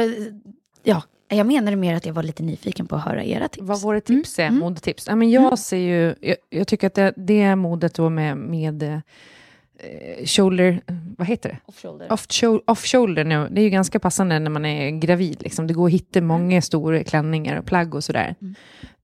ja, 0.82 1.02
jag 1.28 1.46
menade 1.46 1.76
mer 1.76 1.94
att 1.94 2.06
jag 2.06 2.14
var 2.14 2.22
lite 2.22 2.42
nyfiken 2.42 2.86
på 2.86 2.96
att 2.96 3.04
höra 3.04 3.24
era 3.24 3.48
tips. 3.48 3.66
Vad 3.66 3.80
våra 3.80 4.00
tips 4.00 4.38
är, 4.38 4.50
modetips. 4.50 5.06
Ja, 5.08 5.16
men 5.16 5.30
jag 5.30 5.58
ser 5.58 5.76
ju, 5.76 6.14
jag, 6.20 6.36
jag 6.50 6.68
tycker 6.68 6.86
att 6.86 6.94
det, 6.94 7.14
det 7.16 7.56
modet 7.56 7.94
då 7.94 8.08
med, 8.08 8.36
med 8.36 8.82
eh, 8.82 10.24
shoulder, 10.24 10.80
vad 11.18 11.26
heter 11.26 11.48
det? 11.48 11.58
Off-shoulder. 11.66 12.12
Off, 12.12 12.26
shoulder, 12.30 12.70
off 12.70 12.86
shoulder 12.86 13.24
nu, 13.24 13.48
det 13.50 13.60
är 13.60 13.64
ju 13.64 13.70
ganska 13.70 13.98
passande 13.98 14.38
när 14.38 14.50
man 14.50 14.64
är 14.64 14.90
gravid. 14.90 15.42
Liksom. 15.42 15.66
Det 15.66 15.74
går 15.74 15.86
att 15.86 15.92
hitta 15.92 16.20
många 16.20 16.62
stora 16.62 17.04
klänningar 17.04 17.58
och 17.58 17.66
plagg 17.66 17.94
och 17.94 18.04
sådär. 18.04 18.34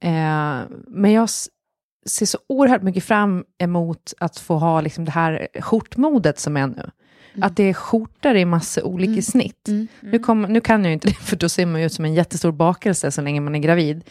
Eh, 0.01 0.61
men 0.87 1.13
jag 1.13 1.29
ser 2.07 2.27
så 2.27 2.39
oerhört 2.47 2.83
mycket 2.83 3.05
fram 3.05 3.45
emot 3.59 4.13
att 4.19 4.39
få 4.39 4.55
ha 4.55 4.81
liksom, 4.81 5.05
det 5.05 5.11
här 5.11 5.49
skjortmodet 5.61 6.39
som 6.39 6.57
är 6.57 6.67
nu. 6.67 6.91
Att 7.41 7.57
det 7.57 7.63
är 7.63 7.75
skjortor 7.75 8.37
i 8.37 8.45
massa 8.45 8.85
olika 8.85 9.23
snitt. 9.23 9.69
Nu, 10.01 10.19
kom, 10.19 10.43
nu 10.43 10.61
kan 10.61 10.85
jag 10.85 10.93
inte 10.93 11.09
det, 11.09 11.15
för 11.21 11.37
då 11.37 11.49
ser 11.49 11.67
man 11.67 11.81
ju 11.81 11.87
ut 11.87 11.93
som 11.93 12.05
en 12.05 12.15
jättestor 12.15 12.53
bakelse 12.53 13.11
så 13.11 13.23
länge 13.23 13.41
man 13.41 13.55
är 13.55 13.59
gravid. 13.59 14.05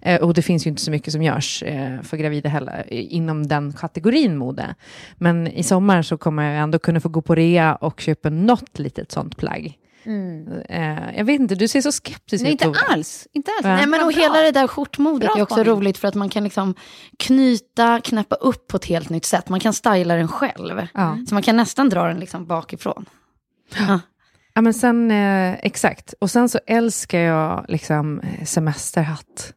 Eh, 0.00 0.20
och 0.20 0.34
det 0.34 0.42
finns 0.42 0.66
ju 0.66 0.70
inte 0.70 0.82
så 0.82 0.90
mycket 0.90 1.12
som 1.12 1.22
görs 1.22 1.62
eh, 1.62 2.02
för 2.02 2.16
gravida 2.16 2.48
heller, 2.48 2.92
inom 2.92 3.46
den 3.46 3.72
kategorin 3.72 4.36
mode. 4.36 4.74
Men 5.16 5.46
i 5.46 5.62
sommar 5.62 6.02
så 6.02 6.16
kommer 6.16 6.42
jag 6.42 6.62
ändå 6.62 6.78
kunna 6.78 7.00
få 7.00 7.08
gå 7.08 7.22
på 7.22 7.34
rea 7.34 7.74
och 7.74 8.00
köpa 8.00 8.30
något 8.30 8.78
litet 8.78 9.12
sånt 9.12 9.36
plagg. 9.36 9.78
Eh, 10.68 11.16
jag 11.16 11.24
vet 11.24 11.40
inte, 11.40 11.54
du 11.54 11.68
ser 11.68 11.80
så 11.80 11.92
skeptisk 11.92 12.44
ut. 12.44 12.50
inte 12.50 12.72
alls. 12.88 13.26
Inte 13.32 13.50
alls. 13.50 13.64
Nej, 13.64 13.76
Nej, 13.76 13.86
men 13.86 14.04
och 14.04 14.12
hela 14.12 14.40
det 14.40 14.50
där 14.50 14.66
skjortmodet 14.66 15.28
Bra 15.28 15.38
är 15.38 15.42
också 15.42 15.54
spaning. 15.54 15.72
roligt 15.72 15.98
för 15.98 16.08
att 16.08 16.14
man 16.14 16.28
kan 16.28 16.44
liksom 16.44 16.74
knyta, 17.18 18.00
knäppa 18.00 18.36
upp 18.36 18.66
på 18.68 18.76
ett 18.76 18.84
helt 18.84 19.08
nytt 19.10 19.24
sätt. 19.24 19.48
Man 19.48 19.60
kan 19.60 19.72
styla 19.72 20.14
den 20.14 20.28
själv. 20.28 20.86
Ja. 20.94 21.18
Så 21.28 21.34
man 21.34 21.42
kan 21.42 21.56
nästan 21.56 21.88
dra 21.88 22.04
den 22.08 22.20
liksom 22.20 22.46
bakifrån. 22.46 23.04
Ja. 23.88 24.00
Ja, 24.54 24.60
men 24.62 24.74
sen, 24.74 25.10
eh, 25.10 25.54
exakt. 25.62 26.14
Och 26.20 26.30
sen 26.30 26.48
så 26.48 26.58
älskar 26.66 27.18
jag 27.18 27.64
liksom 27.68 28.20
eh, 28.20 28.44
semesterhatt. 28.44 29.52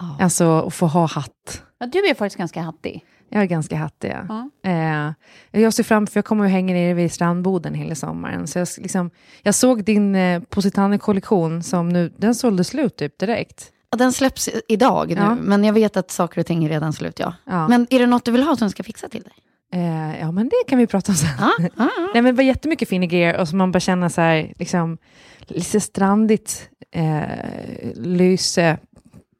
Ja. 0.00 0.16
Alltså 0.20 0.58
att 0.58 0.74
få 0.74 0.86
ha 0.86 1.06
hatt. 1.06 1.62
Ja, 1.78 1.86
du 1.86 1.98
är 2.08 2.14
faktiskt 2.14 2.36
ganska 2.38 2.62
hattig. 2.62 3.04
Jag 3.34 3.42
är 3.42 3.46
ganska 3.46 3.76
hattig. 3.76 4.12
Ja. 4.28 4.50
Ja. 4.62 4.70
Eh, 5.52 5.60
jag 5.62 5.74
ser 5.74 5.82
fram 5.82 6.06
för 6.06 6.18
jag 6.18 6.24
kommer 6.24 6.44
att 6.44 6.50
hänga 6.50 6.74
nere 6.74 6.94
vid 6.94 7.12
strandboden 7.12 7.74
hela 7.74 7.94
sommaren. 7.94 8.46
Så 8.46 8.58
jag, 8.58 8.68
liksom, 8.78 9.10
jag 9.42 9.54
såg 9.54 9.84
din 9.84 10.14
eh, 10.14 10.42
Positano-kollektion 10.42 11.62
som 11.62 11.88
nu, 11.88 12.12
den 12.16 12.34
sålde 12.34 12.64
slut 12.64 12.96
typ 12.96 13.18
direkt. 13.18 13.70
Ja, 13.90 13.96
Den 13.98 14.12
släpps 14.12 14.48
idag 14.68 15.08
nu, 15.08 15.14
Ja. 15.14 15.34
men 15.34 15.64
jag 15.64 15.72
vet 15.72 15.96
att 15.96 16.10
saker 16.10 16.40
och 16.40 16.46
ting 16.46 16.64
är 16.64 16.68
redan 16.68 16.92
slut. 16.92 17.18
Ja. 17.18 17.34
Ja. 17.46 17.68
Men 17.68 17.86
är 17.90 17.98
det 17.98 18.06
något 18.06 18.24
du 18.24 18.32
vill 18.32 18.42
ha 18.42 18.56
som 18.56 18.70
ska 18.70 18.82
fixa 18.82 19.08
till 19.08 19.22
dig? 19.22 19.32
Eh, 19.72 20.20
ja, 20.20 20.32
men 20.32 20.48
det 20.48 20.68
kan 20.68 20.78
vi 20.78 20.86
prata 20.86 21.12
om 21.12 21.16
sen. 21.16 21.28
Ja, 21.38 21.52
ja, 21.58 21.68
ja. 21.76 21.90
Nej, 22.14 22.22
men 22.22 22.24
det 22.24 22.32
var 22.32 22.42
jättemycket 22.44 22.88
fina 22.88 23.06
grejer 23.06 23.40
och 23.40 23.48
så 23.48 23.56
man 23.56 23.72
bara 23.72 23.80
känner 23.80 24.08
så 24.08 24.20
här, 24.20 24.52
liksom, 24.58 24.98
lite 25.46 25.80
strandigt 25.80 26.68
eh, 26.92 27.22
lyse 27.94 28.78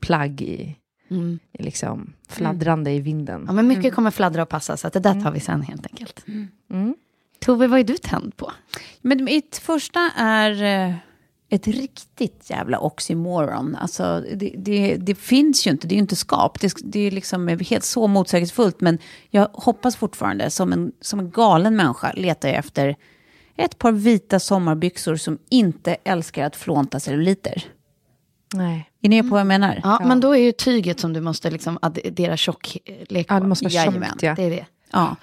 plagg 0.02 0.40
i, 0.42 0.76
Mm. 1.10 1.38
i 1.52 1.62
liksom, 1.62 2.12
fladdrande 2.28 2.92
i 2.92 3.00
vinden. 3.00 3.44
ja, 3.46 3.52
men 3.52 3.66
mycket 3.66 3.94
kommer 3.94 4.10
fladdra 4.10 4.42
och 4.42 4.48
passa, 4.48 4.76
så 4.76 4.86
att 4.86 4.92
det 4.92 5.00
där 5.00 5.20
tar 5.20 5.30
vi 5.30 5.40
sen 5.40 5.62
helt 5.62 5.86
enkelt. 5.86 6.24
Mm. 6.70 6.94
Tove, 7.40 7.66
vad 7.66 7.80
är 7.80 7.84
du 7.84 7.96
tänd 7.96 8.36
på? 8.36 8.52
Men 9.00 9.24
mitt 9.24 9.56
första 9.56 10.10
är 10.16 10.62
eh, 10.62 10.94
ett 11.48 11.68
riktigt 11.68 12.50
jävla 12.50 12.78
oxymoron. 12.78 13.76
Alltså, 13.76 14.24
det, 14.34 14.54
det, 14.56 14.96
det 14.96 15.14
finns 15.14 15.66
ju 15.66 15.70
inte, 15.70 15.86
det 15.86 15.92
är 15.92 15.96
ju 15.96 16.02
inte 16.02 16.16
skap. 16.16 16.60
Det, 16.60 16.72
det 16.84 17.00
är 17.00 17.10
liksom 17.10 17.48
helt 17.48 17.84
så 17.84 18.06
motsägelsefullt. 18.06 18.80
Men 18.80 18.98
jag 19.30 19.48
hoppas 19.52 19.96
fortfarande, 19.96 20.50
som 20.50 20.72
en, 20.72 20.92
som 21.00 21.20
en 21.20 21.30
galen 21.30 21.76
människa, 21.76 22.12
letar 22.16 22.48
jag 22.48 22.58
efter 22.58 22.96
ett 23.56 23.78
par 23.78 23.92
vita 23.92 24.40
sommarbyxor 24.40 25.16
som 25.16 25.38
inte 25.48 25.96
älskar 26.04 26.46
att 26.46 26.56
flånta 26.56 27.00
celluliter. 27.00 27.64
Nej. 28.54 28.90
Är 29.02 29.08
ni 29.08 29.22
på 29.22 29.28
vad 29.28 29.40
jag 29.40 29.46
menar? 29.46 29.80
Ja, 29.82 30.00
Men 30.04 30.20
då 30.20 30.36
är 30.36 30.40
ju 30.40 30.52
tyget 30.52 31.00
som 31.00 31.12
du 31.12 31.20
måste 31.20 31.50
liksom 31.50 31.78
addera 31.82 32.36
tjocklek 32.36 33.28
på. 33.28 33.34
Ja, 33.34 33.40
det 33.40 33.46
måste 33.46 33.64
vara 33.64 33.72
Jajamän. 33.72 34.08
tjockt. 34.08 34.22
Ja. 34.22 34.34
Det 34.34 34.42
är 34.42 34.50
det. 34.50 34.66
Ja. 34.92 35.16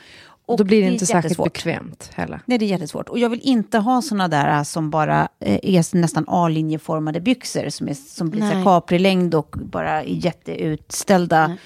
Och 0.45 0.57
Då 0.57 0.63
blir 0.63 0.81
det 0.81 0.87
är 0.87 0.91
inte 0.91 1.05
särskilt 1.05 1.43
bekvämt 1.43 2.09
heller. 2.13 2.41
Nej, 2.45 2.57
det 2.57 2.65
är 2.65 2.67
jättesvårt. 2.67 3.09
Och 3.09 3.19
jag 3.19 3.29
vill 3.29 3.39
inte 3.43 3.77
ha 3.77 4.01
såna 4.01 4.27
där 4.27 4.63
som 4.63 4.89
bara 4.89 5.27
eh, 5.39 5.59
är 5.63 5.97
nästan 5.97 6.25
A-linjeformade 6.27 7.21
byxor 7.21 7.69
som, 7.69 7.89
är, 7.89 7.93
som 7.93 8.29
blir 8.29 8.41
så 8.41 8.47
här 8.47 8.55
Nej. 8.55 8.63
Capri-längd 8.63 9.35
och 9.35 9.55
bara 9.61 10.03
är 10.03 10.25
jätteutställda. 10.25 11.57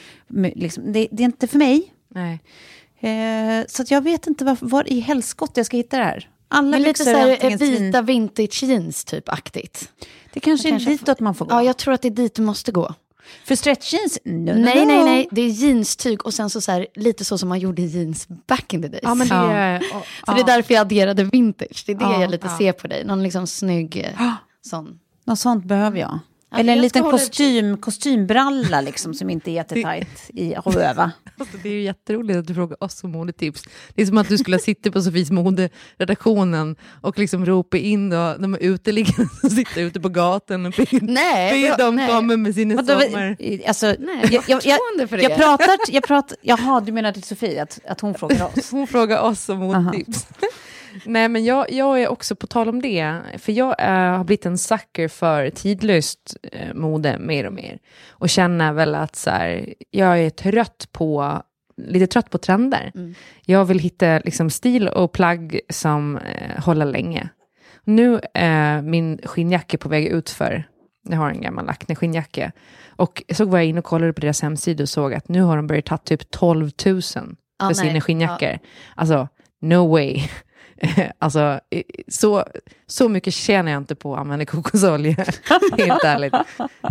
Liksom, 0.56 0.94
det, 0.94 1.08
det 1.12 1.24
är 1.24 1.26
inte 1.26 1.48
för 1.48 1.58
mig. 1.58 1.94
Nej. 2.10 2.40
Eh, 3.00 3.66
så 3.68 3.82
att 3.82 3.92
jag 3.92 4.02
vet 4.02 4.28
inte 4.28 4.46
var, 4.46 4.58
var 4.62 4.90
i 4.90 5.00
helskott 5.00 5.52
jag 5.54 5.66
ska 5.66 5.78
hitta 5.78 5.98
det 5.98 6.04
här. 6.04 6.30
Alla 6.56 6.68
Men 6.70 6.82
lite 6.82 7.04
så 7.04 7.10
är 7.10 7.14
här, 7.16 7.52
eh, 7.52 7.58
vita 7.58 8.02
vintage 8.02 8.64
jeans 8.64 9.06
typ 9.06 9.30
aktigt. 9.30 9.90
Det 10.34 10.40
kanske 10.40 10.68
är 10.68 10.70
kanske 10.70 10.90
ditåt 10.90 11.20
man 11.20 11.36
får 11.36 11.46
gå. 11.46 11.56
Ja, 11.56 11.64
jag 11.64 11.78
tror 11.78 11.94
att 11.94 12.02
det 12.02 12.08
är 12.08 12.10
dit 12.10 12.36
du 12.36 12.42
måste 12.42 12.72
gå. 12.72 12.94
För 13.46 13.56
stretch 13.56 13.94
jeans? 13.94 14.18
No, 14.26 14.32
no, 14.32 14.54
Nej, 14.54 14.86
no. 14.86 14.88
nej, 14.92 15.04
nej. 15.04 15.28
Det 15.32 15.42
är 15.42 15.50
jeanstyg 15.50 16.26
och 16.26 16.34
sen 16.34 16.50
så, 16.50 16.62
så 16.62 16.72
här, 16.72 16.88
lite 16.96 17.26
så 17.26 17.38
som 17.38 17.50
man 17.50 17.60
gjorde 17.60 17.82
jeans 17.82 18.28
back 18.48 18.74
in 18.74 18.82
the 18.82 18.88
days. 18.88 19.00
Ja, 19.04 19.16
men 19.16 19.28
det 19.28 19.36
Ja. 19.36 19.52
är... 19.52 19.80
Så 20.26 20.34
det 20.34 20.40
är 20.42 20.46
därför 20.46 20.74
jag 20.74 20.82
adderade 20.82 21.24
vintage. 21.24 21.84
Det 21.86 21.92
är 21.92 21.96
det 21.98 22.04
Ja, 22.04 22.22
jag 22.22 22.32
lite 22.32 22.48
ja. 22.48 22.58
ser 22.58 22.72
på 22.72 22.88
dig. 22.88 23.06
Någon 23.06 23.24
liksom 23.24 23.48
snygg 23.48 23.98
eh, 24.20 24.32
sån. 24.66 25.00
Något 25.26 25.40
sånt 25.40 25.66
behöver 25.66 26.00
jag. 26.00 26.20
Eller 26.60 26.74
en 26.74 26.82
liten 26.82 26.90
ska 26.90 27.08
hålla- 27.08 27.18
kostym, 27.18 27.78
kostymbralla 27.78 28.82
liksom, 28.82 29.14
som 29.14 29.30
inte 29.30 29.52
är 29.52 29.54
jättetajt 29.54 30.30
i 30.34 30.56
att 30.56 30.76
öva. 30.76 31.12
Alltså, 31.38 31.58
det 31.64 31.70
är 31.70 31.74
ju 31.74 31.82
jätteroligt 31.82 32.40
att 32.40 32.48
du 32.48 32.54
frågar 32.54 32.84
oss 32.84 33.04
om 33.04 33.12
modetips. 33.12 33.64
Det 33.96 34.02
är 34.02 34.06
som 34.06 34.18
att 34.18 34.30
du 34.30 34.38
skulle 34.38 34.60
suttit 34.60 34.94
på 34.94 35.02
Sofies 35.02 35.32
moderedaktionen 35.32 36.76
och 37.02 37.20
liksom 37.20 37.46
ropa 37.46 37.78
in 37.78 38.10
då, 38.10 38.36
de 38.40 38.56
uteliggare 38.56 39.28
som 39.42 39.50
sitter 39.50 39.82
ute 39.82 40.00
på 40.00 40.10
gatan 40.10 40.66
och 40.66 40.74
be, 40.78 40.86
Nej, 41.02 41.70
be 41.70 41.76
dem 41.84 41.96
nej. 41.96 42.08
komma 42.10 42.38
med 42.38 42.56
sina 42.56 42.76
Vadå, 42.76 43.00
sommar... 43.02 43.38
alltså, 43.68 43.96
Nej, 44.00 44.30
jag, 44.32 44.44
jag, 44.48 44.62
jag, 45.00 45.10
för 45.10 45.18
jag 45.18 45.36
pratar, 45.38 45.78
jag 45.90 46.04
pratar, 46.08 46.38
jaha, 46.42 46.82
du 46.82 46.92
menar 46.92 47.12
till 47.12 47.24
Sofie, 47.24 47.64
att, 47.64 47.80
att 47.88 48.02
hon 48.02 48.14
frågar 48.14 48.46
oss? 48.58 48.72
Hon 48.72 48.88
frågar 48.88 49.22
oss 49.22 49.50
om 49.50 49.58
modetips. 49.58 50.28
Nej, 51.06 51.30
men 51.30 51.46
jag, 51.46 51.72
jag 51.72 52.02
är 52.02 52.08
också 52.08 52.36
på 52.36 52.48
tal 52.48 52.70
om 52.70 52.82
det, 52.82 53.20
för 53.38 53.52
jag 53.52 53.76
eh, 53.80 54.18
har 54.18 54.24
blivit 54.24 54.46
en 54.46 54.58
sucker 54.58 55.08
för 55.08 55.50
tidlöst 55.50 56.38
eh, 56.52 56.74
mode 56.74 57.18
mer 57.20 57.46
och 57.46 57.54
mer. 57.54 57.80
Och 58.10 58.30
känner 58.30 58.74
väl 58.74 58.96
att 58.96 59.16
så 59.16 59.30
här, 59.30 59.74
jag 59.92 60.20
är 60.20 60.30
trött 60.30 60.88
på, 60.92 61.42
lite 61.78 62.08
trött 62.08 62.30
på 62.30 62.38
trender. 62.38 62.92
Jag 63.46 63.66
vill 63.66 63.80
hitta 63.80 64.20
liksom, 64.20 64.50
stil 64.50 64.88
och 64.88 65.12
plagg 65.12 65.60
som 65.70 66.18
eh, 66.18 66.64
håller 66.64 66.86
länge. 66.86 67.30
Nu 67.84 68.20
är 68.34 68.82
min 68.82 69.20
skinnjacka 69.24 69.78
på 69.78 69.90
väg 69.90 70.06
ut 70.06 70.30
för 70.30 70.64
jag 71.10 71.18
har 71.18 71.30
en 71.30 71.42
gammal 71.42 71.70
Acne 71.70 71.96
skinnjacka. 71.96 72.52
Och 72.88 73.24
så 73.34 73.46
var 73.46 73.58
jag 73.58 73.66
inne 73.68 73.80
och 73.80 73.86
kollade 73.86 74.14
på 74.14 74.22
deras 74.22 74.42
hemsida 74.42 74.84
och 74.84 74.90
såg 74.90 75.14
att 75.14 75.30
nu 75.30 75.42
har 75.42 75.56
de 75.56 75.68
börjat 75.68 75.86
ta 75.86 75.98
typ 75.98 76.32
12 76.32 76.72
000 76.86 77.02
för 77.02 77.22
Ja, 77.60 77.66
nej. 77.66 77.76
sina 77.76 78.02
skinnjackor. 78.02 78.60
Alltså, 78.96 79.28
no 79.62 79.88
way. 79.92 80.22
alltså, 81.20 81.60
så, 82.08 82.44
så 82.88 83.10
mycket 83.10 83.34
tjänar 83.34 83.72
jag 83.72 83.82
inte 83.82 83.96
på 83.96 84.14
att 84.14 84.20
använda 84.22 84.46
kokosolja, 84.46 85.12
helt 85.78 86.04
ärligt. 86.04 86.34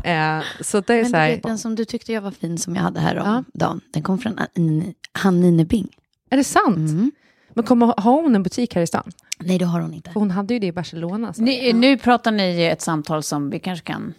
Eh, 0.04 0.42
så 0.60 0.80
det 0.80 0.94
är 0.94 1.02
Men 1.02 1.10
så 1.10 1.16
här, 1.16 1.30
vet, 1.30 1.42
den 1.42 1.58
som 1.58 1.74
du 1.74 1.84
tyckte 1.84 2.12
jag 2.12 2.22
var 2.22 2.30
fin 2.30 2.58
som 2.58 2.76
jag 2.76 2.82
hade 2.82 3.00
här 3.00 3.18
om 3.18 3.26
Ja. 3.26 3.44
dagen, 3.54 3.80
den 3.92 4.02
kom 4.02 4.18
från 4.18 4.38
An- 4.38 4.94
Hannine 5.12 5.64
Bing. 5.64 5.88
är 6.30 6.36
det 6.36 6.44
sant? 6.44 6.76
Mm. 6.76 7.12
Men 7.56 7.64
kommer, 7.64 7.86
har 7.86 8.12
hon 8.22 8.34
en 8.34 8.42
butik 8.42 8.74
här 8.74 8.82
i 8.82 8.86
stan? 8.86 9.12
Nej, 9.38 9.58
det 9.58 9.64
har 9.64 9.80
hon 9.80 9.94
inte. 9.94 10.10
För 10.12 10.20
hon 10.20 10.30
hade 10.30 10.54
ju 10.54 10.60
det 10.60 10.66
i 10.66 10.72
Barcelona. 10.72 11.32
Så. 11.34 11.42
Ni, 11.42 11.72
nu 11.72 11.98
pratar 11.98 12.30
ni 12.32 12.62
ett 12.64 12.80
samtal 12.80 13.22
som 13.22 13.50
vi 13.50 13.58
kanske 13.58 13.86
kan... 13.86 14.14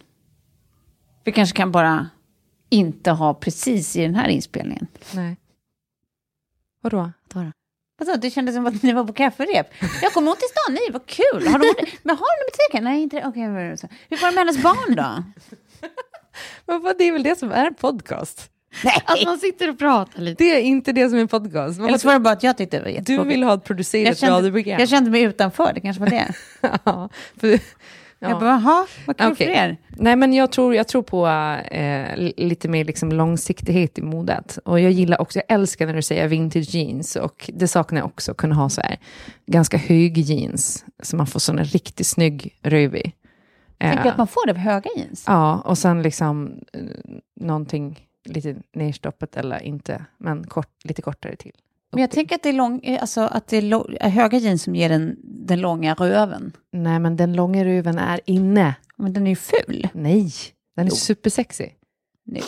Vi 1.24 1.32
kanske 1.32 1.56
kan 1.56 1.72
bara 1.72 2.08
inte 2.70 3.10
ha 3.10 3.34
precis 3.34 3.96
i 3.96 4.02
den 4.02 4.14
här 4.14 4.28
inspelningen. 4.28 4.86
Nej. 5.14 5.36
Vadå? 6.80 7.10
Vadå? 7.34 7.52
Vadå, 7.98 8.16
det 8.16 8.30
kändes 8.30 8.54
som 8.54 8.66
att 8.66 8.82
ni 8.82 8.92
var 8.92 9.04
på 9.04 9.12
kafferep. 9.12 9.66
Jag 10.02 10.12
kommer 10.12 10.30
åt 10.30 10.38
till 10.38 10.48
stan, 10.48 10.74
nej 10.74 10.90
vad 10.92 11.06
kul. 11.06 11.46
Har 11.52 11.58
de, 11.58 11.86
men 12.02 12.16
har 12.16 12.26
de 12.26 12.50
butiken? 12.50 12.84
Nej, 12.84 13.02
inte 13.02 13.16
det. 13.16 13.26
Okej, 13.26 13.76
så. 13.78 13.88
hur 14.10 14.16
var 14.16 14.28
det 14.28 14.34
med 14.34 14.46
hennes 14.46 14.62
barn 14.62 14.94
då? 14.96 15.24
Men 16.66 16.82
vad, 16.82 16.98
det 16.98 17.04
är 17.04 17.12
väl 17.12 17.22
det 17.22 17.38
som 17.38 17.52
är 17.52 17.66
en 17.66 17.74
podcast? 17.74 18.50
Att 19.04 19.24
man 19.24 19.38
sitter 19.38 19.68
och 19.70 19.78
pratar 19.78 20.20
lite. 20.22 20.44
Det 20.44 20.50
är 20.56 20.60
inte 20.60 20.92
det 20.92 21.08
som 21.08 21.18
är 21.18 21.22
en 21.22 21.28
podcast. 21.28 21.78
Vad 21.78 21.88
Eller 21.88 21.98
så 21.98 22.06
var 22.06 22.14
det 22.14 22.20
bara 22.20 22.34
att 22.34 22.42
jag 22.42 22.56
tyckte 22.56 22.76
det 22.76 22.82
var 22.82 22.88
Du 22.90 22.94
jättetråkigt. 22.94 23.32
vill 23.32 23.42
ha 23.42 23.54
ett 23.54 23.64
producerat 23.64 24.22
radioprogram. 24.22 24.80
jag 24.80 24.88
kände 24.88 25.10
mig 25.10 25.22
utanför, 25.22 25.72
det 25.74 25.80
kanske 25.80 26.00
var 26.00 26.10
det. 26.10 26.34
ja, 26.84 27.08
för, 27.40 27.60
ja. 28.18 28.28
Jag 28.28 28.40
bara, 28.40 28.50
jaha, 28.50 28.86
vad 29.06 29.16
kul 29.16 29.32
Okej. 29.32 29.46
för 29.46 29.54
er. 29.54 29.76
Nej, 29.88 30.16
men 30.16 30.32
jag 30.32 30.52
tror, 30.52 30.74
jag 30.74 30.88
tror 30.88 31.02
på 31.02 31.26
eh, 31.70 32.16
li- 32.16 32.34
lite 32.36 32.68
mer 32.68 32.84
liksom 32.84 33.12
långsiktighet 33.12 33.98
i 33.98 34.02
modet. 34.02 34.58
Och 34.64 34.80
jag 34.80 34.92
gillar 34.92 35.20
också, 35.20 35.38
jag 35.38 35.54
älskar 35.54 35.86
när 35.86 35.94
du 35.94 36.02
säger 36.02 36.28
vintage 36.28 36.74
jeans. 36.74 37.16
Och 37.16 37.50
det 37.54 37.68
saknar 37.68 37.98
jag 38.00 38.06
också, 38.06 38.34
kunna 38.34 38.54
ha 38.54 38.68
så 38.68 38.80
här 38.80 38.96
ganska 39.46 39.76
hög 39.76 40.18
jeans. 40.18 40.84
Så 41.02 41.16
man 41.16 41.26
får 41.26 41.40
sån 41.40 41.58
en 41.58 41.64
riktigt 41.64 42.06
snygg 42.06 42.58
röv 42.62 42.96
i. 42.96 43.12
Tänker 43.78 44.04
Eh, 44.04 44.06
att 44.06 44.18
man 44.18 44.26
får 44.26 44.46
det 44.46 44.54
på 44.54 44.60
höga 44.60 44.90
jeans. 44.96 45.24
Ja, 45.26 45.60
och 45.64 45.78
sen 45.78 46.02
liksom 46.02 46.60
eh, 46.72 46.80
någonting 47.40 48.00
lite 48.24 48.56
nerstoppat 48.74 49.36
eller 49.36 49.62
inte, 49.62 50.04
men 50.18 50.44
kort, 50.46 50.68
lite 50.84 51.02
kortare 51.02 51.36
till. 51.36 51.52
Men 51.92 52.00
jag 52.00 52.10
tänker 52.10 52.34
att 52.34 52.42
det 52.42 52.48
är, 52.48 52.52
lång, 52.52 52.80
eh, 52.84 53.00
alltså, 53.00 53.20
att 53.20 53.46
det 53.46 53.56
är 53.56 54.08
höga 54.08 54.38
jeans 54.38 54.62
som 54.62 54.74
ger 54.74 54.88
den, 54.88 55.16
den 55.22 55.60
långa 55.60 55.94
röven. 55.94 56.52
Nej, 56.72 56.98
men 56.98 57.16
den 57.16 57.32
långa 57.32 57.64
röven 57.64 57.98
är 57.98 58.20
inne. 58.24 58.74
Men 58.96 59.12
den 59.12 59.26
är 59.26 59.30
ju 59.30 59.36
ful. 59.36 59.88
Nej, 59.94 60.32
den 60.76 60.86
är 60.86 60.90
Jo. 60.90 60.96
supersexy. 60.96 61.68
Nu. 62.26 62.40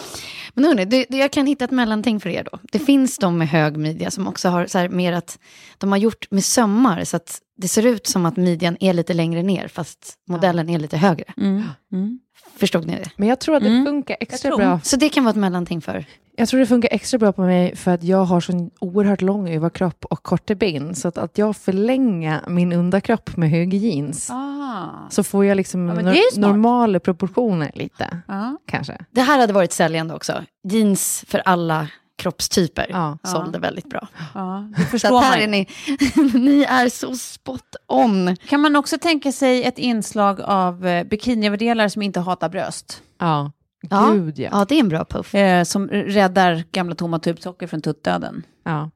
Men 0.54 0.64
hörni, 0.64 0.84
det, 0.84 1.06
det, 1.08 1.16
jag 1.16 1.32
kan 1.32 1.46
hitta 1.46 1.64
ett 1.64 1.70
mellanting 1.70 2.20
för 2.20 2.30
er 2.30 2.48
då. 2.52 2.58
Det 2.72 2.78
finns 2.78 3.18
de 3.18 3.38
med 3.38 3.48
hög 3.48 3.76
midja 3.76 4.10
som 4.10 4.28
också 4.28 4.48
har 4.48 4.66
så 4.66 4.78
här 4.78 4.88
mer 4.88 5.12
att 5.12 5.38
de 5.78 5.90
har 5.92 5.98
gjort 5.98 6.30
med 6.30 6.44
sömmar 6.44 7.04
så 7.04 7.16
att 7.16 7.40
det 7.56 7.68
ser 7.68 7.86
ut 7.86 8.06
som 8.06 8.26
att 8.26 8.36
midjan 8.36 8.76
är 8.80 8.92
lite 8.92 9.14
längre 9.14 9.42
ner 9.42 9.68
fast 9.68 10.14
modellen 10.28 10.68
är 10.70 10.78
lite 10.78 10.96
högre. 10.96 11.24
Mm. 11.36 11.62
Mm. 11.92 12.20
Förstod 12.58 12.86
ni 12.86 12.92
det? 12.92 13.10
Men 13.16 13.28
jag 13.28 13.38
tror 13.38 13.56
att 13.56 13.62
det 13.62 13.68
Mm. 13.68 13.84
funkar 13.86 14.16
extra 14.20 14.56
bra. 14.56 14.80
Så 14.84 14.96
det 14.96 15.08
kan 15.08 15.24
vara 15.24 15.30
ett 15.30 15.36
mellanting 15.36 15.80
för. 15.80 16.04
Jag 16.36 16.48
tror 16.48 16.60
det 16.60 16.66
funkar 16.66 16.88
extra 16.92 17.18
bra 17.18 17.32
på 17.32 17.42
mig 17.42 17.76
för 17.76 17.90
att 17.94 18.02
jag 18.04 18.24
har 18.24 18.40
så 18.40 18.70
oerhört 18.78 19.22
lång 19.22 19.48
överkropp 19.50 20.04
och 20.04 20.22
korta 20.22 20.54
ben. 20.54 20.94
Så 20.94 21.08
att, 21.08 21.18
att 21.18 21.38
jag 21.38 21.56
förlänger 21.56 22.40
min 22.48 22.72
underkropp 22.72 23.36
med 23.36 23.50
höga 23.50 23.78
jeans. 23.78 24.30
Ah. 24.30 24.86
Så 25.10 25.22
får 25.24 25.44
jag 25.44 25.56
liksom 25.56 25.88
Ja, 25.88 25.94
nor- 25.94 26.38
normala 26.40 27.00
proportioner 27.00 27.70
lite, 27.74 28.20
Ja. 28.28 28.56
kanske. 28.66 28.98
Det 29.10 29.20
här 29.20 29.38
hade 29.38 29.52
varit 29.52 29.72
säljande 29.72 30.14
också. 30.14 30.44
Jeans 30.68 31.24
för 31.28 31.38
alla 31.44 31.88
kroppstyper. 32.18 32.86
Ja. 32.90 33.18
Sålde 33.22 33.58
väldigt 33.58 33.90
bra. 33.90 34.08
Ja, 34.34 34.68
Så 34.98 35.20
här 35.20 35.30
man. 35.30 35.38
är 35.40 35.46
ni, 35.48 35.66
ni 36.38 36.62
är 36.62 36.88
så 36.88 37.14
spot 37.16 37.76
on. 37.86 38.36
Kan 38.36 38.60
man 38.60 38.76
också 38.76 38.98
tänka 38.98 39.32
sig 39.32 39.64
ett 39.64 39.78
inslag 39.78 40.40
av 40.40 40.86
eh, 40.86 41.04
bikiniöverdelar 41.04 41.88
som 41.88 42.02
inte 42.02 42.20
hatar 42.20 42.48
bröst? 42.48 43.02
Ja, 43.18 43.52
gud 44.12 44.38
ja. 44.38 44.48
Ja, 44.52 44.66
det 44.68 44.74
är 44.74 44.80
en 44.80 44.88
bra 44.88 45.04
puff. 45.04 45.34
Eh, 45.34 45.64
som 45.64 45.88
räddar 45.88 46.64
gamla 46.72 46.94
tomma 46.94 47.18
tubsocker 47.18 47.66
från 47.66 47.82
tuttdöden. 47.82 48.42
ja. 48.64 48.90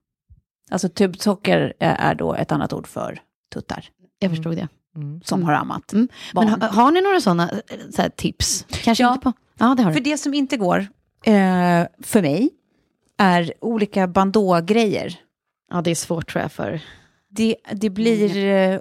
Alltså 0.71 0.89
tubsocker 0.89 1.73
eh, 1.81 2.05
är 2.07 2.15
då 2.15 2.35
ett 2.35 2.53
annat 2.53 2.73
ord 2.73 2.87
för 2.87 3.21
tuttar 3.55 3.85
Jag 4.19 4.31
förstod 4.31 4.57
det. 4.57 4.69
Mm. 4.97 5.21
som 5.25 5.43
har 5.43 5.53
ammat. 5.53 5.93
Mm. 5.93 6.09
Men 6.35 6.49
ha, 6.49 6.69
har 6.69 6.91
ni 6.91 7.01
några 7.01 7.21
sådana 7.21 7.51
så 7.95 8.03
här, 8.03 8.09
tips? 8.09 8.67
Kanske 8.83 9.05
Ja. 9.05 9.13
inte 9.13 9.23
på... 9.25 9.33
Ja, 9.59 9.75
det 9.77 9.83
har 9.83 9.93
För 9.93 10.01
du. 10.01 10.11
det 10.11 10.19
som 10.19 10.35
inte 10.35 10.57
går 10.57 10.79
eh, 11.25 11.83
för 12.03 12.23
mig 12.23 12.51
är 13.23 13.53
olika 13.61 14.07
bandå-grejer. 14.09 15.15
Ja, 15.71 15.81
det 15.83 15.91
är 15.91 15.95
svårt 15.95 16.29
tror 16.33 16.43
jag 16.43 16.53
för... 16.53 16.81
Det, 17.29 17.57
det 17.73 17.91
blir... 17.91 18.37
Eh, 18.47 18.79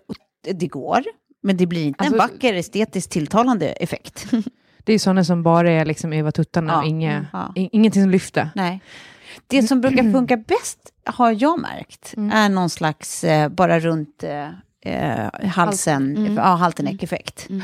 det 0.53 0.67
går, 0.67 1.03
men 1.43 1.57
det 1.57 1.65
blir 1.67 1.85
inte 1.85 2.03
Alltså- 2.03 2.13
en 2.13 2.19
vacker, 2.31 2.53
estetiskt 2.53 3.11
tilltalande 3.11 3.67
effekt. 3.71 4.25
Det 4.83 4.93
är 4.93 4.99
sådana 4.99 5.23
som 5.23 5.43
bara 5.43 5.71
är 5.71 5.85
liksom 5.85 6.13
över 6.13 6.31
tuttarna 6.31 6.73
Ja. 6.73 6.81
och 6.81 6.87
inga, 6.87 7.25
Ja. 7.33 7.53
i- 7.55 7.69
ingenting 7.71 8.01
som 8.03 8.11
lyfter. 8.11 8.49
Nej. 8.55 8.81
Det 9.47 9.63
som 9.63 9.81
brukar 9.81 10.11
funka 10.11 10.37
bäst, 10.37 10.79
har 11.05 11.31
jag 11.43 11.59
märkt, 11.59 12.13
är 12.33 12.49
någon 12.49 12.69
slags 12.69 13.23
eh, 13.23 13.49
bara 13.49 13.79
runt 13.79 14.23
eh, 14.23 14.49
eh, 14.93 15.49
halsen, 15.49 16.17
Mm. 16.17 16.35
ja, 16.35 16.41
haltenäck-effekt. 16.43 17.47
Mm. 17.49 17.61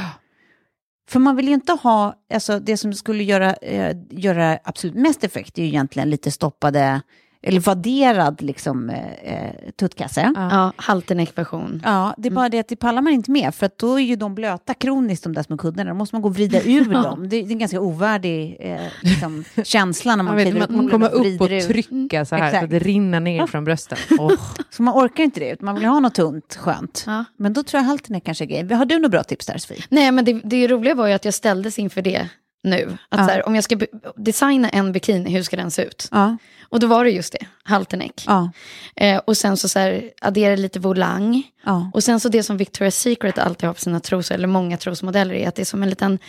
För 1.09 1.19
man 1.19 1.35
vill 1.35 1.47
ju 1.47 1.53
inte 1.53 1.71
ha, 1.71 2.15
alltså 2.33 2.59
det 2.59 2.77
som 2.77 2.93
skulle 2.93 3.23
göra, 3.23 3.53
eh, 3.53 3.97
göra 4.09 4.59
absolut 4.63 4.95
mest 4.95 5.23
effekt 5.23 5.57
är 5.57 5.61
ju 5.61 5.67
egentligen 5.67 6.09
lite 6.09 6.31
stoppade, 6.31 7.01
eller 7.41 7.59
vadderad 7.59 8.41
liksom 8.41 8.89
eh, 8.89 9.33
eh, 9.33 9.51
tuttkasse. 9.79 10.33
Ja. 10.35 10.49
Ja, 10.51 10.71
Haltenäck-version. 10.75 11.81
det 12.17 12.27
är 12.29 12.31
bara 12.31 12.49
det 12.49 12.59
att 12.59 12.67
det 12.67 12.75
pallar 12.75 13.01
man 13.01 13.13
inte 13.13 13.31
med, 13.31 13.55
för 13.55 13.65
att 13.65 13.77
då 13.77 13.99
är 13.99 14.03
ju 14.03 14.15
de 14.15 14.35
blöta 14.35 14.73
kroniskt, 14.73 15.23
de 15.23 15.33
där 15.33 15.43
små 15.43 15.57
kuddarna. 15.57 15.89
Då 15.89 15.95
måste 15.95 16.15
man 16.15 16.21
gå 16.21 16.27
och 16.29 16.35
vrida 16.35 16.61
ur 16.61 16.85
dem. 16.93 17.29
Det 17.29 17.35
är, 17.37 17.51
en 17.51 17.59
ganska 17.59 17.79
ovärdig 17.81 18.57
eh, 18.59 18.79
liksom, 19.01 19.43
känsla 19.63 20.15
när 20.15 20.23
man 20.23 20.37
kliver 20.43 20.59
man, 20.59 20.63
upp 20.69 20.75
man 20.75 20.85
och 20.85 20.91
kommer 20.91 21.09
upp 21.09 21.41
och 21.41 21.47
ur. 21.51 21.61
trycka 21.61 22.25
så 22.25 22.35
här 22.35 22.41
så 22.41 22.45
Exakt. 22.47 22.63
att 22.63 22.69
det 22.69 22.79
rinner 22.79 23.19
ner 23.19 23.47
från 23.47 23.63
brösten. 23.63 23.97
Oh. 24.19 24.33
Så 24.69 24.83
man 24.83 24.93
orkar 25.05 25.23
inte 25.23 25.39
det, 25.39 25.49
utan 25.49 25.65
man 25.65 25.75
vill 25.75 25.85
ha 25.85 25.99
något 25.99 26.13
tunt, 26.15 26.55
skönt. 26.61 27.03
Ja. 27.07 27.25
Men 27.37 27.53
då 27.53 27.63
tror 27.63 27.79
jag 27.81 27.85
halten 27.87 28.15
är 28.15 28.19
kanske 28.19 28.45
grejen. 28.45 28.71
Har 28.71 28.85
du 28.85 28.95
några 28.95 29.09
bra 29.09 29.23
tips 29.23 29.45
där, 29.45 29.57
Sofie? 29.57 29.83
Nej, 29.89 30.11
men 30.11 30.25
det, 30.25 30.33
det 30.43 30.67
roliga 30.67 30.95
var 30.95 31.07
ju 31.07 31.13
att 31.13 31.25
jag 31.25 31.33
ställdes 31.33 31.79
inför 31.79 32.01
det 32.01 32.29
nu. 32.63 32.97
Att 33.09 33.19
Ja. 33.19 33.25
så 33.27 33.31
här, 33.31 33.47
om 33.47 33.55
jag 33.55 33.63
ska 33.63 33.77
designa 34.15 34.69
en 34.69 34.91
bikini, 34.91 35.29
hur 35.31 35.43
ska 35.43 35.55
den 35.57 35.71
se 35.71 35.83
ut? 35.83 36.09
Ja. 36.11 36.37
Och 36.69 36.79
då 36.79 36.87
var 36.87 37.03
det 37.03 37.09
just 37.11 37.33
det, 37.33 37.45
halterneck. 37.63 38.23
Ja. 38.27 38.51
Eh, 38.95 39.17
och 39.17 39.37
sen 39.37 39.57
så, 39.57 39.69
så 39.69 39.79
här, 39.79 40.11
addera 40.21 40.55
lite 40.55 40.79
volang. 40.79 41.43
ja. 41.65 41.91
Och 41.93 42.03
sen 42.03 42.19
så 42.19 42.29
det 42.29 42.43
som 42.43 42.57
Victoria's 42.59 42.89
Secret 42.89 43.37
alltid 43.37 43.67
har 43.67 43.73
på 43.73 43.79
sina 43.81 43.99
trosor, 43.99 44.35
eller 44.35 44.47
många 44.47 44.77
trosmodeller, 44.77 45.35
är 45.35 45.47
att 45.47 45.55
det 45.55 45.61
är 45.61 45.65
som 45.65 45.83
en 45.83 45.89
liten 45.89 46.19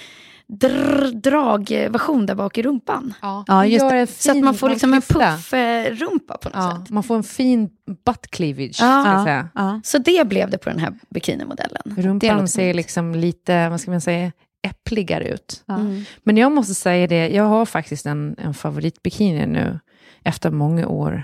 dragversion 1.12 2.26
där 2.26 2.34
bak 2.34 2.58
i 2.58 2.62
rumpan. 2.62 3.14
Ja, 3.22 3.44
Ja, 3.46 3.66
just 3.66 3.88
det. 3.90 4.06
Så 4.06 4.30
att 4.30 4.38
man 4.44 4.54
får 4.54 4.68
liksom 4.70 4.94
en 4.94 5.02
puff-rumpa 5.02 6.36
på 6.38 6.48
något 6.48 6.54
Ja, 6.54 6.78
sätt. 6.82 6.90
man 6.90 7.02
får 7.02 7.16
en 7.16 7.22
fin 7.22 7.68
butt 8.06 8.26
cleavage, 8.30 8.76
Ja. 8.80 9.02
ska 9.02 9.12
jag 9.12 9.24
säga. 9.24 9.48
ja. 9.54 9.80
Så 9.84 9.98
det 9.98 10.28
blev 10.28 10.50
det 10.50 10.58
på 10.58 10.70
den 10.70 10.78
här 10.78 10.94
bikinimodellen. 11.10 11.82
Det 11.84 12.02
Rumpan 12.02 12.48
ser 12.48 12.74
liksom 12.74 13.14
lite, 13.14 13.68
vad 13.68 13.80
ska 13.80 13.90
man 13.90 14.00
säga, 14.00 14.32
äppligare 14.62 15.28
ut. 15.28 15.62
Ja. 15.66 15.74
Mm. 15.74 16.04
Men 16.22 16.36
jag 16.36 16.52
måste 16.52 16.74
säga 16.74 17.06
det, 17.06 17.28
jag 17.28 17.44
har 17.44 17.66
faktiskt 17.66 18.06
en, 18.06 18.34
en 18.38 18.54
favoritbikini 18.54 19.46
nu, 19.46 19.78
efter 20.24 20.50
många 20.50 20.88
år. 20.88 21.22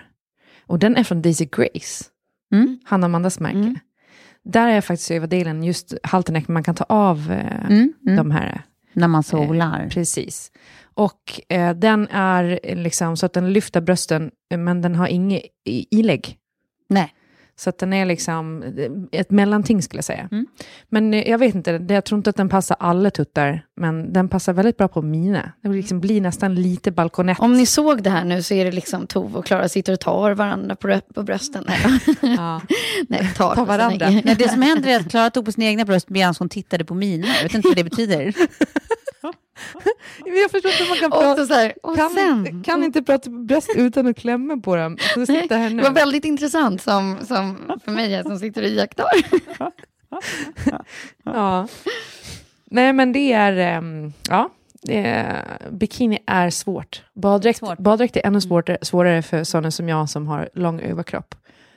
Och 0.66 0.78
den 0.78 0.96
är 0.96 1.04
från 1.04 1.22
Daisy 1.22 1.44
Grace, 1.52 2.04
Mm. 2.52 2.78
Hanna 2.84 3.06
Amandas 3.06 3.40
märke. 3.40 3.56
Mm. 3.58 3.78
Där 4.44 4.68
är 4.68 4.80
faktiskt 4.80 5.10
överdelen 5.10 5.64
just 5.64 5.94
halterneck, 6.02 6.48
man 6.48 6.62
kan 6.62 6.74
ta 6.74 6.84
av 6.88 7.32
eh, 7.32 7.64
Mm. 7.70 7.92
Mm. 8.06 8.16
de 8.16 8.30
här 8.30 8.62
När 8.92 9.08
man 9.08 9.22
solar. 9.22 9.88
Precis. 9.90 10.52
Och 10.94 11.40
eh, 11.48 11.74
den 11.74 12.08
är 12.08 12.60
liksom 12.74 13.16
så 13.16 13.26
att 13.26 13.32
den 13.32 13.52
lyfter 13.52 13.80
brösten, 13.80 14.30
men 14.56 14.82
den 14.82 14.94
har 14.94 15.06
inget 15.06 15.42
ilägg. 15.90 16.38
Nej. 16.88 17.13
Så 17.56 17.70
att 17.70 17.78
den 17.78 17.92
är 17.92 18.06
liksom 18.06 18.62
eh, 18.62 19.20
ett 19.20 19.30
mellanting 19.30 19.82
skulle 19.82 19.98
jag 19.98 20.04
säga. 20.04 20.28
Mm. 20.32 20.46
Men 20.88 21.14
eh, 21.14 21.30
jag 21.30 21.38
vet 21.38 21.54
inte, 21.54 21.86
jag 21.88 22.04
tror 22.04 22.18
inte 22.18 22.30
att 22.30 22.36
den 22.36 22.48
passar 22.48 22.76
alla 22.80 23.10
tuttar, 23.10 23.66
men 23.76 24.12
den 24.12 24.28
passar 24.28 24.52
väldigt 24.52 24.76
bra 24.76 24.88
på 24.88 25.02
mina. 25.02 25.52
Det 25.62 25.68
blir 25.68 25.80
liksom 25.80 26.00
blir 26.00 26.20
nästan 26.20 26.54
lite 26.54 26.90
balkonett. 26.90 27.40
Om 27.40 27.52
ni 27.52 27.66
såg 27.66 28.02
det 28.02 28.10
här 28.10 28.24
nu 28.24 28.42
så 28.42 28.54
är 28.54 28.64
det 28.64 28.72
liksom 28.72 29.06
Tove 29.06 29.38
och 29.38 29.46
Klara 29.46 29.68
sitter 29.68 29.92
och 29.92 30.00
tar 30.00 30.34
varandra 30.34 30.76
på, 30.76 31.00
på 31.14 31.22
brösten. 31.22 31.64
Nej, 31.68 32.00
Ja. 32.36 32.60
Nej 33.08 33.30
tar, 33.36 33.54
Tar 33.54 33.66
varandra. 33.66 34.10
Nej, 34.10 34.36
det 34.38 34.48
som 34.48 34.62
händer 34.62 34.88
är 34.88 35.00
att 35.00 35.10
Klara 35.10 35.30
tog 35.30 35.44
på 35.44 35.52
sina 35.52 35.66
egna 35.66 35.84
bröst 35.84 36.08
medan 36.08 36.34
hon 36.38 36.48
tittade 36.48 36.84
på 36.84 36.94
mina. 36.94 37.26
Jag 37.26 37.42
vet 37.42 37.54
inte 37.54 37.68
vad 37.68 37.76
det 37.76 37.84
betyder. 37.84 38.34
Jag 40.24 40.50
förstår 40.50 40.70
inte 40.70 40.82
hur 40.84 40.88
man 40.90 40.98
kan 40.98 41.10
prata. 41.10 41.46
så 41.46 41.54
här, 41.54 41.72
Kan, 41.96 42.10
sen, 42.10 42.62
kan 42.62 42.84
inte 42.84 43.02
prata 43.02 43.30
bröst 43.30 43.70
utan 43.76 44.06
att 44.06 44.16
klämma 44.16 44.56
på 44.56 44.76
dem. 44.76 44.96
Så 45.14 45.20
Nej, 45.32 45.46
här 45.50 45.58
det 45.70 45.74
nu. 45.74 45.82
var 45.82 45.90
väldigt 45.90 46.24
intressant 46.24 46.82
som, 46.82 47.18
som 47.26 47.72
för 47.84 47.92
mig 47.92 48.22
som 48.22 48.38
sitter 48.38 48.62
och 48.62 48.68
iakttar. 48.68 49.06
Ja. 51.24 51.68
Nej, 52.64 52.92
men 52.92 53.12
det 53.12 53.32
är... 53.32 53.56
ehm, 53.56 54.12
ja, 54.30 54.48
det 54.82 54.98
är, 55.06 55.58
bikini 55.70 56.18
är 56.26 56.50
svårt. 56.50 57.02
Baddräkt, 57.14 57.58
Svårt. 57.58 57.78
baddräkt 57.78 58.16
är 58.16 58.26
ännu 58.26 58.40
svårare, 58.40 58.78
svårare 58.82 59.22
för 59.22 59.44
sådana 59.44 59.70
som 59.70 59.88
jag 59.88 60.10
som 60.10 60.26
har 60.26 60.48
lång 60.54 60.80
överkropp. 60.80 61.34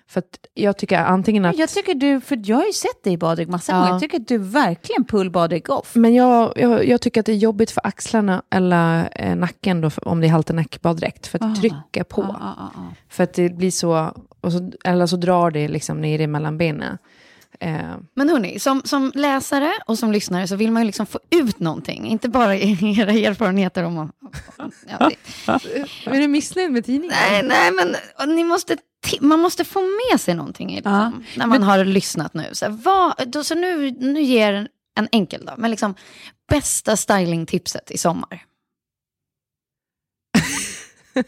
För 0.09 0.23
jag 0.53 0.77
tycker 0.77 0.97
antingen 0.97 1.45
att... 1.45 1.57
Jag 1.57 1.69
tycker 1.69 1.95
du, 1.95 2.21
för 2.21 2.39
jag 2.43 2.57
har 2.57 2.65
ju 2.65 2.73
sett 2.73 3.03
dig 3.03 3.13
i 3.13 3.17
baddräkt 3.17 3.51
massa 3.51 3.71
Ja. 3.71 3.77
gånger, 3.77 3.91
jag 3.91 4.01
tycker 4.01 4.19
att 4.19 4.27
du 4.27 4.37
verkligen 4.37 5.05
pull 5.05 5.31
baddräkt 5.31 5.69
off. 5.69 5.95
Men 5.95 6.13
jag, 6.15 6.53
jag, 6.55 6.87
jag 6.87 7.01
tycker 7.01 7.19
att 7.19 7.25
det 7.25 7.31
är 7.31 7.35
jobbigt 7.35 7.71
för 7.71 7.87
axlarna 7.87 8.43
eller 8.49 9.09
eh, 9.15 9.35
nacken 9.35 9.81
då, 9.81 9.89
om 10.01 10.21
det 10.21 10.27
är 10.27 10.31
halternackbaddräkt, 10.31 11.27
för 11.27 11.37
att 11.37 11.43
Aha. 11.43 11.55
trycka 11.55 12.03
på. 12.03 12.21
Ja, 12.21 12.35
ja, 12.39 12.53
ja, 12.57 12.71
ja. 12.75 12.81
För 13.09 13.23
att 13.23 13.33
det 13.33 13.49
blir 13.49 13.71
så, 13.71 14.11
så, 14.43 14.71
eller 14.83 15.05
så 15.05 15.15
drar 15.15 15.51
det 15.51 15.67
liksom 15.67 16.01
ner 16.01 16.27
mellan 16.27 16.57
benen. 16.57 16.97
Eh, 17.59 17.95
Men 18.13 18.29
hörni, 18.29 18.59
som, 18.59 18.81
som 18.85 19.11
läsare 19.15 19.73
och 19.85 19.99
som 19.99 20.11
lyssnare 20.11 20.47
så 20.47 20.55
vill 20.55 20.71
man 20.71 20.81
ju 20.81 20.85
liksom 20.85 21.05
få 21.05 21.19
ut 21.29 21.59
någonting. 21.59 22.05
Inte 22.07 22.29
bara 22.29 22.55
era 22.57 23.11
erfarenheter 23.11 23.83
om 23.83 23.97
att... 23.97 24.11
Ja, 24.87 25.09
det, 25.09 25.15
är 26.05 26.19
du 26.19 26.27
missnöjd 26.27 26.71
med 26.71 26.85
tidningen? 26.85 27.15
nej, 27.21 27.43
nej, 27.43 27.71
men 27.71 27.95
ni 28.35 28.43
måste, 28.43 28.77
man 29.21 29.39
måste 29.39 29.65
få 29.65 29.81
med 29.81 30.21
sig 30.21 30.35
någonting 30.35 30.75
liksom, 30.75 30.91
Ja. 30.93 31.11
när 31.35 31.47
man 31.47 31.63
har 31.63 31.85
lyssnat 31.85 32.33
nu. 32.33 32.49
Så, 32.51 32.65
här, 32.65 32.71
vad, 32.71 33.27
då, 33.27 33.43
så 33.43 33.55
nu, 33.55 33.91
nu 33.91 34.21
ger 34.21 34.67
en 34.95 35.07
enkel 35.11 35.45
då, 35.45 35.53
men 35.57 35.71
liksom 35.71 35.95
bästa 36.49 36.97
stylingtipset 36.97 37.91
i 37.91 37.97
sommar. 37.97 38.43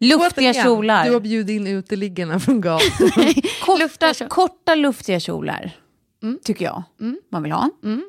Luftiga 0.00 0.28
Återigen, 0.50 0.54
kjolar. 0.64 1.04
Du 1.04 1.12
har 1.12 1.20
bjudit 1.20 1.54
in 1.60 1.66
uteliggarna 1.66 2.40
från 2.40 2.60
gatan. 2.60 3.10
Korta, 3.64 4.14
korta 4.28 4.74
luftiga 4.74 5.20
kjolar, 5.20 5.76
Mm. 6.22 6.38
tycker 6.44 6.64
jag. 6.64 6.82
Mm. 7.00 7.18
Man 7.32 7.42
vill 7.42 7.52
ha. 7.52 7.70
Mm. 7.84 8.02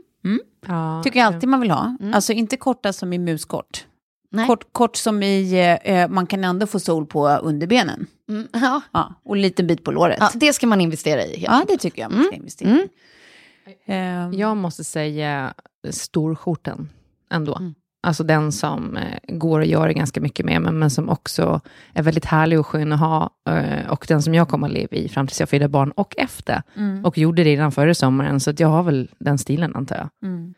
ja, 0.68 1.02
Tycker 1.04 1.20
jag 1.20 1.28
alltid 1.28 1.50
man 1.50 1.62
vill 1.62 1.72
ha. 1.72 1.96
Mm. 2.00 2.14
Alltså 2.14 2.34
inte 2.34 2.58
korta 2.58 2.94
som 2.94 3.14
i 3.14 3.18
muskort. 3.18 3.86
Nej. 4.34 4.48
Kort, 4.48 4.74
kort 4.74 4.96
som 4.96 5.24
i, 5.24 5.78
eh, 5.84 6.08
man 6.08 6.28
kan 6.28 6.44
ändå 6.44 6.68
få 6.68 6.80
sol 6.80 7.06
på 7.06 7.28
underbenen. 7.30 8.08
Mm, 8.30 8.48
ja. 8.54 8.82
Ja, 8.92 9.14
och 9.24 9.36
en 9.36 9.42
liten 9.42 9.68
bit 9.68 9.84
på 9.84 9.92
låret. 9.92 10.18
ja, 10.20 10.30
Ja, 10.34 10.40
det 10.40 10.54
ska 10.54 10.68
man 10.68 10.82
investera 10.82 11.26
i. 11.26 11.40
helt 11.40 11.68
det 11.68 11.78
tycker 11.78 12.02
jag 12.02 12.12
man 12.12 12.24
ska 12.26 12.36
investera 12.36 12.70
i. 12.70 12.72
Mm. 12.72 12.88
Ehm, 13.86 14.34
Jag 14.34 14.58
måste 14.58 14.84
säga 14.84 15.54
storskjorten 15.90 16.90
ändå. 17.32 17.56
Mm. 17.56 17.74
Alltså 18.04 18.24
den 18.24 18.52
som 18.52 18.98
eh, 18.98 19.04
går 19.28 19.62
att 19.62 19.68
göra 19.68 19.94
ganska 19.94 20.22
mycket 20.22 20.46
med, 20.46 20.62
men, 20.62 20.80
men 20.80 20.90
som 20.90 21.10
också 21.10 21.62
är 21.94 22.04
väldigt 22.04 22.26
härlig 22.26 22.60
och 22.60 22.68
skön 22.68 22.92
att 22.94 23.00
ha. 23.00 23.30
Eh, 23.50 23.90
och 23.90 24.06
den 24.08 24.22
som 24.22 24.34
jag 24.34 24.48
kommer 24.50 24.68
att 24.68 24.74
leva 24.74 24.96
i 24.98 25.10
fram 25.10 25.28
tills 25.28 25.40
jag 25.40 25.50
födde 25.50 25.68
barn 25.68 25.92
och 25.92 26.14
efter. 26.18 26.64
Mm. 26.76 27.06
Och 27.06 27.18
gjorde 27.18 27.44
det 27.44 27.50
redan 27.50 27.72
före 27.72 27.96
sommaren, 27.96 28.40
så 28.40 28.54
jag 28.58 28.68
har 28.68 28.84
väl 28.84 29.10
den 29.20 29.38
stilen 29.38 29.76
antar 29.76 29.96
jag. 29.96 30.30
Mm. 30.30 30.54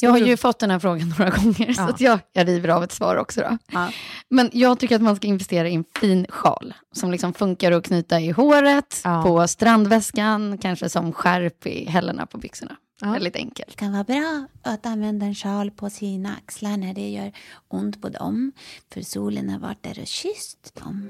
Jag 0.00 0.10
har 0.10 0.18
ju 0.18 0.36
fått 0.36 0.58
den 0.58 0.70
här 0.70 0.78
frågan 0.78 1.14
några 1.18 1.30
gånger, 1.36 1.72
så 1.72 1.82
Ja. 1.82 1.88
att 1.88 2.00
jag, 2.00 2.18
jag 2.32 2.48
river 2.48 2.68
av 2.68 2.84
ett 2.84 2.92
svar 2.92 3.16
också. 3.16 3.40
Då. 3.40 3.58
Ja. 3.72 3.88
Men 4.30 4.50
jag 4.52 4.78
tycker 4.78 4.96
att 4.96 5.02
man 5.02 5.16
ska 5.16 5.26
investera 5.26 5.68
i 5.68 5.74
en 5.74 5.84
fin 6.00 6.26
sjal, 6.28 6.74
som 6.92 7.10
liksom 7.10 7.32
funkar 7.34 7.72
att 7.72 7.84
knyta 7.84 8.20
i 8.20 8.30
håret, 8.30 9.00
Ja. 9.04 9.22
på 9.22 9.48
strandväskan, 9.48 10.58
kanske 10.58 10.88
som 10.88 11.12
skärp 11.12 11.66
i 11.66 11.84
hällorna 11.90 12.26
på 12.26 12.38
byxorna. 12.38 12.76
Ja. 13.04 13.12
Väldigt 13.12 13.36
enkelt. 13.36 13.68
Det 13.68 13.76
kan 13.76 13.92
vara 13.92 14.04
bra 14.04 14.46
att 14.62 14.86
använda 14.86 15.26
en 15.26 15.34
sjal 15.34 15.70
på 15.70 15.90
sina 15.90 16.36
axlar 16.36 16.76
när 16.76 16.94
det 16.94 17.08
gör 17.08 17.32
ont 17.68 18.02
på 18.02 18.08
dem. 18.08 18.52
För 18.94 19.02
solen 19.02 19.50
har 19.50 19.58
varit 19.58 19.82
där 19.82 19.98
och 20.00 20.06
kysst 20.06 20.74
dem. 20.74 21.08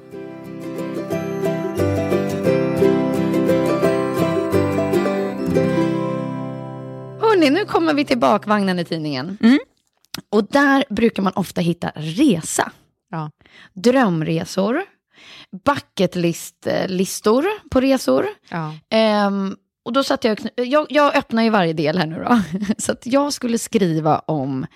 Hörni, 7.20 7.51
nu 7.51 7.64
kommer 7.64 7.95
vi 7.95 8.05
till 8.05 8.18
bakvagnen 8.18 8.78
i 8.78 8.84
tidningen. 8.84 9.38
Mm. 9.40 9.59
Och 10.30 10.45
där 10.45 10.84
brukar 10.90 11.22
man 11.22 11.32
ofta 11.36 11.61
hitta 11.61 11.93
resa. 11.95 12.72
Ja. 13.11 13.30
Drömresor, 13.72 14.82
bucketlist-listor 15.64 17.45
på 17.70 17.80
resor. 17.80 18.26
Ja. 18.49 18.74
Ehm, 18.90 19.57
och 19.82 19.92
då 19.92 20.04
satt 20.04 20.24
jag, 20.24 20.38
jag, 20.56 20.86
jag 20.90 21.16
öppnar 21.16 21.42
ju 21.42 21.50
varje 21.50 21.72
del 21.72 21.98
här 21.98 22.06
nu 22.06 22.24
då. 22.28 22.40
Så 22.78 22.92
att 22.92 23.06
jag 23.06 23.32
skulle 23.32 23.58
skriva 23.58 24.18
om 24.18 24.66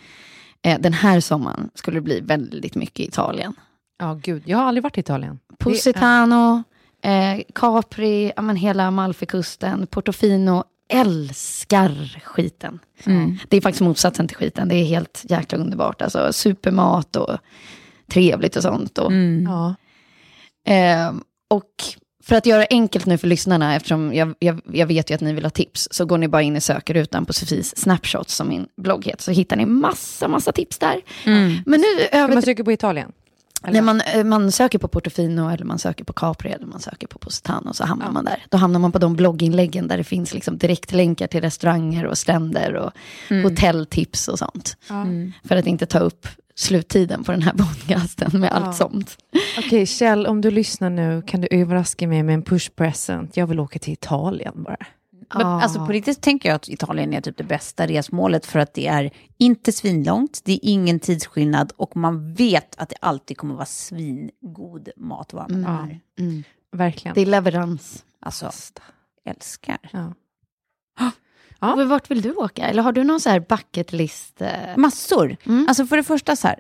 eh, 0.63 0.81
den 0.81 0.93
här 0.93 1.21
sommaren 1.21 1.71
skulle 1.75 1.97
det 1.97 2.01
bli 2.03 2.21
väldigt 2.21 2.75
mycket 2.75 3.09
Italien. 3.09 3.55
ja, 3.99 4.15
gud. 4.23 4.43
Jag 4.47 4.59
har 4.59 4.65
aldrig 4.65 4.83
varit 4.83 4.97
i 4.99 5.01
Italien. 5.01 5.39
Positano, 5.59 6.63
eh, 7.03 7.41
Capri, 7.55 8.33
ja, 8.37 8.43
men 8.43 8.57
hela 8.57 8.85
Amalfikusten, 8.85 9.87
Portofino. 9.87 10.65
Älskar 10.89 12.23
skiten. 12.25 12.79
Mm. 13.05 13.39
Det 13.49 13.57
är 13.57 13.61
faktiskt 13.61 13.83
motsatsen 13.83 14.29
till 14.29 14.37
skiten. 14.37 14.69
Det 14.69 14.75
är 14.75 14.85
helt 14.85 15.23
jäkla 15.29 15.59
underbart. 15.59 16.03
Alltså 16.03 16.33
supermat 16.33 17.17
och 17.17 17.39
trevligt 18.09 18.57
och 18.57 18.63
sånt. 18.63 18.99
Och, 18.99 19.13
Mm. 19.13 19.45
Ja. 19.51 19.75
Ehm, 20.67 21.23
och 21.51 21.71
för 22.27 22.37
att 22.37 22.47
göra 22.47 22.61
det 22.61 22.67
enkelt 22.71 23.07
nu 23.07 23.19
för 23.19 23.27
lyssnarna, 23.27 23.77
eftersom 23.77 24.15
jag, 24.15 24.35
jag, 24.39 24.61
jag 24.73 24.87
vet 24.87 25.11
ju 25.11 25.15
att 25.15 25.21
ni 25.21 25.33
vill 25.33 25.45
ha 25.45 25.51
tips, 25.51 25.89
så 25.91 26.05
går 26.05 26.19
ni 26.19 26.29
bara 26.29 26.43
in 26.43 26.57
i 26.57 26.61
sökerutan 26.61 27.27
på 27.27 27.33
Sofies 27.33 27.79
Snapshots, 27.79 28.35
som 28.35 28.49
min 28.49 28.67
blogg 28.77 29.07
heter, 29.07 29.23
så 29.23 29.31
hittar 29.31 29.57
ni 29.57 29.67
massa, 29.67 30.29
massa 30.29 30.53
tips 30.53 30.79
där. 30.79 31.01
Mm. 31.25 31.57
Men 31.67 31.81
nu 31.81 31.87
över 32.13 32.35
man 32.35 32.43
söka 32.43 32.65
på 32.65 32.73
Italien? 32.73 33.13
När 33.69 33.83
man, 33.83 34.01
eh, 34.01 34.25
man 34.25 34.53
söker 34.53 34.79
på 34.79 34.89
Portofino, 34.89 35.51
eller 35.51 35.65
man 35.65 35.79
söker 35.79 36.05
på 36.05 36.13
Capri, 36.13 36.51
eller 36.51 36.67
man 36.67 36.81
söker 36.81 37.07
på 37.07 37.19
Positano, 37.19 37.73
så 37.73 37.85
hamnar 37.85 38.11
man 38.11 38.25
där. 38.25 38.45
Då 38.51 38.59
hamnar 38.59 38.81
man 38.81 38.93
på 38.93 38.99
de 38.99 39.17
blogginläggen 39.17 39.89
där 39.89 39.99
det 39.99 40.05
finns 40.05 40.35
liksom 40.35 40.59
direktlänkar 40.59 41.27
till 41.27 41.41
restauranger 41.41 42.07
och 42.07 42.19
stränder 42.19 42.75
och 42.75 42.93
hotelltips 43.43 44.29
och 44.29 44.39
sånt. 44.39 44.77
Mm. 44.91 45.33
För 45.45 45.57
att 45.57 45.67
inte 45.67 45.87
ta 45.87 45.99
upp 45.99 46.27
sluttiden 46.57 47.25
på 47.25 47.33
den 47.33 47.43
här 47.43 47.53
podcasten 47.57 48.41
med 48.41 48.49
Ja. 48.53 48.55
allt 48.57 48.77
sånt. 48.77 49.19
Okej, 49.59 49.87
Kjell, 49.87 50.27
om 50.27 50.41
du 50.41 50.51
lyssnar 50.51 50.91
nu, 50.91 51.23
kan 51.27 51.41
du 51.41 51.49
överraska 51.51 52.09
mig 52.09 52.23
med 52.23 52.35
en 52.35 52.43
push 52.43 52.71
present? 52.77 53.37
Jag 53.37 53.47
vill 53.47 53.61
åka 53.61 53.79
till 53.79 53.93
Italien 53.93 54.63
bara. 54.63 54.77
Men, 55.35 55.47
alltså 55.47 55.87
på 55.87 55.93
riktigt 55.93 56.21
tänker 56.23 56.49
jag 56.49 56.57
att 56.57 56.69
Italien 56.69 57.15
är 57.15 57.21
typ 57.21 57.37
det 57.37 57.45
bästa 57.45 57.87
resmålet 57.87 58.47
för 58.47 58.59
att 58.59 58.75
det 58.75 58.87
är 58.87 59.11
inte 59.39 59.73
svinlångt, 59.73 60.41
det 60.45 60.53
är 60.53 60.59
ingen 60.63 61.01
tidsskillnad 61.01 61.73
och 61.77 61.97
man 61.97 62.35
vet 62.35 62.75
att 62.79 62.89
det 62.89 62.97
alltid 63.01 63.39
kommer 63.39 63.55
vara 63.55 63.67
svingod 63.67 64.89
mat 64.97 65.33
var 65.33 65.49
man 65.49 65.63
Ja. 65.63 65.87
är. 65.89 66.01
Mm. 66.25 66.45
Verkligen. 66.73 67.15
Det 67.15 67.21
är 67.21 67.27
leverans. 67.27 68.05
Alltså, 68.21 68.51
älskar. 69.25 69.79
Ja. 69.93 70.13
Ja. 71.61 71.73
Och 71.75 71.89
vart 71.89 72.11
vill 72.11 72.23
du 72.23 72.33
åka? 72.35 72.67
Eller 72.67 72.83
har 72.83 72.93
du 72.93 73.05
någon 73.05 73.21
så 73.21 73.31
här 73.31 73.41
bucket 73.41 73.93
list? 73.93 74.43
eh? 74.43 74.49
Massor. 74.77 75.37
Mm. 75.47 75.65
Alltså 75.69 75.87
för 75.87 75.97
det 75.97 76.05
första 76.05 76.37
så 76.37 76.49
här. 76.49 76.59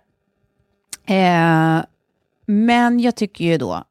Eh, 1.06 1.84
men 2.46 3.00
jag 3.00 3.16
tycker 3.16 3.44
ju 3.44 3.58
då 3.58 3.84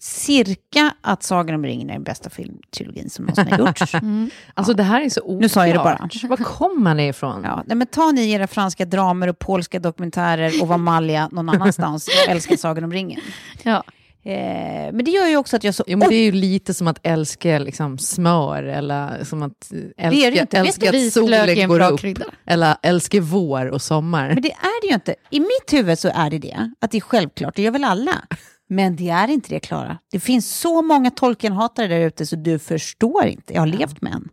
cirka 0.00 0.94
att 1.00 1.22
Sagan 1.22 1.54
om 1.54 1.64
ringen 1.64 1.90
är 1.90 1.94
den 1.94 2.02
bästa 2.02 2.30
filmtrilogin 2.30 3.10
som 3.10 3.24
någonsin 3.24 3.52
har 3.52 3.58
gjorts. 3.58 3.94
Mm. 3.94 4.30
Alltså 4.54 4.74
det 4.74 4.82
här 4.82 5.00
är 5.02 5.08
så 5.08 5.20
oklart. 5.20 5.40
Nu 5.40 5.48
sa 5.48 5.66
jag 5.66 5.76
det 5.76 5.78
bara. 5.78 6.08
Var 6.28 6.36
kommer 6.36 6.94
det 6.94 7.02
ifrån? 7.06 7.42
Ja, 7.44 7.62
nej, 7.66 7.76
men 7.76 7.86
ta 7.86 8.10
ni 8.12 8.30
era 8.30 8.46
franska 8.46 8.84
dramer 8.84 9.28
och 9.28 9.38
polska 9.38 9.78
dokumentärer 9.78 10.62
och 10.62 10.68
var 10.68 10.78
malliga 10.78 11.28
någon 11.32 11.48
annanstans. 11.48 12.08
Jag 12.26 12.34
älskar 12.34 12.56
Sagan 12.56 12.84
om 12.84 12.92
ringen. 12.92 13.20
Ja. 13.62 13.84
Eh, 14.26 14.92
men 14.92 15.04
det 15.04 15.10
gör 15.10 15.26
ju 15.26 15.36
också 15.36 15.56
att 15.56 15.64
jag 15.64 15.74
så... 15.74 15.84
Jo, 15.86 15.98
men 15.98 16.08
det 16.08 16.14
är 16.14 16.24
ju 16.24 16.32
lite 16.32 16.74
som 16.74 16.86
att 16.86 16.98
älska 17.02 17.58
liksom, 17.58 17.98
smör 17.98 18.62
eller 18.62 19.24
som 19.24 19.42
att 19.42 19.72
eh, 19.72 20.06
är 20.06 20.10
det 20.10 20.16
ju 20.16 20.24
älska, 20.24 20.40
inte. 20.40 20.58
Älska 20.58 20.88
att 20.88 20.94
är 20.94 21.10
solen 21.10 21.48
en 21.48 21.68
går 21.68 21.92
upp. 21.92 22.00
krydda. 22.00 22.24
Eller 22.46 22.76
älska 22.82 23.20
vår 23.20 23.66
och 23.66 23.82
sommar. 23.82 24.28
Men 24.28 24.42
det 24.42 24.52
är 24.52 24.82
det 24.82 24.88
ju 24.88 24.94
inte. 24.94 25.14
I 25.30 25.40
mitt 25.40 25.72
huvud 25.72 25.98
så 25.98 26.10
är 26.14 26.30
det 26.30 26.38
det. 26.38 26.72
Att 26.80 26.90
det 26.90 26.98
är 26.98 27.00
självklart, 27.00 27.56
det 27.56 27.62
gör 27.62 27.70
väl 27.70 27.84
alla. 27.84 28.22
Men 28.68 28.96
det 28.96 29.08
är 29.08 29.28
inte 29.28 29.54
det, 29.54 29.60
Klara. 29.60 29.98
Det 30.12 30.20
finns 30.20 30.56
så 30.56 30.82
många 30.82 31.10
Tolkien-hatare 31.10 31.86
där 31.86 32.00
ute 32.00 32.26
så 32.26 32.36
du 32.36 32.58
förstår 32.58 33.24
inte. 33.26 33.54
Jag 33.54 33.60
har 33.60 33.66
levt 33.66 34.02
med 34.02 34.12
en. 34.12 34.28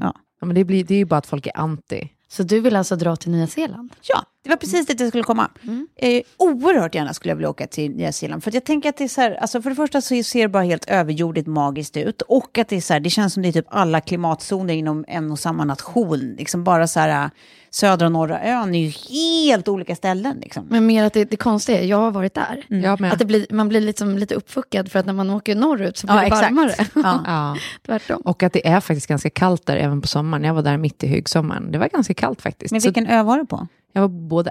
Ja, 0.00 0.14
men 0.40 0.54
det, 0.54 0.64
blir, 0.64 0.84
det 0.84 0.94
är 0.94 0.98
ju 0.98 1.04
bara 1.04 1.18
att 1.18 1.26
folk 1.26 1.46
är 1.46 1.56
anti. 1.56 2.08
Så 2.36 2.42
du 2.42 2.60
vill 2.60 2.76
alltså 2.76 2.96
dra 2.96 3.16
till 3.16 3.30
Nya 3.30 3.46
Zeeland? 3.46 3.92
Ja, 4.02 4.22
Det 4.44 4.50
var 4.50 4.56
precis 4.56 4.86
dit 4.86 5.00
jag 5.00 5.08
skulle 5.08 5.24
komma. 5.24 5.50
Eh, 5.96 6.22
oerhört 6.36 6.94
gärna 6.94 7.14
skulle 7.14 7.30
jag 7.30 7.36
vilja 7.36 7.50
åka 7.50 7.66
till 7.66 7.90
Nya 7.90 8.12
Zeeland. 8.12 8.44
För 8.44 8.54
jag 8.54 8.64
tänker 8.64 8.88
att 8.88 8.96
det 8.96 9.04
är 9.04 9.08
så 9.08 9.20
här, 9.20 9.34
alltså 9.34 9.62
för 9.62 9.70
det 9.70 9.76
första 9.76 10.00
så 10.00 10.22
ser 10.22 10.42
det 10.42 10.48
bara 10.48 10.62
helt 10.62 10.84
överjordigt 10.84 11.46
magiskt 11.46 11.96
ut. 11.96 12.22
Och 12.22 12.58
att 12.58 12.68
det 12.68 12.76
är 12.76 12.80
så 12.80 12.92
här, 12.92 13.00
det 13.00 13.10
känns 13.10 13.34
som 13.34 13.42
det 13.42 13.48
är 13.48 13.52
typ 13.52 13.66
alla 13.68 14.00
klimatzoner 14.00 14.74
inom 14.74 15.04
en 15.08 15.30
och 15.30 15.38
samma 15.38 15.64
nation. 15.64 16.34
Liksom 16.38 16.64
bara 16.64 16.86
så 16.86 17.00
här, 17.00 17.30
södra 17.76 18.06
och 18.06 18.12
norra 18.12 18.40
ön 18.42 18.74
är 18.74 18.80
ju 18.80 18.88
helt 18.88 19.68
olika 19.68 19.96
ställen. 19.96 20.38
Liksom. 20.42 20.66
Men 20.68 20.86
mer 20.86 21.04
att 21.04 21.12
det, 21.12 21.24
det 21.24 21.36
konstiga 21.36 21.80
är, 21.80 21.84
jag 21.84 21.96
har 21.96 22.10
varit 22.10 22.34
där. 22.34 22.64
Jag 22.68 23.00
med. 23.00 23.12
Att 23.12 23.18
det 23.18 23.24
blir, 23.24 23.46
man 23.50 23.68
blir 23.68 23.80
liksom 23.80 24.18
lite 24.18 24.34
uppfuckad 24.34 24.90
för 24.90 24.98
att 24.98 25.06
när 25.06 25.12
man 25.12 25.30
åker 25.30 25.54
norrut 25.54 25.96
så 25.96 26.06
blir 26.06 26.16
Ja, 26.16 26.22
det 26.22 26.30
varmare. 26.30 26.74
Ja. 26.94 27.22
Ja. 27.26 27.56
Tvärtom. 27.86 28.20
Och 28.24 28.42
att 28.42 28.52
det 28.52 28.66
är 28.68 28.80
faktiskt 28.80 29.06
ganska 29.06 29.30
kallt 29.30 29.66
där 29.66 29.76
även 29.76 30.00
på 30.00 30.08
sommaren. 30.08 30.44
Jag 30.44 30.54
var 30.54 30.62
där 30.62 30.76
mitt 30.76 31.04
i 31.04 31.06
högsommaren. 31.06 31.72
Det 31.72 31.78
var 31.78 31.88
ganska 31.88 32.14
kallt 32.14 32.42
faktiskt. 32.42 32.72
Men 32.72 32.80
Så 32.80 32.88
vilken 32.88 33.06
ö 33.06 33.22
var 33.22 33.38
du 33.38 33.46
på? 33.46 33.66
jag 33.92 34.00
var 34.00 34.08
på 34.08 34.14
båda. 34.14 34.50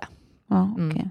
Ja, 0.49 0.69
okej. 0.73 0.83
mm. 0.83 1.09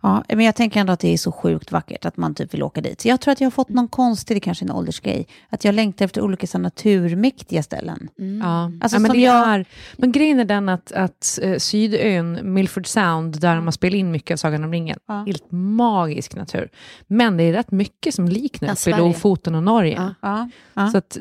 Ja, 0.00 0.24
men 0.28 0.40
jag 0.40 0.54
tänker 0.54 0.80
ändå 0.80 0.92
att 0.92 1.00
det 1.00 1.12
är 1.12 1.18
så 1.18 1.32
sjukt 1.32 1.72
vackert 1.72 2.04
att 2.04 2.16
man 2.16 2.34
typ 2.34 2.54
vill 2.54 2.62
åka 2.62 2.80
dit. 2.80 3.00
Så 3.00 3.08
jag 3.08 3.20
tror 3.20 3.32
att 3.32 3.40
jag 3.40 3.46
har 3.46 3.50
fått 3.50 3.68
någon 3.68 3.88
konstig, 3.88 4.36
det 4.36 4.40
kanske 4.40 4.64
är 4.64 4.66
en 4.70 4.76
åldersgrej, 4.76 5.26
att 5.48 5.64
jag 5.64 5.74
längtar 5.74 6.04
efter 6.04 6.20
olika 6.20 6.46
så 6.46 6.58
naturmäktiga 6.58 7.62
ställen. 7.62 8.08
Ja. 8.42 8.64
Alltså, 8.80 8.96
ja, 8.96 9.00
men, 9.00 9.10
som 9.10 9.16
det 9.16 9.22
jag- 9.24 9.48
är, 9.48 9.64
men 9.96 10.12
grejen 10.12 10.40
är 10.40 10.44
den 10.44 10.68
att, 10.68 10.92
att 10.92 11.38
eh, 11.42 11.56
Sydön, 11.58 12.38
Milford 12.42 12.86
Sound, 12.86 13.40
där 13.40 13.60
man 13.60 13.72
spelar 13.72 13.96
in 13.98 14.10
mycket 14.10 14.34
av 14.34 14.36
Sagan 14.36 14.64
om 14.64 14.72
ringen, 14.72 14.98
Ja. 15.08 15.22
helt 15.26 15.44
magisk 15.50 16.34
natur. 16.36 16.68
Men 17.06 17.36
det 17.36 17.42
är 17.44 17.52
rätt 17.52 17.70
mycket 17.70 18.14
som 18.14 18.28
liknar. 18.28 18.98
Lofoten 18.98 19.54
och 19.54 19.62
Norge. 19.62 19.94
Ja. 19.96 20.14
Ja, 20.22 20.50
ja. 20.74 20.90
Så 20.90 20.98
att, 20.98 21.18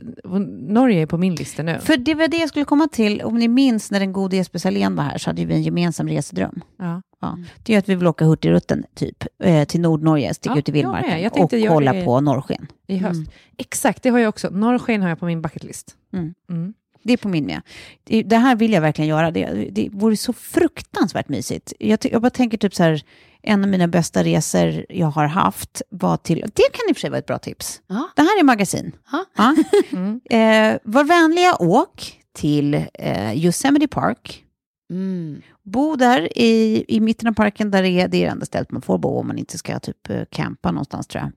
Norge 0.67 1.01
är 1.01 1.05
på 1.05 1.17
min 1.17 1.35
lista 1.35 1.63
nu. 1.63 1.79
För 1.79 1.97
det 1.97 2.15
var 2.15 2.27
det 2.27 2.37
jag 2.37 2.49
skulle 2.49 2.65
komma 2.65 2.87
till, 2.91 3.21
om 3.21 3.35
ni 3.39 3.47
minns 3.47 3.91
när 3.91 3.99
den 3.99 4.13
gode 4.13 4.35
Jesper 4.35 4.59
Salén 4.59 4.95
var 4.95 5.03
här 5.03 5.17
så 5.17 5.29
hade 5.29 5.45
vi 5.45 5.53
en 5.53 5.63
gemensam 5.63 6.07
resedröm. 6.09 6.61
Ja. 6.79 7.01
Ja. 7.21 7.37
Det 7.63 7.73
är 7.73 7.79
att 7.79 7.89
vi 7.89 7.95
vill 7.95 8.07
åka 8.07 8.25
Hurtigruten 8.25 8.83
typ, 8.95 9.23
eh, 9.43 9.65
till 9.65 9.81
Nordnorge, 9.81 10.33
sticka 10.33 10.53
Ja, 10.55 10.59
ut 10.59 10.69
i 10.69 10.71
jag 10.71 10.73
vildmarken 10.73 11.21
Jag 11.21 11.31
och 11.31 11.37
tänkte 11.37 11.57
göra 11.57 11.73
kolla 11.73 11.93
på 12.03 12.21
norrsken. 12.21 12.67
I 12.87 12.97
höst. 12.97 13.31
Exakt, 13.57 14.03
det 14.03 14.09
har 14.09 14.19
jag 14.19 14.29
också. 14.29 14.49
Norrsken 14.49 15.01
har 15.01 15.09
jag 15.09 15.19
på 15.19 15.25
min 15.25 15.41
bucketlist. 15.41 15.95
Mm. 16.13 16.33
Mm. 16.49 16.73
Det 17.03 17.13
är 17.13 17.17
på 17.17 17.27
min 17.27 17.45
med. 17.45 17.61
Det, 18.03 18.23
det 18.23 18.37
här 18.37 18.55
vill 18.55 18.73
jag 18.73 18.81
verkligen 18.81 19.09
göra. 19.09 19.31
Det, 19.31 19.69
det 19.71 19.89
vore 19.91 20.17
så 20.17 20.33
fruktansvärt 20.33 21.29
mysigt. 21.29 21.73
Jag, 21.79 21.99
jag 22.11 22.21
bara 22.21 22.29
tänker 22.29 22.57
typ 22.57 22.75
så 22.75 22.83
här, 22.83 23.03
en 23.41 23.63
av 23.63 23.69
mina 23.69 23.87
bästa 23.87 24.23
resor 24.23 24.85
jag 24.89 25.07
har 25.07 25.25
haft 25.25 25.81
var 25.89 26.17
till, 26.17 26.39
det 26.39 26.63
kan 26.73 26.89
i 26.89 26.91
och 26.91 26.95
för 26.95 27.01
sig 27.01 27.09
vara 27.09 27.19
ett 27.19 27.25
bra 27.25 27.37
tips. 27.37 27.81
Ja. 27.87 28.09
Det 28.15 28.21
här 28.21 28.39
är 28.39 28.43
magasin. 28.43 28.91
Ja. 29.11 29.25
Ja. 29.37 29.55
Mm. 29.91 30.21
Eh, 30.29 30.79
var 30.83 31.03
vänliga 31.03 31.55
åk 31.55 32.21
till 32.33 32.73
eh, 32.93 33.45
Yosemite 33.45 33.87
Park. 33.87 34.43
Mm. 34.89 35.41
Bo 35.63 35.95
där 35.95 36.37
i, 36.37 36.85
i 36.87 36.99
mitten 36.99 37.27
av 37.27 37.33
parken, 37.33 37.71
där 37.71 37.83
det 37.83 37.89
är 37.89 38.07
det 38.07 38.17
är 38.17 38.25
det 38.25 38.31
enda 38.31 38.45
stället 38.45 38.71
man 38.71 38.81
får 38.81 38.97
bo 38.97 39.19
om 39.19 39.27
man 39.27 39.37
inte 39.37 39.57
ska 39.57 39.79
typ 39.79 40.09
eh, 40.09 40.21
campa 40.29 40.71
någonstans 40.71 41.07
tror 41.07 41.23
jag. 41.23 41.31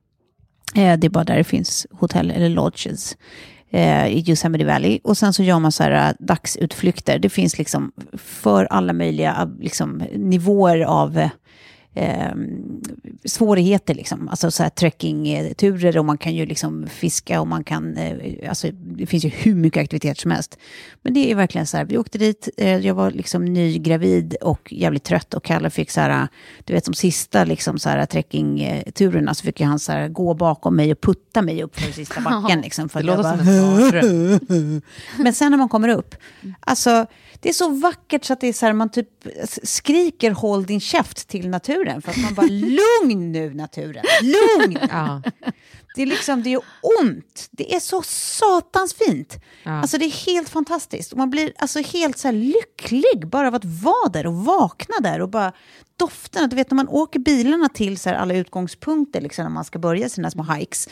Eh, 0.93 0.99
det 0.99 1.07
är 1.07 1.11
bara 1.11 1.25
där 1.25 1.37
det 1.37 1.45
finns 1.45 1.87
hotell 1.91 2.31
eller 2.31 2.49
lodges 2.49 3.17
eh, 3.71 4.07
i 4.07 4.25
Yosemite 4.29 4.65
Valley. 4.65 5.01
Och 5.05 5.19
sen 5.19 5.33
så 5.33 5.43
gör 5.43 5.59
man 5.59 5.73
så 5.73 5.83
här 5.83 6.09
eh, 6.09 6.15
dagsutflykter. 6.19 7.19
Det 7.19 7.29
finns 7.29 7.59
liksom 7.59 7.93
för 8.13 8.65
alla 8.65 8.93
möjliga 8.93 9.37
eh, 9.43 9.63
liksom, 9.63 10.03
nivåer 10.15 10.81
av 10.81 11.29
eh, 11.95 12.33
svårigheter. 13.25 13.95
Liksom. 13.95 14.29
Alltså 14.29 14.51
så 14.51 14.63
här 14.63 14.71
trekkingturer 14.71 15.99
och 15.99 16.05
man 16.05 16.19
kan 16.19 16.35
ju 16.35 16.47
liksom 16.47 16.87
fiska 16.87 17.41
och 17.41 17.49
man 17.49 17.65
kan, 17.65 17.97
eh, 17.97 18.49
alltså 18.49 18.69
det 18.73 19.07
finns 19.07 19.25
ju 19.25 19.29
hur 19.29 19.55
mycket 19.55 19.81
aktiviteter 19.83 20.21
som 20.21 20.31
helst. 20.31 20.59
Men 21.03 21.15
det 21.15 21.31
är 21.31 21.35
verkligen 21.35 21.67
så 21.67 21.77
här, 21.77 21.85
vi 21.85 21.99
åkte 21.99 22.19
dit, 22.19 22.49
eh, 22.57 22.77
jag 22.77 22.95
var 22.95 23.11
liksom 23.11 23.45
nygravid 23.45 24.35
och 24.41 24.73
jävligt 24.73 25.05
trött 25.05 25.35
och 25.35 25.45
Kalle 25.45 25.71
fick 25.71 25.91
så 25.91 26.01
här, 26.01 26.29
du 26.65 26.73
vet 26.73 26.85
som 26.85 26.95
sista 26.95 27.45
liksom 27.45 27.79
så 27.79 27.89
här 27.89 28.07
trekkingturerna 28.07 29.35
så 29.35 29.45
fick 29.45 29.61
han 29.61 29.79
så 29.79 29.93
här 29.93 30.09
gå 30.09 30.35
bakom 30.35 30.77
mig 30.77 30.93
och 30.93 31.01
putta 31.01 31.43
mig 31.43 31.63
upp 31.63 31.81
för 31.81 31.93
sista 31.93 32.21
backen. 32.21 32.61
Liksom, 32.71 32.89
för 32.89 33.01
Det 33.01 33.07
låter 33.07 33.23
bara- 33.23 33.39
som 33.39 33.49
en 33.49 34.83
men 35.19 35.35
sen 35.35 35.51
när 35.51 35.59
man 35.59 35.69
kommer 35.69 35.89
upp, 35.89 36.15
alltså 36.61 37.07
det 37.41 37.49
är 37.49 37.53
så 37.53 37.69
vackert 37.69 38.25
så 38.25 38.33
att 38.33 38.41
det 38.41 38.47
är 38.49 38.53
så 38.53 38.67
här, 38.67 38.73
man 38.73 38.89
typ 38.89 39.09
skriker 39.63 40.31
håll 40.31 40.65
din 40.67 40.81
käft 40.81 41.29
till 41.29 41.49
naturen. 41.49 41.80
För 42.03 42.11
att 42.11 42.23
man 42.23 42.35
bara, 42.35 42.47
lugn 42.47 43.33
nu 43.33 43.55
naturen, 43.55 44.05
lugn! 44.23 44.79
Ja. 44.91 45.23
Det 45.95 46.03
är 46.03 46.07
liksom, 46.07 46.43
det 46.43 46.53
är 46.53 46.61
ont. 47.01 47.49
Det 47.51 47.75
är 47.75 47.81
så 47.81 48.03
satans 48.03 48.95
fint. 48.95 49.37
Ja. 49.63 49.71
Alltså 49.71 49.99
det 49.99 50.05
är 50.05 50.27
helt 50.27 50.49
fantastiskt. 50.49 51.13
Och 51.13 51.19
man 51.19 51.31
blir 51.31 51.53
alltså 51.59 51.81
helt 51.81 52.19
så 52.19 52.31
lycklig 52.31 53.27
bara 53.27 53.49
av 53.49 53.55
att 53.55 53.65
vara 53.65 54.09
där 54.09 54.27
och 54.27 54.35
vakna 54.35 54.95
där 55.01 55.21
och 55.21 55.29
bara 55.29 55.53
dofterna. 55.97 56.47
Du 56.47 56.57
vet 56.57 56.71
när 56.71 56.77
man 56.77 56.89
åker 56.89 57.19
bilarna 57.21 57.69
till 57.69 57.99
så 57.99 58.11
alla 58.11 58.35
utgångspunkter 58.35 59.21
liksom 59.21 59.43
när 59.43 59.51
man 59.51 59.65
ska 59.65 59.79
börja 59.79 60.09
sina 60.09 60.31
små 60.31 60.43
hikes. 60.43 60.89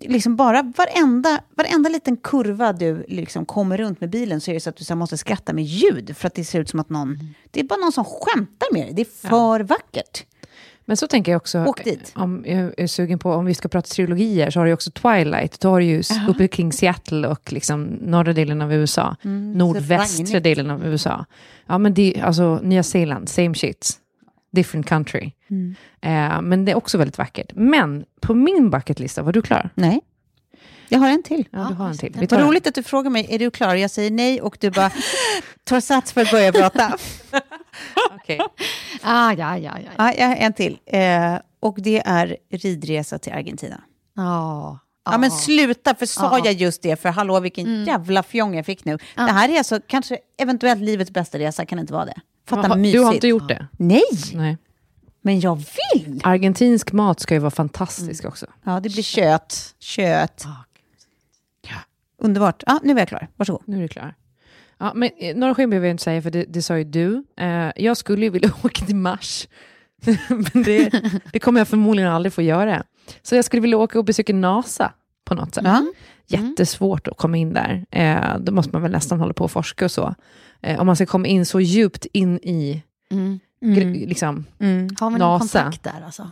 Liksom 0.00 0.36
bara 0.36 0.72
varenda, 0.76 1.40
varenda 1.56 1.88
liten 1.90 2.16
kurva 2.16 2.72
du 2.72 3.04
liksom 3.08 3.46
kommer 3.46 3.76
runt 3.78 4.00
med 4.00 4.10
bilen 4.10 4.40
så 4.40 4.50
är 4.50 4.54
det 4.54 4.60
så 4.60 4.70
att 4.70 4.76
du 4.76 4.84
så 4.84 4.96
måste 4.96 5.18
skratta 5.18 5.52
med 5.52 5.64
ljud 5.64 6.16
för 6.16 6.26
att 6.26 6.34
det 6.34 6.44
ser 6.44 6.60
ut 6.60 6.68
som 6.68 6.80
att 6.80 6.90
någon, 6.90 7.34
det 7.50 7.60
är 7.60 7.64
bara 7.64 7.80
någon 7.80 7.92
som 7.92 8.04
skämtar 8.04 8.72
med 8.72 8.82
dig. 8.86 8.92
Det 8.94 9.02
är 9.02 9.28
för 9.28 9.60
vackert. 9.60 10.24
Men 10.86 10.96
så 10.96 11.06
tänker 11.06 11.32
jag 11.32 11.36
också, 11.36 11.64
Åk 11.64 11.84
dit. 11.84 12.12
om 12.14 12.44
jag 12.46 12.74
är 12.80 12.86
sugen 12.86 13.18
på, 13.18 13.32
om 13.32 13.44
vi 13.44 13.54
ska 13.54 13.68
prata 13.68 13.86
trilogier, 13.88 14.50
så 14.50 14.60
har 14.60 14.66
du 14.66 14.72
också 14.72 14.90
Twilight. 14.90 15.60
Då 15.60 15.68
har 15.68 15.80
du 15.80 15.86
ju 15.86 16.00
s- 16.00 16.10
uppe 16.28 16.48
kring 16.48 16.72
Seattle 16.72 17.28
och 17.28 17.52
liksom 17.52 17.82
norra 17.84 18.32
delen 18.32 18.62
av 18.62 18.72
USA. 18.72 19.16
Nordvästra 19.22 20.24
ragnigt. 20.24 20.44
delen 20.44 20.70
av 20.70 20.86
USA. 20.86 21.24
Ja, 21.66 21.78
men 21.78 21.94
det, 21.94 22.20
alltså 22.22 22.60
Nya 22.62 22.82
Zeeland, 22.82 23.28
same 23.28 23.54
shit. 23.54 23.98
Different 24.54 24.86
country. 24.86 25.32
Eh, 26.00 26.40
men 26.42 26.64
det 26.64 26.72
är 26.72 26.76
också 26.76 26.98
väldigt 26.98 27.18
vackert. 27.18 27.52
Men 27.54 28.04
på 28.20 28.34
min 28.34 28.70
bucketlista, 28.70 29.22
var 29.22 29.32
du 29.32 29.42
klar? 29.42 29.70
Nej. 29.74 30.00
Jag 30.88 30.98
har 30.98 31.08
en 31.08 31.22
till. 31.22 31.48
Ja, 31.50 31.66
du 31.70 31.74
har 31.74 31.88
en 31.88 31.98
till. 31.98 32.12
Vi 32.18 32.26
tar 32.26 32.36
Vad 32.36 32.40
den. 32.44 32.48
roligt 32.50 32.66
att 32.66 32.74
du 32.74 32.82
frågar 32.82 33.10
mig, 33.10 33.26
är 33.30 33.38
du 33.38 33.50
klar? 33.50 33.74
Jag 33.74 33.90
säger 33.90 34.10
nej 34.10 34.40
och 34.40 34.56
du 34.60 34.70
bara 34.70 34.90
tar 35.64 35.80
sats 35.80 36.12
för 36.12 36.20
att 36.20 36.30
börja 36.30 36.52
prata. 36.52 36.96
Okej. 38.14 38.40
Ah, 39.02 39.32
ja, 39.32 39.58
ja, 39.58 39.72
ja. 39.84 39.90
ja, 39.96 40.14
jag 40.18 40.26
har 40.28 40.36
en 40.36 40.52
till. 40.52 40.78
Eh, 40.86 41.34
och 41.60 41.76
det 41.78 42.02
är 42.06 42.36
ridresa 42.50 43.18
till 43.18 43.32
Argentina. 43.32 43.80
Ja. 44.16 44.78
Ja, 45.04 45.18
men 45.18 45.30
sluta, 45.30 45.94
för 45.94 46.06
sa 46.06 46.38
Ja. 46.38 46.44
jag 46.44 46.54
just 46.54 46.82
det? 46.82 46.96
För 47.02 47.08
hallå, 47.08 47.40
vilken 47.40 47.84
jävla 47.84 48.22
fjong 48.22 48.54
jag 48.56 48.66
fick 48.66 48.84
nu. 48.84 48.98
Det 49.14 49.20
här 49.22 49.48
är 49.48 49.58
alltså 49.58 49.80
kanske 49.86 50.18
eventuellt 50.38 50.80
livets 50.82 51.10
bästa 51.10 51.38
resa, 51.38 51.66
kan 51.66 51.76
det 51.76 51.80
inte 51.80 51.92
vara 51.92 52.04
det? 52.04 52.20
Fatta 52.46 52.68
Har- 52.68 52.76
mysigt. 52.76 52.98
Du 52.98 53.04
har 53.04 53.14
inte 53.14 53.28
gjort 53.28 53.48
det? 53.48 53.66
Nej, 53.76 54.02
Nej. 54.34 54.56
men 55.20 55.40
jag 55.40 55.56
vill! 55.56 56.20
Argentinsk 56.24 56.92
mat 56.92 57.20
ska 57.20 57.34
ju 57.34 57.40
vara 57.40 57.50
fantastisk 57.50 58.24
också. 58.24 58.46
Ja, 58.64 58.80
det 58.80 58.88
blir 58.92 59.02
kött. 59.02 59.74
Kött. 59.78 60.44
Underbart. 62.18 62.62
Ja, 62.66 62.80
nu 62.82 62.92
är 62.92 62.98
jag 62.98 63.08
klar. 63.08 63.28
Varsågod. 63.36 63.62
Nu 63.66 63.76
är 63.78 63.82
du 63.82 63.88
klar. 63.88 64.14
Ja, 64.78 64.92
men 64.94 65.10
eh, 65.18 65.36
norrsken 65.36 65.70
behöver 65.70 65.86
jag 65.86 65.94
inte 65.94 66.02
säga, 66.04 66.22
för 66.22 66.30
det, 66.30 66.44
det 66.48 66.62
sa 66.62 66.78
ju 66.78 66.84
du. 66.84 67.24
Eh, 67.36 67.70
jag 67.76 67.96
skulle 67.96 68.24
ju 68.24 68.30
vilja 68.30 68.50
åka 68.62 68.84
till 68.86 68.96
Mars, 68.96 69.48
men 70.28 70.62
det, 70.64 71.02
det 71.32 71.38
kommer 71.38 71.60
jag 71.60 71.68
förmodligen 71.68 72.10
aldrig 72.12 72.32
få 72.32 72.42
göra. 72.42 72.84
Så 73.22 73.34
jag 73.36 73.44
skulle 73.44 73.62
vilja 73.62 73.76
åka 73.78 73.98
och 73.98 74.04
besöka 74.04 74.32
NASA 74.34 74.92
på 75.24 75.34
något 75.34 75.54
sätt. 75.54 75.64
Ja. 75.66 75.82
Jättesvårt 76.26 77.08
att 77.08 77.16
komma 77.16 77.36
in 77.36 77.52
där. 77.52 77.86
Eh, 77.90 78.38
då 78.38 78.52
måste 78.52 78.72
man 78.72 78.82
väl 78.82 78.92
nästan 78.92 79.20
hålla 79.20 79.34
på 79.34 79.44
och 79.44 79.50
forska 79.50 79.84
och 79.84 79.90
så. 79.90 80.14
Eh, 80.64 80.80
om 80.80 80.86
man 80.86 80.96
ska 80.96 81.06
komma 81.06 81.26
in 81.26 81.46
så 81.46 81.60
djupt 81.60 82.06
in 82.12 82.36
i 82.42 82.82
Mm. 83.10 83.40
gr- 83.62 84.06
liksom, 84.08 84.44
Mm. 84.60 84.88
Har 85.00 85.10
vi 85.10 85.18
någon 85.18 85.38
NASA. 85.40 85.62
kontakt 85.62 85.82
där 85.82 86.02
alltså? 86.06 86.30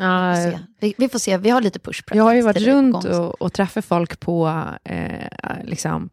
ja, 0.00 0.36
Se. 0.36 0.58
Vi, 0.80 0.94
vi 0.98 1.08
får 1.08 1.18
se, 1.18 1.36
vi 1.38 1.50
har 1.50 1.60
lite 1.60 1.78
push 1.78 2.02
Jag 2.12 2.24
har 2.24 2.34
ju 2.34 2.42
varit 2.42 2.62
runt 2.62 3.04
och, 3.04 3.42
och 3.42 3.52
träffat 3.52 3.84
folk 3.84 4.20
på 4.20 4.64
eh, 4.84 5.26
liksom, 5.64 6.10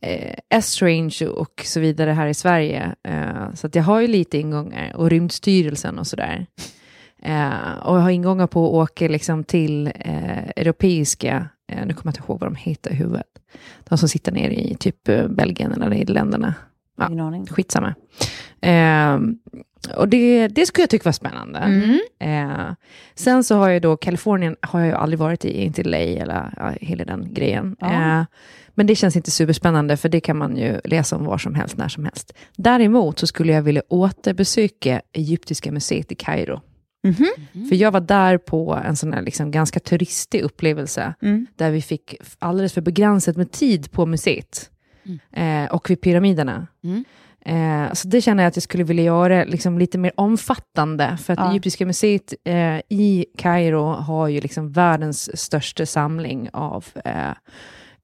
eh, 0.00 0.34
S-Range 0.50 1.26
och 1.26 1.62
så 1.64 1.80
vidare 1.80 2.10
här 2.10 2.26
i 2.26 2.34
Sverige. 2.34 2.94
Eh, 3.02 3.54
så 3.54 3.66
att 3.66 3.74
jag 3.74 3.82
har 3.82 4.00
ju 4.00 4.06
lite 4.06 4.38
ingångar 4.38 4.92
och 4.96 5.10
Rymdstyrelsen 5.10 5.98
och 5.98 6.06
sådär. 6.06 6.46
Eh, 7.22 7.76
och 7.82 7.96
jag 7.96 8.02
har 8.02 8.10
ingångar 8.10 8.46
på 8.46 8.66
att 8.66 8.72
åka 8.90 9.08
liksom, 9.08 9.44
till 9.44 9.86
eh, 9.86 10.48
europeiska, 10.56 11.48
eh, 11.72 11.86
nu 11.86 11.94
kommer 11.94 12.12
jag 12.12 12.18
inte 12.18 12.20
ihåg 12.32 12.40
vad 12.40 12.50
de 12.50 12.54
heter 12.56 12.90
i 12.90 12.94
huvudet, 12.94 13.26
de 13.88 13.98
som 13.98 14.08
sitter 14.08 14.32
nere 14.32 14.54
i 14.54 14.74
typ 14.74 15.08
eh, 15.08 15.28
Belgien 15.28 15.72
eller 15.72 15.88
Nederländerna. 15.88 16.54
Ja. 16.96 17.06
Ingen 17.06 17.20
aning. 17.20 17.46
Skitsamma. 17.46 17.94
Eh, 18.60 19.18
och 19.96 20.08
det, 20.08 20.48
det 20.48 20.66
skulle 20.66 20.82
jag 20.82 20.90
tycka 20.90 21.02
var 21.08 21.12
spännande. 21.12 21.58
Mm. 21.58 21.98
Eh, 22.20 22.74
sen 23.14 23.44
så 23.44 23.56
har 23.56 23.68
jag 23.68 23.82
då, 23.82 23.96
Kalifornien 23.96 24.56
har 24.60 24.80
jag 24.80 24.88
ju 24.88 24.94
aldrig 24.94 25.18
varit 25.18 25.44
i, 25.44 25.62
inte 25.64 25.82
LA 25.84 25.96
eller 25.98 26.52
ja, 26.56 26.72
hela 26.80 27.04
den 27.04 27.34
grejen. 27.34 27.76
Ja. 27.80 28.18
Eh, 28.20 28.24
men 28.74 28.86
det 28.86 28.94
känns 28.94 29.16
inte 29.16 29.30
superspännande, 29.30 29.96
för 29.96 30.08
det 30.08 30.20
kan 30.20 30.36
man 30.36 30.56
ju 30.56 30.80
läsa 30.84 31.16
om 31.16 31.24
var 31.24 31.38
som 31.38 31.54
helst, 31.54 31.76
när 31.76 31.88
som 31.88 32.04
helst. 32.04 32.32
Däremot 32.56 33.18
så 33.18 33.26
skulle 33.26 33.52
jag 33.52 33.62
vilja 33.62 33.82
återbesöka 33.88 35.00
Egyptiska 35.12 35.72
museet 35.72 36.12
i 36.12 36.14
Kairo. 36.14 36.60
Mhm. 37.04 37.68
För 37.68 37.76
jag 37.76 37.90
var 37.92 38.00
där 38.00 38.38
på 38.38 38.80
en 38.84 38.96
sån 38.96 39.12
här 39.12 39.22
liksom 39.22 39.50
ganska 39.50 39.80
turistig 39.80 40.42
upplevelse, 40.42 41.14
Mm. 41.22 41.46
där 41.56 41.70
vi 41.70 41.82
fick 41.82 42.14
alldeles 42.38 42.72
för 42.72 42.80
begränsat 42.80 43.36
med 43.36 43.52
tid 43.52 43.92
på 43.92 44.06
museet. 44.06 44.70
Eh, 45.32 45.64
och 45.64 45.90
vid 45.90 46.00
pyramiderna. 46.00 46.66
Mm. 46.84 47.04
Eh, 47.40 47.92
så 47.92 48.08
det 48.08 48.20
känner 48.20 48.42
jag 48.42 48.48
att 48.48 48.56
jag 48.56 48.62
skulle 48.62 48.84
vilja 48.84 49.04
göra 49.04 49.44
liksom 49.44 49.78
lite 49.78 49.98
mer 49.98 50.12
omfattande. 50.16 51.18
För 51.22 51.32
att 51.32 51.38
Ja. 51.38 51.50
Egyptiska 51.50 51.86
museet 51.86 52.34
eh, 52.44 52.80
i 52.88 53.26
Kairo 53.38 53.84
har 53.84 54.28
ju 54.28 54.40
liksom 54.40 54.72
världens 54.72 55.40
största 55.40 55.86
samling 55.86 56.48
av 56.52 56.84
eh, 57.04 57.32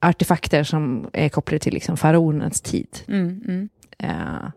artefakter 0.01 0.65
som 0.65 1.11
är 1.13 1.29
kopplade 1.29 1.59
till 1.59 1.75
liksom 1.75 1.97
faraonernas 1.97 2.61
tid. 2.61 2.99
Mm, 3.09 3.43
mm. 3.49 3.69
Eh, 3.99 4.51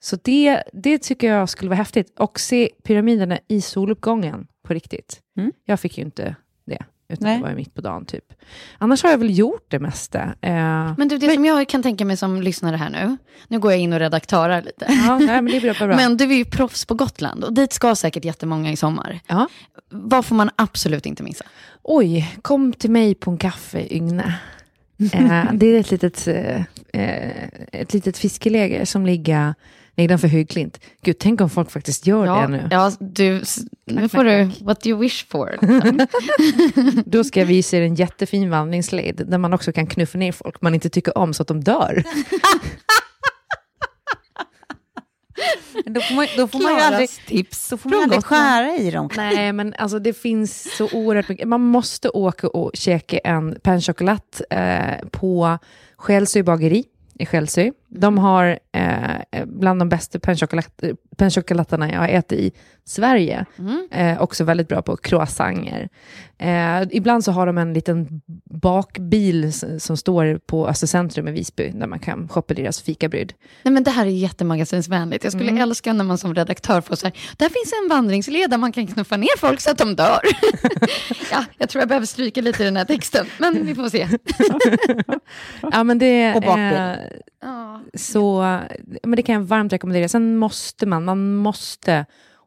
så 0.00 0.16
det, 0.24 0.62
det 0.72 0.98
tycker 0.98 1.32
jag 1.32 1.48
skulle 1.48 1.68
vara 1.68 1.76
häftigt. 1.78 2.18
Och 2.18 2.40
se 2.40 2.70
pyramiderna 2.84 3.38
i 3.48 3.60
soluppgången 3.60 4.46
på 4.62 4.74
riktigt. 4.74 5.20
Mm. 5.36 5.52
Jag 5.64 5.80
fick 5.80 5.98
ju 5.98 6.04
inte 6.04 6.36
det, 6.66 6.84
utan 7.08 7.28
Nej. 7.28 7.36
det 7.36 7.42
var 7.42 7.50
ju 7.50 7.56
mitt 7.56 7.74
på 7.74 7.80
dagen 7.80 8.04
typ. 8.04 8.24
Annars 8.78 9.02
har 9.02 9.10
jag 9.10 9.18
väl 9.18 9.38
gjort 9.38 9.64
det 9.68 9.78
mesta. 9.78 10.22
Eh, 10.22 10.94
Men 10.98 11.08
du, 11.08 11.18
det 11.18 11.34
som 11.34 11.44
jag 11.44 11.68
kan 11.68 11.82
tänka 11.82 12.04
mig 12.04 12.16
som 12.16 12.42
lyssnare 12.42 12.76
här 12.76 12.90
nu, 12.90 13.16
nu 13.48 13.58
går 13.58 13.72
jag 13.72 13.80
in 13.80 13.92
och 13.92 13.98
redaktörar 13.98 14.62
lite. 14.62 14.86
ja, 14.88 15.18
nej, 15.18 15.26
men 15.26 15.44
det 15.52 15.60
blir 15.60 15.74
bra. 15.78 15.86
bra. 15.86 15.96
Men 15.96 16.16
du 16.16 16.24
är 16.24 16.36
ju 16.36 16.44
proffs 16.44 16.84
på 16.84 16.94
Gotland 16.94 17.44
och 17.44 17.52
dit 17.52 17.72
ska 17.72 17.94
säkert 17.94 18.24
jättemånga 18.24 18.72
i 18.72 18.76
sommar. 18.76 19.20
Ja. 19.26 19.48
Vad 19.90 20.26
får 20.26 20.34
man 20.34 20.50
absolut 20.56 21.06
inte 21.06 21.22
missa? 21.22 21.44
Oj, 21.82 22.36
kom 22.42 22.72
till 22.72 22.90
mig 22.90 23.14
på 23.14 23.30
en 23.30 23.38
kaffe, 23.38 23.94
Ygne. 23.94 24.34
Eh, 25.12 25.52
det 25.52 25.66
är 25.66 25.80
ett 25.80 25.90
litet, 25.90 26.28
eh, 26.28 26.56
eh, 26.92 27.48
ett 27.72 27.92
litet 27.92 28.18
fiskeläger 28.18 28.84
som 28.84 29.06
ligger 29.06 29.54
nedanför 29.96 30.28
Högklint. 30.28 30.80
Gud, 31.02 31.18
tänk 31.18 31.40
om 31.40 31.50
folk 31.50 31.70
faktiskt 31.70 32.06
gör 32.06 32.40
det 32.40 32.48
nu. 32.48 32.68
ja 32.70 32.92
du, 33.00 33.42
nu 33.84 34.08
får 34.08 34.24
du 34.24 34.50
what 34.60 34.86
you 34.86 34.98
wish 34.98 35.28
for. 35.28 35.58
Då 37.10 37.24
ska 37.24 37.40
jag 37.40 37.46
visa 37.46 37.76
er 37.76 37.82
en 37.82 37.94
jättefin 37.94 38.50
vandringsled 38.50 39.22
där 39.26 39.38
man 39.38 39.52
också 39.52 39.72
kan 39.72 39.86
knuffa 39.86 40.18
ner 40.18 40.32
folk 40.32 40.60
man 40.60 40.74
inte 40.74 40.88
tycker 40.88 41.18
om 41.18 41.34
så 41.34 41.42
att 41.42 41.48
de 41.48 41.64
dör. 41.64 42.02
Då 45.86 46.00
får 46.00 46.14
man, 46.14 46.26
då 46.36 46.48
får 46.48 46.62
man 46.62 46.74
ju 46.74 46.80
aldrig, 46.80 47.10
tips. 47.26 47.68
då 47.68 47.76
får 47.76 47.90
man 47.90 48.02
aldrig 48.02 48.24
skära 48.24 48.76
i 48.76 48.90
dem. 48.90 49.08
Nej, 49.16 49.52
men 49.52 49.74
alltså 49.78 49.98
det 49.98 50.12
finns 50.12 50.76
så 50.76 50.88
oerhört 50.92 51.28
mycket. 51.28 51.48
Man 51.48 51.60
måste 51.60 52.08
åka 52.08 52.48
och 52.48 52.70
käka 52.74 53.18
en 53.18 53.58
pain 53.62 53.80
chocolat 53.80 54.40
eh, 54.50 55.08
på 55.10 55.58
Själsö 55.96 56.42
bageri 56.42 56.84
i 57.18 57.26
Chelsea. 57.26 57.72
De 57.88 58.18
har 58.18 58.58
eh, 58.72 59.14
eh 59.14 59.46
bland 59.46 59.80
de 59.80 59.88
bästa 59.88 60.18
pain 60.18 60.36
eh, 60.82 60.94
jag 61.92 62.00
har 62.00 62.08
ätit 62.08 62.38
i 62.38 62.52
Sverige. 62.88 63.46
Eh, 63.90 64.22
också 64.22 64.44
väldigt 64.44 64.68
bra 64.68 64.82
på 64.82 64.96
croissanter. 64.96 65.88
Eh, 66.38 66.82
ibland 66.90 67.24
så 67.24 67.32
har 67.32 67.46
de 67.46 67.58
en 67.58 67.72
liten 67.72 68.20
bakbil 68.50 69.52
som 69.80 69.96
står 69.96 70.38
på 70.46 70.68
Östercentrum 70.68 71.28
i 71.28 71.32
Visby, 71.32 71.68
där 71.74 71.86
man 71.86 71.98
kan 71.98 72.28
shoppa 72.28 72.54
deras 72.54 72.82
fikabryd. 72.82 73.32
Nej, 73.62 73.74
men 73.74 73.84
det 73.84 73.90
här 73.90 74.06
är 74.06 74.10
jättemagasinsvänligt. 74.10 75.24
Jag 75.24 75.32
skulle 75.32 75.62
älska 75.62 75.92
när 75.92 76.04
man 76.04 76.18
som 76.18 76.34
redaktör 76.34 76.80
får 76.80 76.96
så 76.96 77.06
här, 77.06 77.16
där 77.36 77.48
finns 77.48 77.72
en 77.82 77.88
vandringsled 77.88 78.50
där 78.50 78.58
man 78.58 78.72
kan 78.72 78.86
knuffa 78.86 79.16
ner 79.16 79.38
folk 79.38 79.60
så 79.60 79.70
att 79.70 79.78
de 79.78 79.96
dör. 79.96 80.20
ja, 81.30 81.44
jag 81.58 81.68
tror 81.68 81.80
jag 81.80 81.88
behöver 81.88 82.06
stryka 82.06 82.40
lite 82.40 82.62
i 82.62 82.66
den 82.66 82.76
här 82.76 82.84
texten, 82.84 83.26
men 83.38 83.66
vi 83.66 83.74
får 83.74 83.88
se. 83.88 84.08
Ja, 85.72 85.84
men 85.84 85.98
det, 85.98 86.34
Och 86.34 86.42
bakbil. 86.42 86.64
eh. 86.64 86.92
Så 87.94 88.40
men 89.02 89.16
det 89.16 89.22
kan 89.22 89.34
jag 89.34 89.42
varmt 89.42 89.72
rekommendera. 89.72 90.08
Sen 90.08 90.36
måste 90.38 90.86
man, 90.86 91.04
man 91.04 91.34
måste 91.36 92.06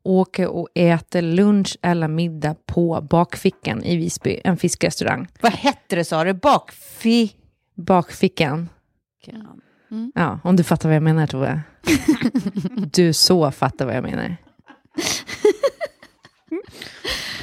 åka 0.10 0.50
och 0.50 0.68
äta 0.74 1.22
lunch 1.22 1.78
eller 1.82 2.08
middag 2.08 2.56
på 2.66 3.08
Bakfickan 3.10 3.84
i 3.84 3.98
Visby, 3.98 4.42
en 4.44 4.58
fiskrestaurang. 4.58 5.28
Vad 5.42 5.52
hette 5.52 5.96
det 5.96 6.06
sa 6.06 6.24
du? 6.24 6.34
Bakfi... 6.34 7.32
Bakfickan. 7.76 8.70
Ja, 10.16 10.40
om 10.44 10.56
du 10.56 10.64
fattar 10.64 10.90
vad 10.90 10.96
jag 10.96 11.04
menar 11.04 11.28
Tove. 11.28 11.62
Du 12.94 13.14
så 13.14 13.52
fattar 13.52 13.86
vad 13.86 13.96
jag 13.96 14.04
menar. 14.04 14.38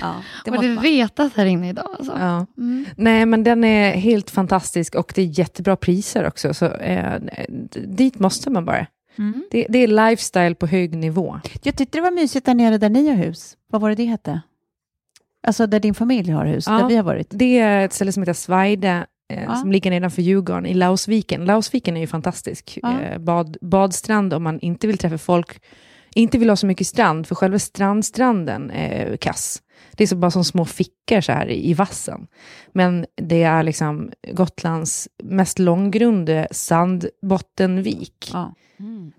Ja, 0.00 0.22
det 0.44 0.50
Och 0.50 0.62
du 0.62 0.76
vetat 0.76 1.32
här 1.36 1.46
inne 1.46 1.68
idag. 1.68 1.88
Alltså. 1.98 2.12
Ja. 2.18 2.46
Nej, 2.96 3.26
men 3.26 3.44
den 3.44 3.64
är 3.64 3.92
helt 3.92 4.30
fantastisk 4.30 4.94
och 4.94 5.12
det 5.14 5.22
är 5.22 5.38
jättebra 5.38 5.76
priser 5.76 6.26
också. 6.26 6.54
Så 6.54 6.66
eh, 6.66 7.20
dit 7.70 8.18
måste 8.18 8.50
man 8.50 8.64
bara. 8.64 8.86
Mm. 9.18 9.44
Det, 9.50 9.66
det 9.68 9.78
är 9.78 9.88
lifestyle 9.88 10.54
på 10.54 10.66
hög 10.66 10.96
nivå. 10.96 11.40
Jag 11.62 11.76
tyckte 11.76 11.98
det 11.98 12.02
var 12.02 12.10
mysigt 12.10 12.46
där 12.46 12.54
nere 12.54 12.78
där 12.78 12.88
ni 12.90 13.08
har 13.08 13.16
hus. 13.16 13.56
Vad 13.70 13.80
var 13.80 13.88
det 13.88 13.94
det 13.94 14.04
hette? 14.04 14.40
Alltså 15.46 15.66
där 15.66 15.80
din 15.80 15.94
familj 15.94 16.30
har 16.30 16.44
hus, 16.46 16.64
Ja. 16.68 16.72
där 16.78 16.88
vi 16.88 16.96
har 16.96 17.02
varit. 17.02 17.26
Det 17.30 17.58
är 17.58 17.84
ett 17.84 17.92
ställe 17.92 18.12
som 18.12 18.22
heter 18.22 18.32
Svaide, 18.32 18.84
eh, 18.84 19.02
Ja. 19.28 19.56
som 19.56 19.72
ligger 19.72 19.90
nedanför 19.90 20.22
Djurgården 20.22 20.66
i 20.66 20.74
Lausviken. 20.74 21.44
Lausviken 21.44 21.96
är 21.96 22.00
ju 22.00 22.06
fantastisk. 22.06 22.78
Ja. 22.82 23.00
Eh, 23.00 23.18
bad, 23.18 23.56
badstrand 23.60 24.34
om 24.34 24.42
man 24.42 24.60
inte 24.60 24.86
vill 24.86 24.98
träffa 24.98 25.18
folk, 25.18 25.60
inte 26.14 26.38
vill 26.38 26.48
ha 26.48 26.56
så 26.56 26.66
mycket 26.66 26.86
strand, 26.86 27.26
för 27.26 27.34
själva 27.34 27.58
strandstranden 27.58 28.70
är 28.70 29.16
kass. 29.16 29.62
Det 29.96 30.04
är 30.04 30.08
så 30.08 30.16
bara 30.16 30.30
som 30.30 30.44
små 30.44 30.64
fickor 30.64 31.20
så 31.20 31.32
här 31.32 31.50
i, 31.50 31.74
vassen. 31.74 32.26
Men 32.72 33.06
det 33.14 33.42
är 33.42 33.62
liksom 33.62 34.10
Gotlands 34.32 35.08
mest 35.22 35.58
långgrunde 35.58 36.48
sandbottenvik. 36.50 38.30
Ja. 38.32 38.54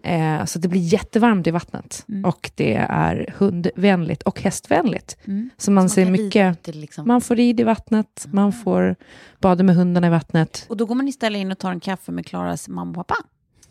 Eh, 0.04 0.46
så 0.46 0.60
det 0.60 0.68
blir 0.68 0.82
jättevarmt 0.82 1.48
i 1.48 1.52
vattnet. 1.52 2.06
Mm. 2.10 2.26
Och 2.26 2.52
det 2.56 2.74
är 2.90 3.34
hundvänligt 3.38 4.24
och 4.24 4.42
hästvänligt. 4.42 5.18
Mm. 5.26 5.50
Så 5.58 5.72
man 5.72 5.90
Så 5.90 5.94
ser 5.94 6.04
kan 6.04 6.12
mycket... 6.12 6.76
liksom. 6.76 7.08
Man 7.08 7.22
får 7.22 7.36
rida 7.36 7.62
i 7.62 7.64
vattnet, 7.64 8.28
man 8.32 8.54
får 8.54 8.96
bada 9.42 9.64
med 9.64 9.76
hundarna 9.76 10.08
i 10.08 10.10
vattnet. 10.10 10.66
Och 10.70 10.78
då 10.78 10.86
går 10.86 10.96
man 10.96 11.08
istället 11.08 11.40
in 11.40 11.52
och 11.52 11.58
tar 11.58 11.72
en 11.72 11.80
kaffe 11.80 12.12
med 12.12 12.26
Klaras 12.26 12.68
mamma 12.68 12.90
och 12.90 13.08
pappa. 13.08 13.16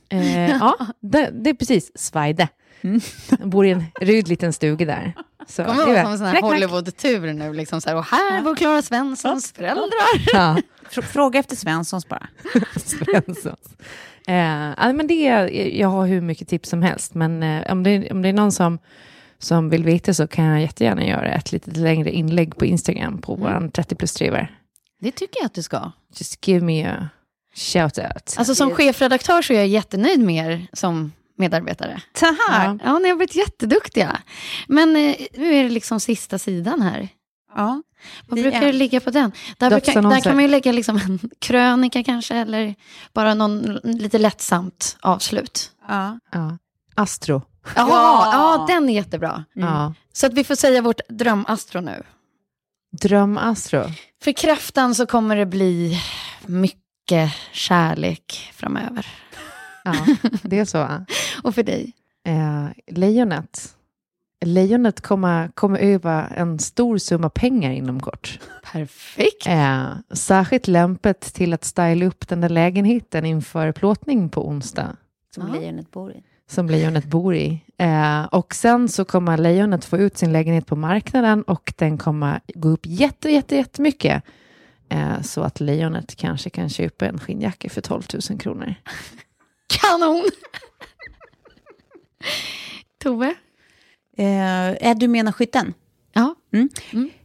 Eh, 0.08 0.50
ja, 0.50 0.76
det, 1.00 1.30
det 1.32 1.50
är 1.50 1.54
precis 1.54 1.92
Svajde. 1.94 2.48
Mm. 2.80 3.00
Bor 3.44 3.66
i 3.66 3.70
en 3.70 3.84
ryd 4.00 4.28
liten 4.28 4.52
stuga 4.52 4.86
där. 4.86 5.12
Så 5.46 5.64
kommer 5.64 5.86
det 6.10 6.18
som 6.18 6.26
en. 6.26 6.42
Hollywood-tur 6.42 7.32
nu. 7.32 7.52
Liksom 7.52 7.80
så 7.80 7.88
här, 7.88 7.96
och 7.96 8.04
här 8.04 8.42
bor 8.42 8.54
Klara 8.56 8.82
Svenssons 8.82 9.52
föräldrar. 9.52 10.32
Ja, 10.32 10.56
Fr- 10.90 11.02
Fråga 11.02 11.40
efter 11.40 11.56
Svenssons 11.56 12.08
bara. 12.08 12.26
Svenssons. 12.76 13.76
Eh, 14.26 14.92
men 14.94 15.06
det 15.06 15.26
är, 15.26 15.48
jag 15.80 15.88
har 15.88 16.06
hur 16.06 16.20
mycket 16.20 16.48
tips 16.48 16.68
som 16.68 16.82
helst, 16.82 17.14
men 17.14 17.42
eh, 17.42 17.72
om, 17.72 17.82
det, 17.82 18.10
om 18.10 18.22
det 18.22 18.28
är 18.28 18.32
någon 18.32 18.52
som, 18.52 18.78
som 19.38 19.68
vill 19.70 19.84
veta 19.84 20.14
så 20.14 20.26
kan 20.26 20.44
jag 20.44 20.60
jättegärna 20.60 21.04
göra 21.06 21.32
ett 21.32 21.52
lite 21.52 21.70
längre 21.70 22.10
inlägg 22.10 22.56
på 22.56 22.64
Instagram 22.66 23.18
på 23.18 23.34
vår 23.34 23.70
30 23.70 23.94
plus 23.94 24.14
driver. 24.14 24.50
Det 25.00 25.10
tycker 25.12 25.40
jag 25.40 25.46
att 25.46 25.54
du 25.54 25.62
ska. 25.62 25.92
Just 26.18 26.48
give 26.48 26.64
me 26.66 26.84
a 26.86 27.08
shout 27.56 27.98
out. 27.98 28.34
Alltså 28.38 28.54
som 28.54 28.70
chefredaktör 28.74 29.42
så 29.42 29.52
är 29.52 29.56
jag 29.56 29.66
jättenöjd 29.66 30.20
med 30.20 30.46
er 30.52 30.66
som 30.72 31.12
medarbetare. 31.38 32.00
Tack! 32.12 32.36
Ja. 32.48 32.78
Ja, 32.84 32.98
ni 32.98 33.08
har 33.08 33.16
blivit 33.16 33.36
jätteduktiga. 33.36 34.20
Men 34.68 34.96
eh, 34.96 35.16
nu 35.34 35.54
är 35.54 35.62
det 35.62 35.68
liksom 35.70 36.00
sista 36.00 36.38
sidan 36.38 36.82
här. 36.82 37.08
Ja. 37.56 37.82
Vad 38.26 38.40
brukar 38.42 38.62
är- 38.62 38.66
det 38.66 38.72
ligga 38.72 39.00
på 39.00 39.10
den? 39.10 39.32
Där, 39.58 39.70
brukar, 39.70 40.02
där 40.02 40.20
kan 40.20 40.34
man 40.34 40.44
ju 40.44 40.50
lägga 40.50 40.72
liksom 40.72 40.96
en 40.96 41.18
krönika 41.38 42.04
kanske, 42.04 42.34
eller 42.36 42.74
bara 43.14 43.34
någon 43.34 43.62
lite 43.84 44.18
lättsamt 44.18 44.96
avslut. 45.00 45.70
Ja. 45.88 46.18
Ja. 46.32 46.58
Astro. 46.94 47.42
Jaha, 47.76 47.88
Ja. 47.88 48.30
ja, 48.32 48.74
den 48.74 48.88
är 48.88 48.94
jättebra. 48.94 49.44
Ja. 49.52 49.94
Så 50.12 50.26
att 50.26 50.32
vi 50.34 50.44
får 50.44 50.54
säga 50.54 50.82
vårt 50.82 51.00
drömastro 51.08 51.80
nu. 51.80 52.02
Drömastro. 53.02 53.82
För 54.22 54.32
kräftan 54.32 54.94
så 54.94 55.06
kommer 55.06 55.36
det 55.36 55.46
bli 55.46 56.00
mycket 56.46 56.80
kärlek 57.52 58.50
framöver. 58.54 59.06
Ja, 59.84 59.94
det 60.42 60.58
är 60.58 60.64
så. 60.64 61.04
Och 61.42 61.54
för 61.54 61.62
dig? 61.62 61.92
Eh, 62.26 62.66
lejonet. 62.94 63.72
Lejonet 64.44 65.00
kommer, 65.00 65.48
kommer 65.48 65.78
över 65.78 66.32
en 66.36 66.58
stor 66.58 66.98
summa 66.98 67.30
pengar 67.30 67.70
inom 67.70 68.00
kort. 68.00 68.38
Perfekt. 68.72 69.46
Eh, 69.46 69.86
särskilt 70.10 70.66
lämpet 70.68 71.20
till 71.20 71.52
att 71.52 71.64
styla 71.64 72.06
upp 72.06 72.28
den 72.28 72.40
där 72.40 72.48
lägenheten 72.48 73.24
inför 73.24 73.72
plåtning 73.72 74.28
på 74.28 74.48
onsdag. 74.48 74.96
Som 75.34 75.48
Ja. 75.48 75.60
lejonet 75.60 75.90
bor 75.90 76.12
i. 76.12 76.22
som 76.48 76.66
lejonet 76.68 77.04
bor 77.04 77.34
i. 77.34 77.60
Eh, 77.78 78.24
och 78.24 78.54
sen 78.54 78.88
så 78.88 79.04
kommer 79.04 79.36
lejonet 79.38 79.84
få 79.84 79.98
ut 79.98 80.18
sin 80.18 80.32
lägenhet 80.32 80.66
på 80.66 80.76
marknaden 80.76 81.42
och 81.42 81.72
den 81.76 81.98
kommer 81.98 82.40
gå 82.54 82.68
upp 82.68 82.86
jätte, 82.86 83.30
jätte, 83.30 83.56
jättemycket. 83.56 84.22
Eh, 84.88 85.22
så 85.22 85.42
att 85.42 85.60
lejonet 85.60 86.16
kanske 86.16 86.50
kan 86.50 86.68
köpa 86.68 87.06
en 87.06 87.18
skinnjacka 87.18 87.70
för 87.70 87.80
12 87.80 88.02
000 88.30 88.38
kronor. 88.38 88.74
Kanon! 89.66 90.24
Tove? 93.02 93.34
Eh, 94.16 94.96
du 94.96 95.08
menar 95.08 95.32
skytten? 95.32 95.74
Ja. 96.12 96.34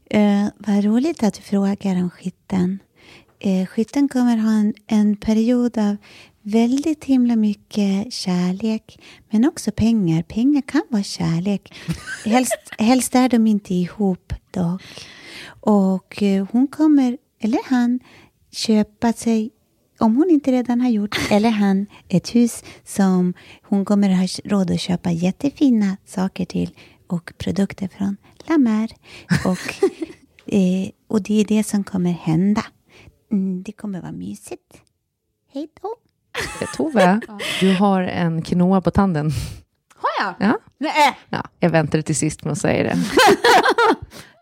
Eh, 0.09 0.47
vad 0.57 0.83
roligt 0.83 1.23
att 1.23 1.33
du 1.33 1.41
frågar 1.41 1.95
om 1.95 2.09
skytten. 2.09 2.79
Eh, 3.39 3.67
skytten 3.67 4.09
kommer 4.09 4.37
ha 4.37 4.51
en, 4.51 4.73
en 4.87 5.15
period 5.15 5.77
av 5.77 5.97
väldigt 6.41 7.03
himla 7.03 7.35
mycket 7.35 8.13
kärlek, 8.13 8.99
men 9.29 9.45
också 9.45 9.71
pengar. 9.71 10.23
Pengar 10.23 10.61
kan 10.61 10.81
vara 10.89 11.03
kärlek. 11.03 11.73
Helst, 12.25 12.57
helst 12.79 13.15
är 13.15 13.29
de 13.29 13.47
inte 13.47 13.73
ihop 13.73 14.33
dock. 14.51 14.81
Och 15.59 16.23
eh, 16.23 16.47
hon 16.51 16.67
kommer, 16.67 17.17
eller 17.41 17.59
han, 17.65 17.99
köpa 18.51 19.13
sig 19.13 19.51
om 19.99 20.15
hon 20.15 20.29
inte 20.29 20.51
redan 20.51 20.81
har 20.81 20.89
gjort, 20.89 21.17
eller 21.31 21.49
han, 21.49 21.85
ett 22.07 22.35
hus 22.35 22.63
som 22.83 23.33
hon 23.63 23.85
kommer 23.85 24.09
ha 24.09 24.27
råd 24.43 24.71
att 24.71 24.79
köpa 24.79 25.11
jättefina 25.11 25.97
saker 26.05 26.45
till 26.45 26.69
och 27.07 27.33
produkter 27.37 27.87
från 27.97 28.17
La 28.47 28.57
Mer. 28.57 28.91
Och, 29.45 29.73
eh, 30.53 30.89
och 31.07 31.21
det 31.21 31.41
är 31.41 31.45
det 31.45 31.63
som 31.63 31.83
kommer 31.83 32.11
hända. 32.11 32.65
Mm, 33.31 33.63
det 33.63 33.71
kommer 33.71 34.01
vara 34.01 34.11
mysigt. 34.11 34.81
Hej 35.53 35.67
då! 35.81 35.95
Tove, 36.75 37.21
du 37.59 37.75
har 37.75 38.01
en 38.01 38.41
quinoa 38.41 38.81
på 38.81 38.91
tanden. 38.91 39.31
Har 39.95 40.25
jag? 40.25 40.49
Ja. 40.49 40.59
Nej. 40.77 41.17
ja, 41.29 41.43
jag 41.59 41.69
väntade 41.69 42.03
till 42.03 42.15
sist 42.15 42.43
med 42.43 42.51
att 42.51 42.57
säga 42.57 42.83
det. 42.83 42.97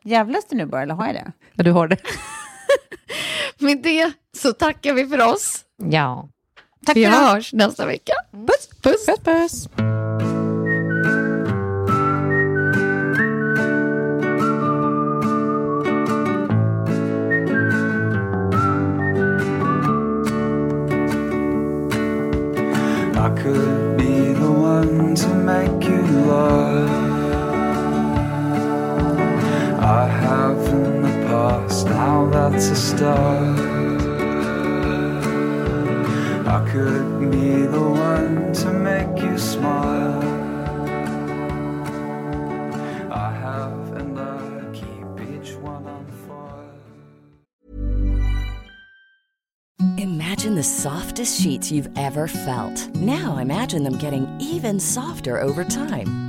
Jävlas 0.09 0.45
du 0.49 0.55
nu 0.55 0.65
bara, 0.65 0.81
eller 0.81 0.93
har 0.93 1.05
jag 1.05 1.15
det? 1.15 1.31
Ja, 1.53 1.63
du 1.63 1.71
har 1.71 1.87
det. 1.87 1.97
Med 3.57 3.81
det 3.81 4.11
så 4.37 4.53
tackar 4.53 4.93
vi 4.93 5.07
för 5.07 5.21
oss. 5.21 5.65
Ja. 5.91 6.29
Tack 6.85 6.97
vi 6.97 7.05
för 7.05 7.11
hörs 7.11 7.53
nästa 7.53 7.85
vecka. 7.85 8.13
Puss, 8.31 8.69
puss. 8.81 9.05
Puss, 9.05 9.19
puss. 9.23 9.98
A 32.67 32.75
start. 32.75 33.57
I 36.45 36.69
could 36.69 37.31
be 37.31 37.61
the 37.65 37.79
one 37.79 38.51
to 38.51 38.73
make 38.73 39.23
you 39.23 39.37
smile. 39.37 40.21
I 43.11 43.31
have 43.31 43.93
and 43.93 44.19
I 44.19 44.65
keep 44.73 45.29
each 45.31 45.53
one 45.55 45.85
on 45.87 46.05
fire. 46.27 46.73
Imagine 49.97 50.55
the 50.55 50.63
softest 50.63 51.41
sheets 51.41 51.71
you've 51.71 51.89
ever 51.95 52.27
felt. 52.27 52.93
Now 52.95 53.37
imagine 53.37 53.83
them 53.83 53.97
getting 53.97 54.27
even 54.41 54.81
softer 54.81 55.39
over 55.39 55.63
time. 55.63 56.28